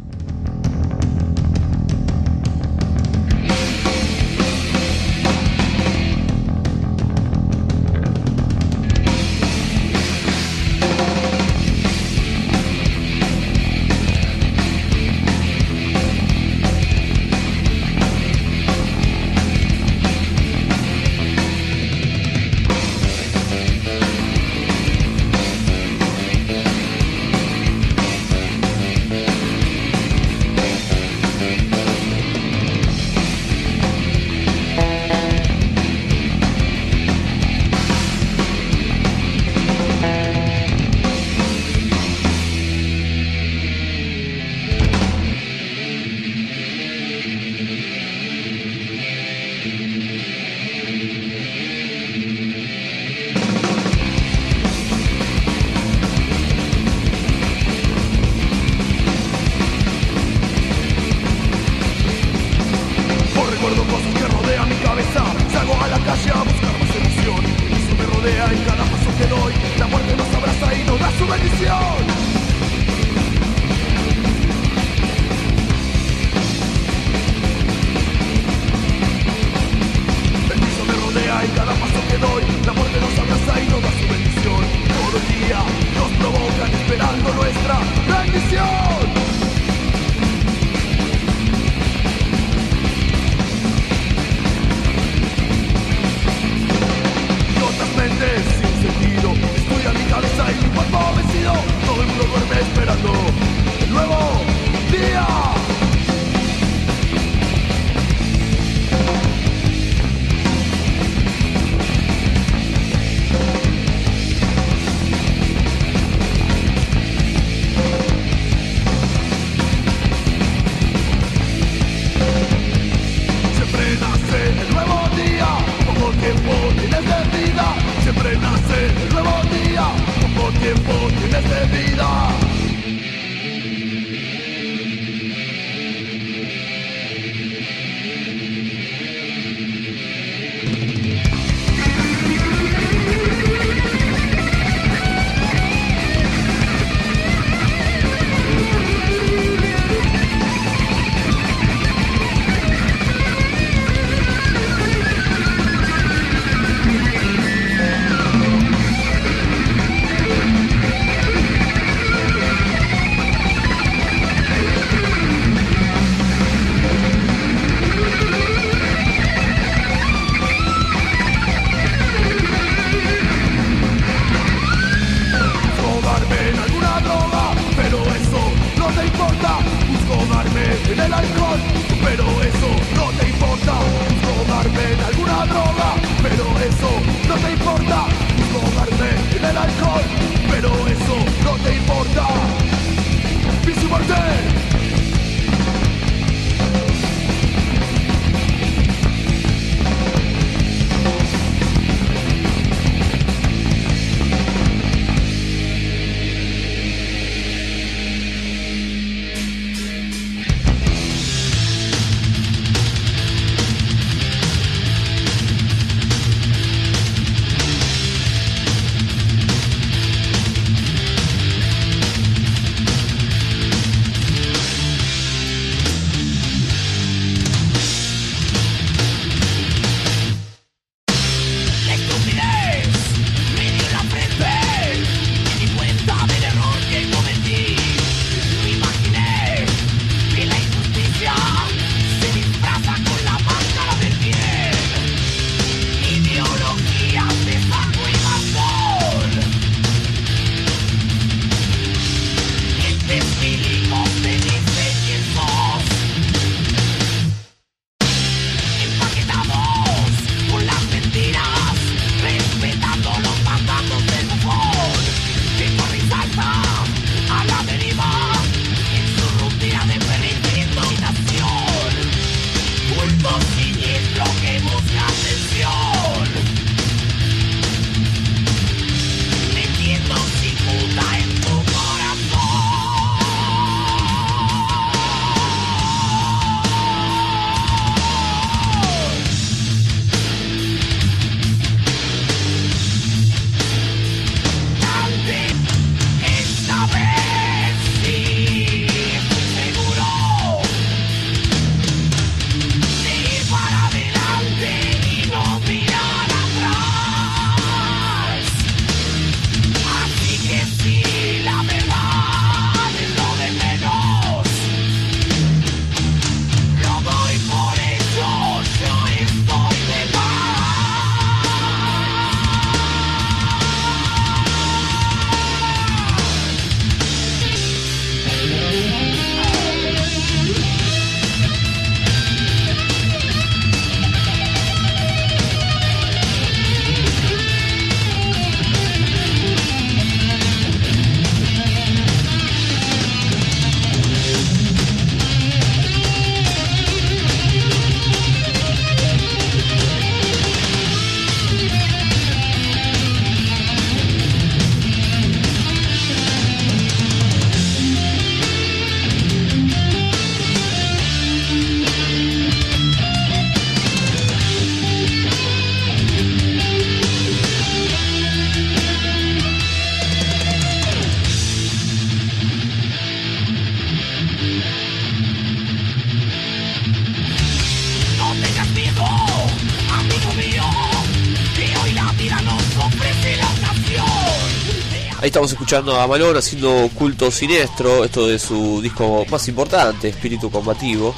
Estamos 385.37 385.51
escuchando 385.51 386.01
a 386.01 386.07
Malón 386.07 386.35
haciendo 386.35 386.89
culto 386.95 387.29
siniestro, 387.29 388.03
esto 388.03 388.25
de 388.25 388.39
su 388.39 388.81
disco 388.81 389.23
más 389.29 389.47
importante, 389.47 390.09
Espíritu 390.09 390.49
Combativo. 390.49 391.13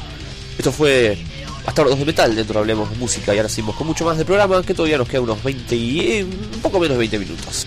Esto 0.57 0.73
fue 0.73 1.17
hasta 1.65 1.81
ahora 1.81 1.91
dos 1.91 1.99
de 1.99 2.05
metal 2.05 2.35
dentro 2.35 2.55
de 2.55 2.59
Hablemos 2.59 2.89
de 2.89 2.97
Música 2.97 3.33
y 3.33 3.37
ahora 3.37 3.47
seguimos 3.47 3.77
con 3.77 3.87
mucho 3.87 4.03
más 4.03 4.17
de 4.17 4.25
programa 4.25 4.61
que 4.61 4.73
todavía 4.73 4.97
nos 4.97 5.07
queda 5.07 5.21
unos 5.21 5.41
20 5.41 5.73
y 5.73 6.23
un 6.23 6.61
poco 6.61 6.81
menos 6.81 6.95
de 6.95 7.07
20 7.07 7.17
minutos. 7.17 7.65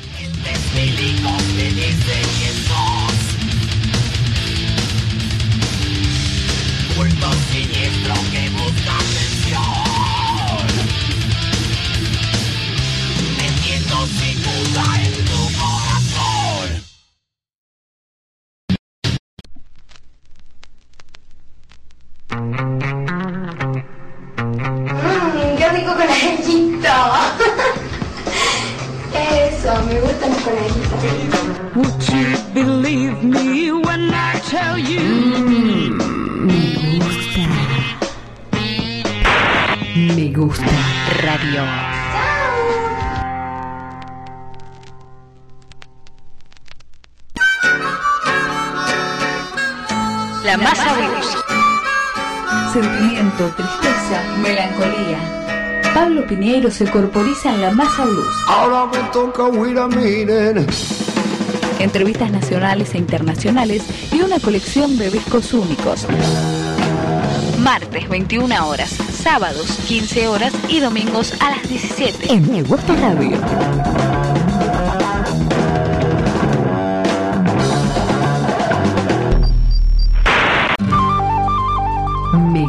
La 50.44 50.56
masa 50.56 50.92
blues. 50.94 51.36
Sentimiento, 52.72 53.48
tristeza, 53.56 54.22
melancolía. 54.42 55.92
Pablo 55.94 56.26
Piñeiro 56.26 56.70
se 56.70 56.90
corporiza 56.90 57.54
en 57.54 57.62
la 57.62 57.70
masa 57.70 58.04
blues. 58.04 58.34
Ahora 58.48 58.86
me 58.86 58.98
toca 59.10 59.44
ir 59.68 59.78
a 59.78 59.86
miren. 59.86 60.66
Entrevistas 61.78 62.32
nacionales 62.32 62.94
e 62.94 62.98
internacionales 62.98 63.84
y 64.12 64.20
una 64.22 64.40
colección 64.40 64.98
de 64.98 65.10
discos 65.10 65.54
únicos. 65.54 66.06
Martes 67.58 68.08
21 68.08 68.66
horas, 68.66 68.90
sábados 68.90 69.78
15 69.86 70.26
horas 70.26 70.52
y 70.68 70.80
domingos 70.80 71.34
a 71.40 71.50
las 71.50 71.68
17. 71.68 72.32
En 72.32 72.66
gusta 72.66 72.96
radio. 72.96 73.38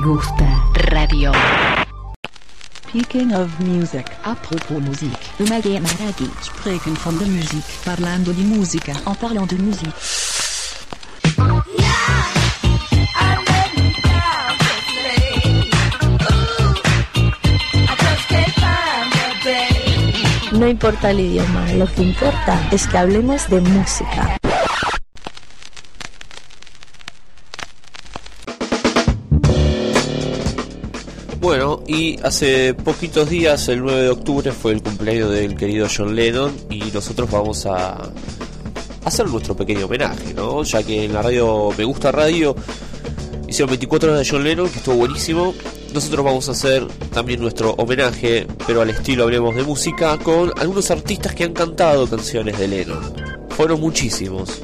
Gusta 0.04 0.46
radio. 0.92 1.32
Speaking 2.88 3.34
of 3.34 3.50
music, 3.60 4.06
apropos 4.24 4.82
musique, 4.82 5.18
Umage 5.40 5.80
Maragi, 5.80 6.30
spreken 6.42 6.96
van 6.98 7.18
de 7.18 7.26
muziek, 7.26 7.64
parlando 7.86 8.32
di 8.32 8.44
musica, 8.44 8.92
en 9.06 9.16
parlant 9.16 9.50
de 9.50 9.56
musique. 9.56 9.94
No 20.52 20.68
importa 20.68 21.12
el 21.12 21.20
idioma, 21.20 21.74
lo 21.78 21.86
que 21.86 22.02
importa 22.02 22.60
es 22.72 22.88
que 22.88 22.98
hablemos 22.98 23.48
de 23.50 23.62
música. 23.62 24.43
Y 31.88 32.20
hace 32.24 32.74
poquitos 32.74 33.30
días, 33.30 33.68
el 33.68 33.82
9 33.82 34.02
de 34.02 34.10
octubre, 34.10 34.52
fue 34.52 34.72
el 34.74 34.82
cumpleaños 34.82 35.32
del 35.32 35.56
querido 35.56 35.88
John 35.96 36.16
Lennon 36.16 36.56
y 36.70 36.80
nosotros 36.92 37.30
vamos 37.30 37.66
a 37.66 38.10
hacer 39.04 39.28
nuestro 39.28 39.56
pequeño 39.56 39.86
homenaje, 39.86 40.34
¿no? 40.34 40.64
Ya 40.64 40.82
que 40.84 41.06
en 41.06 41.14
la 41.14 41.22
radio 41.22 41.70
Me 41.78 41.84
Gusta 41.84 42.12
Radio 42.12 42.56
hicieron 43.48 43.70
24 43.70 44.12
horas 44.12 44.26
de 44.26 44.32
John 44.32 44.44
Lennon, 44.44 44.70
que 44.70 44.78
estuvo 44.78 44.96
buenísimo. 44.96 45.54
Nosotros 45.94 46.26
vamos 46.26 46.50
a 46.50 46.54
hacer 46.54 46.88
también 47.14 47.42
nuestro 47.42 47.72
homenaje, 47.74 48.48
pero 48.66 48.82
al 48.82 48.90
estilo 48.90 49.24
hablemos 49.24 49.56
de 49.56 49.64
música, 49.64 50.18
con 50.18 50.52
algunos 50.60 50.90
artistas 50.90 51.36
que 51.36 51.44
han 51.44 51.54
cantado 51.54 52.08
canciones 52.08 52.58
de 52.58 52.68
Lennon. 52.68 53.14
Fueron 53.50 53.80
muchísimos. 53.80 54.62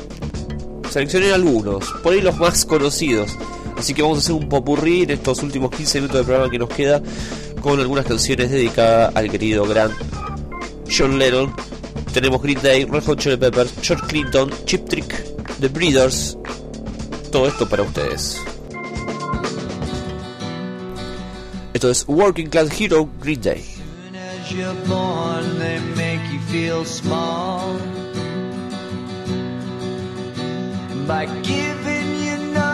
Seleccioné 0.90 1.32
algunos, 1.34 1.86
por 2.02 2.16
los 2.16 2.38
más 2.38 2.66
conocidos. 2.66 3.38
Así 3.80 3.94
que 3.94 4.02
vamos 4.02 4.18
a 4.18 4.20
hacer 4.20 4.36
un 4.36 4.50
popurrí 4.50 5.04
en 5.04 5.12
estos 5.12 5.42
últimos 5.42 5.72
15 5.72 6.02
minutos 6.02 6.18
del 6.18 6.26
programa 6.26 6.52
que 6.52 6.60
nos 6.60 6.68
queda 6.68 7.02
con 7.62 7.80
algunas 7.80 8.06
canciones 8.06 8.52
dedicadas 8.52 9.16
al 9.16 9.32
querido 9.32 9.66
gran 9.66 9.90
John 10.86 11.18
Lennon. 11.18 11.56
Tenemos 12.14 12.42
Green 12.42 12.60
Day, 12.62 12.84
Red 12.84 13.06
Hot 13.06 13.18
Chili 13.18 13.38
Peppers, 13.38 13.72
George 13.82 14.06
Clinton, 14.08 14.52
Chip 14.66 14.90
Trick, 14.90 15.24
The 15.62 15.70
Breeders. 15.70 16.38
Todo 17.32 17.48
esto 17.48 17.70
para 17.70 17.84
ustedes. 17.84 18.42
Esto 21.74 21.90
es 21.90 22.04
Working 22.06 22.50
Class 22.50 22.70
Hero 22.82 23.10
Green 23.22 23.42
Day. 23.42 23.64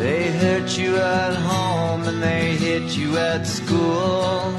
They 0.00 0.32
hurt 0.32 0.78
you 0.78 0.96
at 0.96 1.34
home 1.34 2.04
and 2.04 2.22
they 2.22 2.56
hit 2.56 2.96
you 2.96 3.18
at 3.18 3.46
school. 3.46 4.50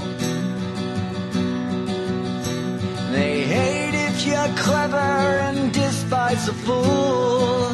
They 3.12 3.42
hate 3.42 3.96
if 4.08 4.24
you're 4.28 4.56
clever 4.56 5.12
and 5.48 5.74
despise 5.74 6.48
a 6.48 6.54
fool. 6.54 7.70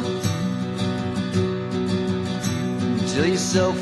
Until 3.00 3.26
you're 3.26 3.36
so 3.36 3.74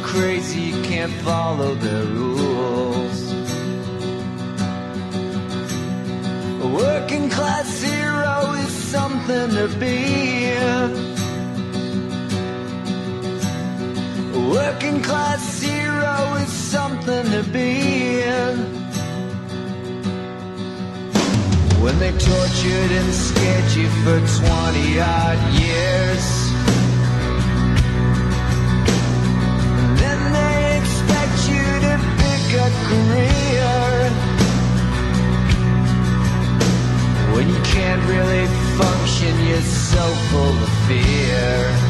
crazy 0.00 0.60
you 0.72 0.82
can't 0.82 1.12
follow 1.20 1.74
their 1.74 2.06
rules. 2.06 3.32
A 6.64 6.68
working 6.82 7.28
class 7.28 7.82
hero 7.82 8.52
is 8.64 8.72
something 8.72 9.50
to 9.50 9.68
be. 9.78 11.09
Working 14.34 15.02
class 15.02 15.60
hero 15.62 16.34
is 16.42 16.52
something 16.52 17.24
to 17.30 17.42
be. 17.52 18.22
In. 18.22 18.80
When 21.82 21.98
they 21.98 22.12
tortured 22.12 22.90
and 23.00 23.12
scared 23.12 23.70
you 23.72 23.88
for 24.02 24.18
20 24.18 25.00
odd 25.00 25.40
years. 25.58 26.26
Then 30.00 30.20
they 30.36 30.78
expect 30.78 31.38
you 31.48 31.64
to 31.86 31.94
pick 32.20 32.46
a 32.60 32.68
career. 32.86 34.10
When 37.34 37.48
you 37.48 37.60
can't 37.62 38.02
really 38.08 38.46
function, 38.76 39.32
you're 39.46 39.60
so 39.62 40.04
full 40.30 40.56
of 40.66 40.72
fear. 40.86 41.89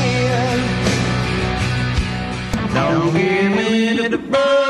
the 4.11 4.17
bird. 4.17 4.60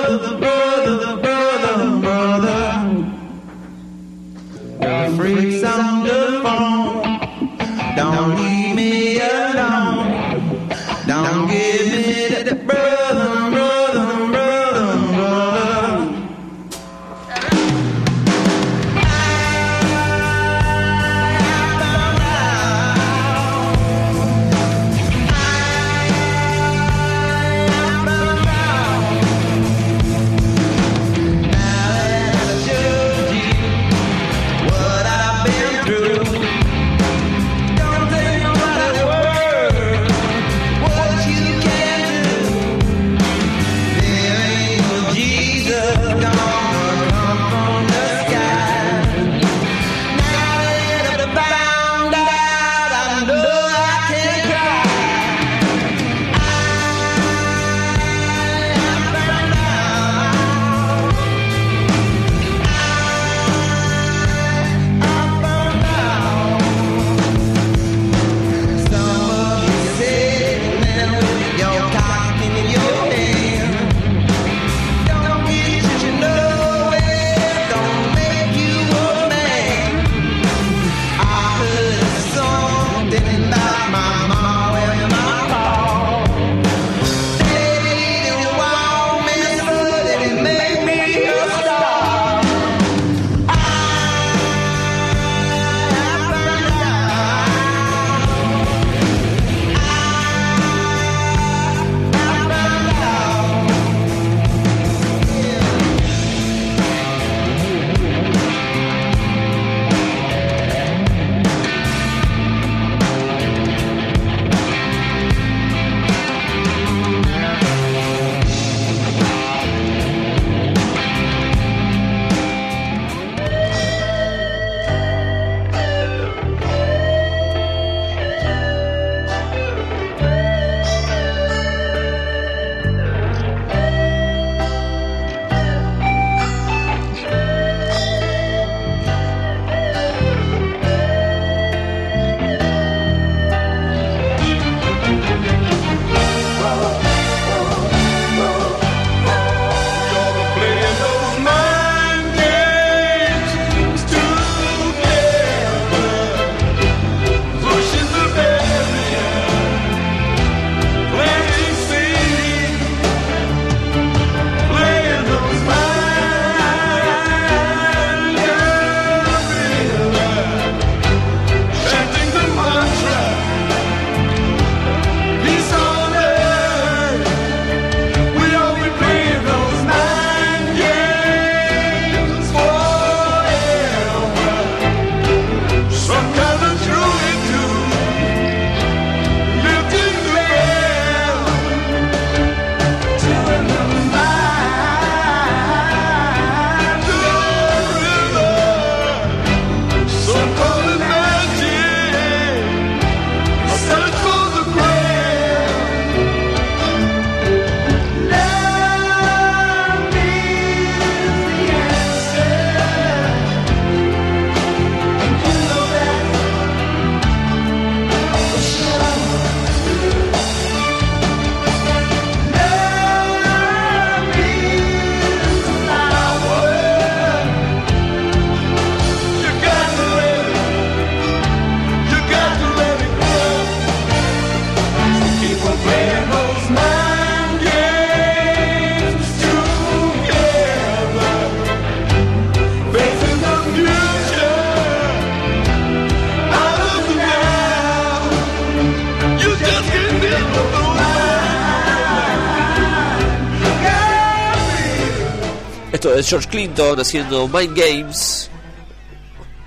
George 256.32 256.48
Clinton 256.48 256.98
haciendo 256.98 257.45
Mind 257.45 257.76
Games, 257.76 258.49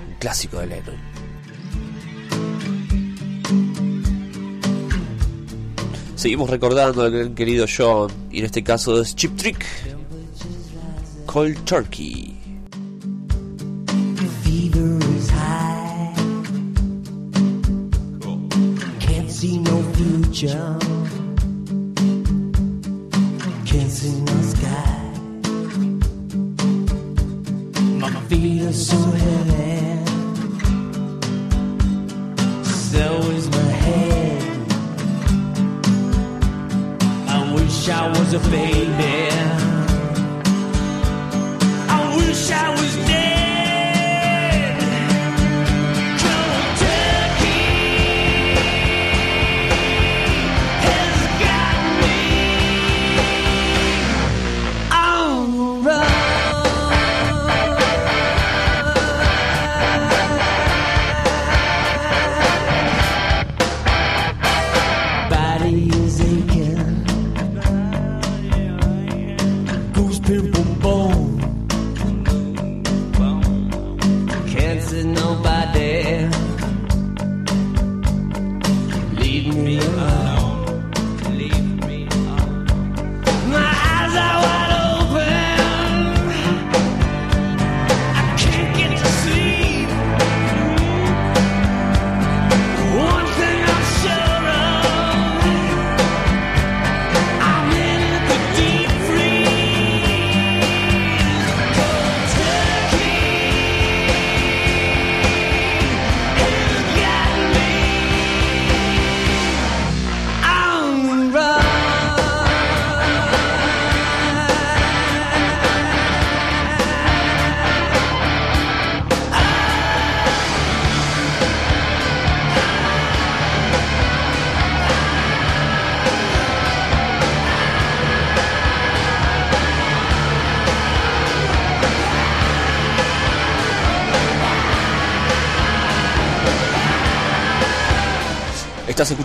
un 0.00 0.14
clásico 0.18 0.60
de 0.60 0.66
Lennon. 0.68 0.96
Seguimos 6.16 6.48
recordando 6.48 7.02
al 7.02 7.10
gran 7.10 7.34
querido 7.34 7.66
John, 7.68 8.10
y 8.30 8.38
en 8.38 8.46
este 8.46 8.64
caso 8.64 8.98
es 8.98 9.14
Chip 9.14 9.36
Trick, 9.36 9.66
Cold 11.26 11.62
Turkey. 11.66 12.23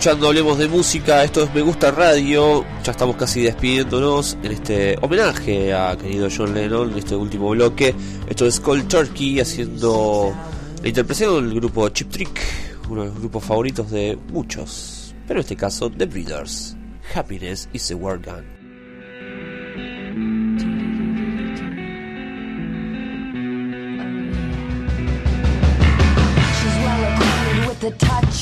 Escuchando 0.00 0.28
Hablemos 0.28 0.56
de 0.56 0.66
Música, 0.66 1.22
esto 1.24 1.42
es 1.42 1.52
Me 1.52 1.60
Gusta 1.60 1.90
Radio, 1.90 2.64
ya 2.82 2.92
estamos 2.92 3.16
casi 3.16 3.42
despidiéndonos 3.42 4.38
en 4.42 4.52
este 4.52 4.96
homenaje 5.02 5.74
a 5.74 5.94
querido 5.94 6.26
John 6.34 6.54
Lennon 6.54 6.92
en 6.92 6.98
este 6.98 7.14
último 7.14 7.50
bloque. 7.50 7.94
Esto 8.26 8.46
es 8.46 8.60
Cold 8.60 8.88
Turkey 8.88 9.40
haciendo 9.40 10.34
la 10.80 10.88
interpretación 10.88 11.46
del 11.46 11.60
grupo 11.60 11.86
Chip 11.90 12.10
Trick, 12.10 12.40
uno 12.88 13.02
de 13.02 13.08
los 13.08 13.18
grupos 13.18 13.44
favoritos 13.44 13.90
de 13.90 14.18
muchos, 14.32 15.14
pero 15.28 15.40
en 15.40 15.42
este 15.42 15.56
caso 15.56 15.90
The 15.90 16.06
Breeders. 16.06 16.74
Happiness 17.14 17.68
is 17.74 17.90
a 17.90 17.94
word 17.94 18.24
gun. 18.24 18.46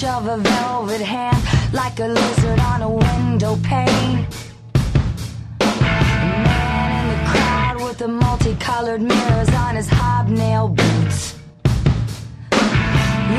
Of 0.01 0.29
a 0.29 0.58
like 1.89 2.01
a 2.01 2.09
lizard 2.09 2.61
on 2.61 2.83
a 2.83 2.91
window 2.91 3.57
pane. 3.63 4.27
A 5.61 5.65
man 6.47 6.89
in 7.01 7.07
the 7.13 7.21
crowd 7.31 7.77
with 7.83 7.97
the 7.97 8.09
multicolored 8.09 9.01
mirrors 9.01 9.49
on 9.65 9.75
his 9.77 9.89
hobnail 9.89 10.69
boots. 10.69 11.37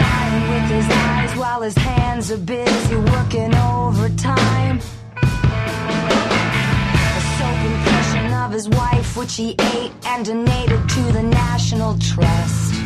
Lying 0.01 0.43
with 0.51 0.67
his 0.77 0.87
eyes 0.89 1.35
while 1.37 1.61
his 1.61 1.75
hands 1.75 2.31
are 2.31 2.37
busy 2.37 2.95
working 2.95 3.53
overtime. 3.55 4.79
A 7.19 7.21
soap 7.35 7.59
impression 7.71 8.33
of 8.33 8.51
his 8.51 8.67
wife, 8.69 9.15
which 9.15 9.35
he 9.35 9.55
ate 9.75 9.91
and 10.05 10.25
donated 10.25 10.89
to 10.89 11.01
the 11.11 11.21
National 11.21 11.95
Trust. 11.99 12.78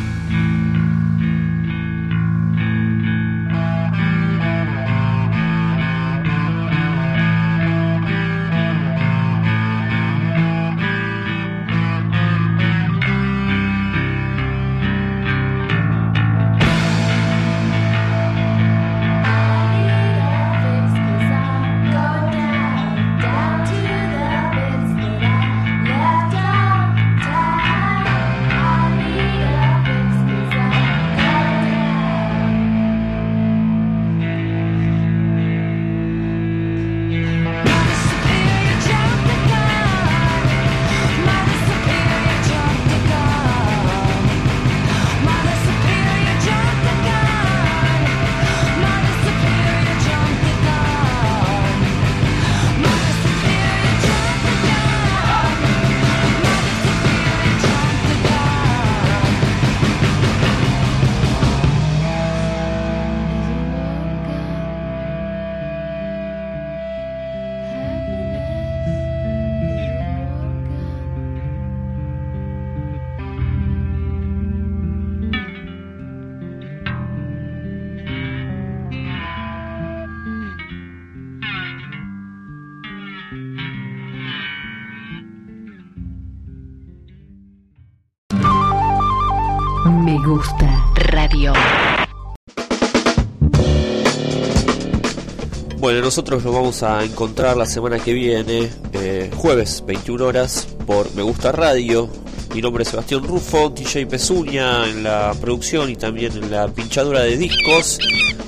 Nosotros 96.04 96.44
nos 96.44 96.54
vamos 96.54 96.82
a 96.82 97.02
encontrar 97.02 97.56
la 97.56 97.64
semana 97.64 97.98
que 97.98 98.12
viene, 98.12 98.68
eh, 98.92 99.30
jueves 99.34 99.82
21 99.86 100.26
horas, 100.26 100.68
por 100.86 101.10
Me 101.14 101.22
Gusta 101.22 101.50
Radio. 101.50 102.10
Mi 102.54 102.60
nombre 102.60 102.82
es 102.82 102.90
Sebastián 102.90 103.22
Rufo, 103.22 103.70
DJ 103.70 104.06
Pezuña 104.06 104.86
en 104.86 105.02
la 105.02 105.34
producción 105.40 105.88
y 105.88 105.96
también 105.96 106.32
en 106.32 106.50
la 106.50 106.68
pinchadura 106.68 107.20
de 107.20 107.38
discos. 107.38 107.98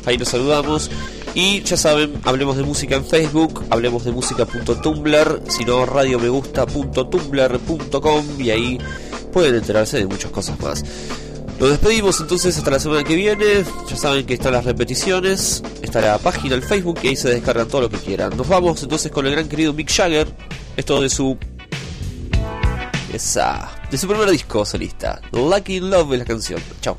Ahí 0.04 0.18
nos 0.18 0.28
saludamos. 0.28 0.90
Y 1.34 1.62
ya 1.62 1.78
saben, 1.78 2.20
hablemos 2.24 2.58
de 2.58 2.62
música 2.62 2.96
en 2.96 3.06
Facebook, 3.06 3.64
hablemos 3.70 4.04
de 4.04 4.12
música.tumblr, 4.12 5.42
si 5.48 5.64
no 5.64 5.86
radiomegusta.tumblr.com 5.86 8.26
y 8.38 8.50
ahí 8.50 8.76
pueden 9.32 9.54
enterarse 9.54 9.96
de 9.96 10.06
muchas 10.06 10.30
cosas 10.30 10.60
más. 10.60 10.84
Nos 11.58 11.70
despedimos 11.70 12.20
entonces 12.20 12.58
hasta 12.58 12.70
la 12.70 12.78
semana 12.78 13.02
que 13.02 13.14
viene. 13.14 13.64
Ya 13.88 13.96
saben 13.96 14.26
que 14.26 14.34
están 14.34 14.52
las 14.52 14.64
repeticiones. 14.64 15.62
Está 15.80 16.02
la 16.02 16.18
página, 16.18 16.54
el 16.54 16.62
Facebook 16.62 16.98
y 17.02 17.08
ahí 17.08 17.16
se 17.16 17.30
descargan 17.30 17.66
todo 17.66 17.82
lo 17.82 17.90
que 17.90 17.96
quieran. 17.96 18.36
Nos 18.36 18.46
vamos 18.46 18.82
entonces 18.82 19.10
con 19.10 19.26
el 19.26 19.32
gran 19.32 19.48
querido 19.48 19.72
Mick 19.72 19.90
Jagger. 19.90 20.28
Esto 20.76 21.00
de 21.00 21.08
su. 21.08 21.38
Esa. 23.12 23.70
De 23.90 23.96
su 23.96 24.06
primer 24.06 24.28
disco 24.30 24.66
solista. 24.66 25.20
Lucky 25.32 25.80
Love 25.80 26.12
es 26.12 26.18
la 26.18 26.24
canción. 26.26 26.60
Chao. 26.82 26.98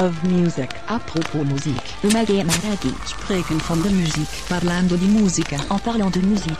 Of 0.00 0.24
music, 0.24 0.70
apropos 0.88 1.44
musique, 1.44 1.82
Umage 2.02 2.42
Maragi, 2.44 2.94
spreken 3.04 3.60
van 3.60 3.82
de 3.82 3.90
muziek, 3.90 4.28
parlando 4.48 4.96
di 4.96 5.04
musica, 5.04 5.56
en 5.68 5.78
parlant 5.80 6.12
de 6.14 6.22
musique. 6.22 6.56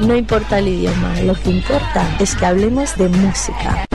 No 0.00 0.14
importa 0.14 0.58
el 0.58 0.68
idioma, 0.68 1.20
lo 1.22 1.34
que 1.34 1.50
importa 1.50 2.16
es 2.20 2.34
que 2.34 2.44
hablemos 2.44 2.94
de 2.96 3.08
música. 3.08 3.93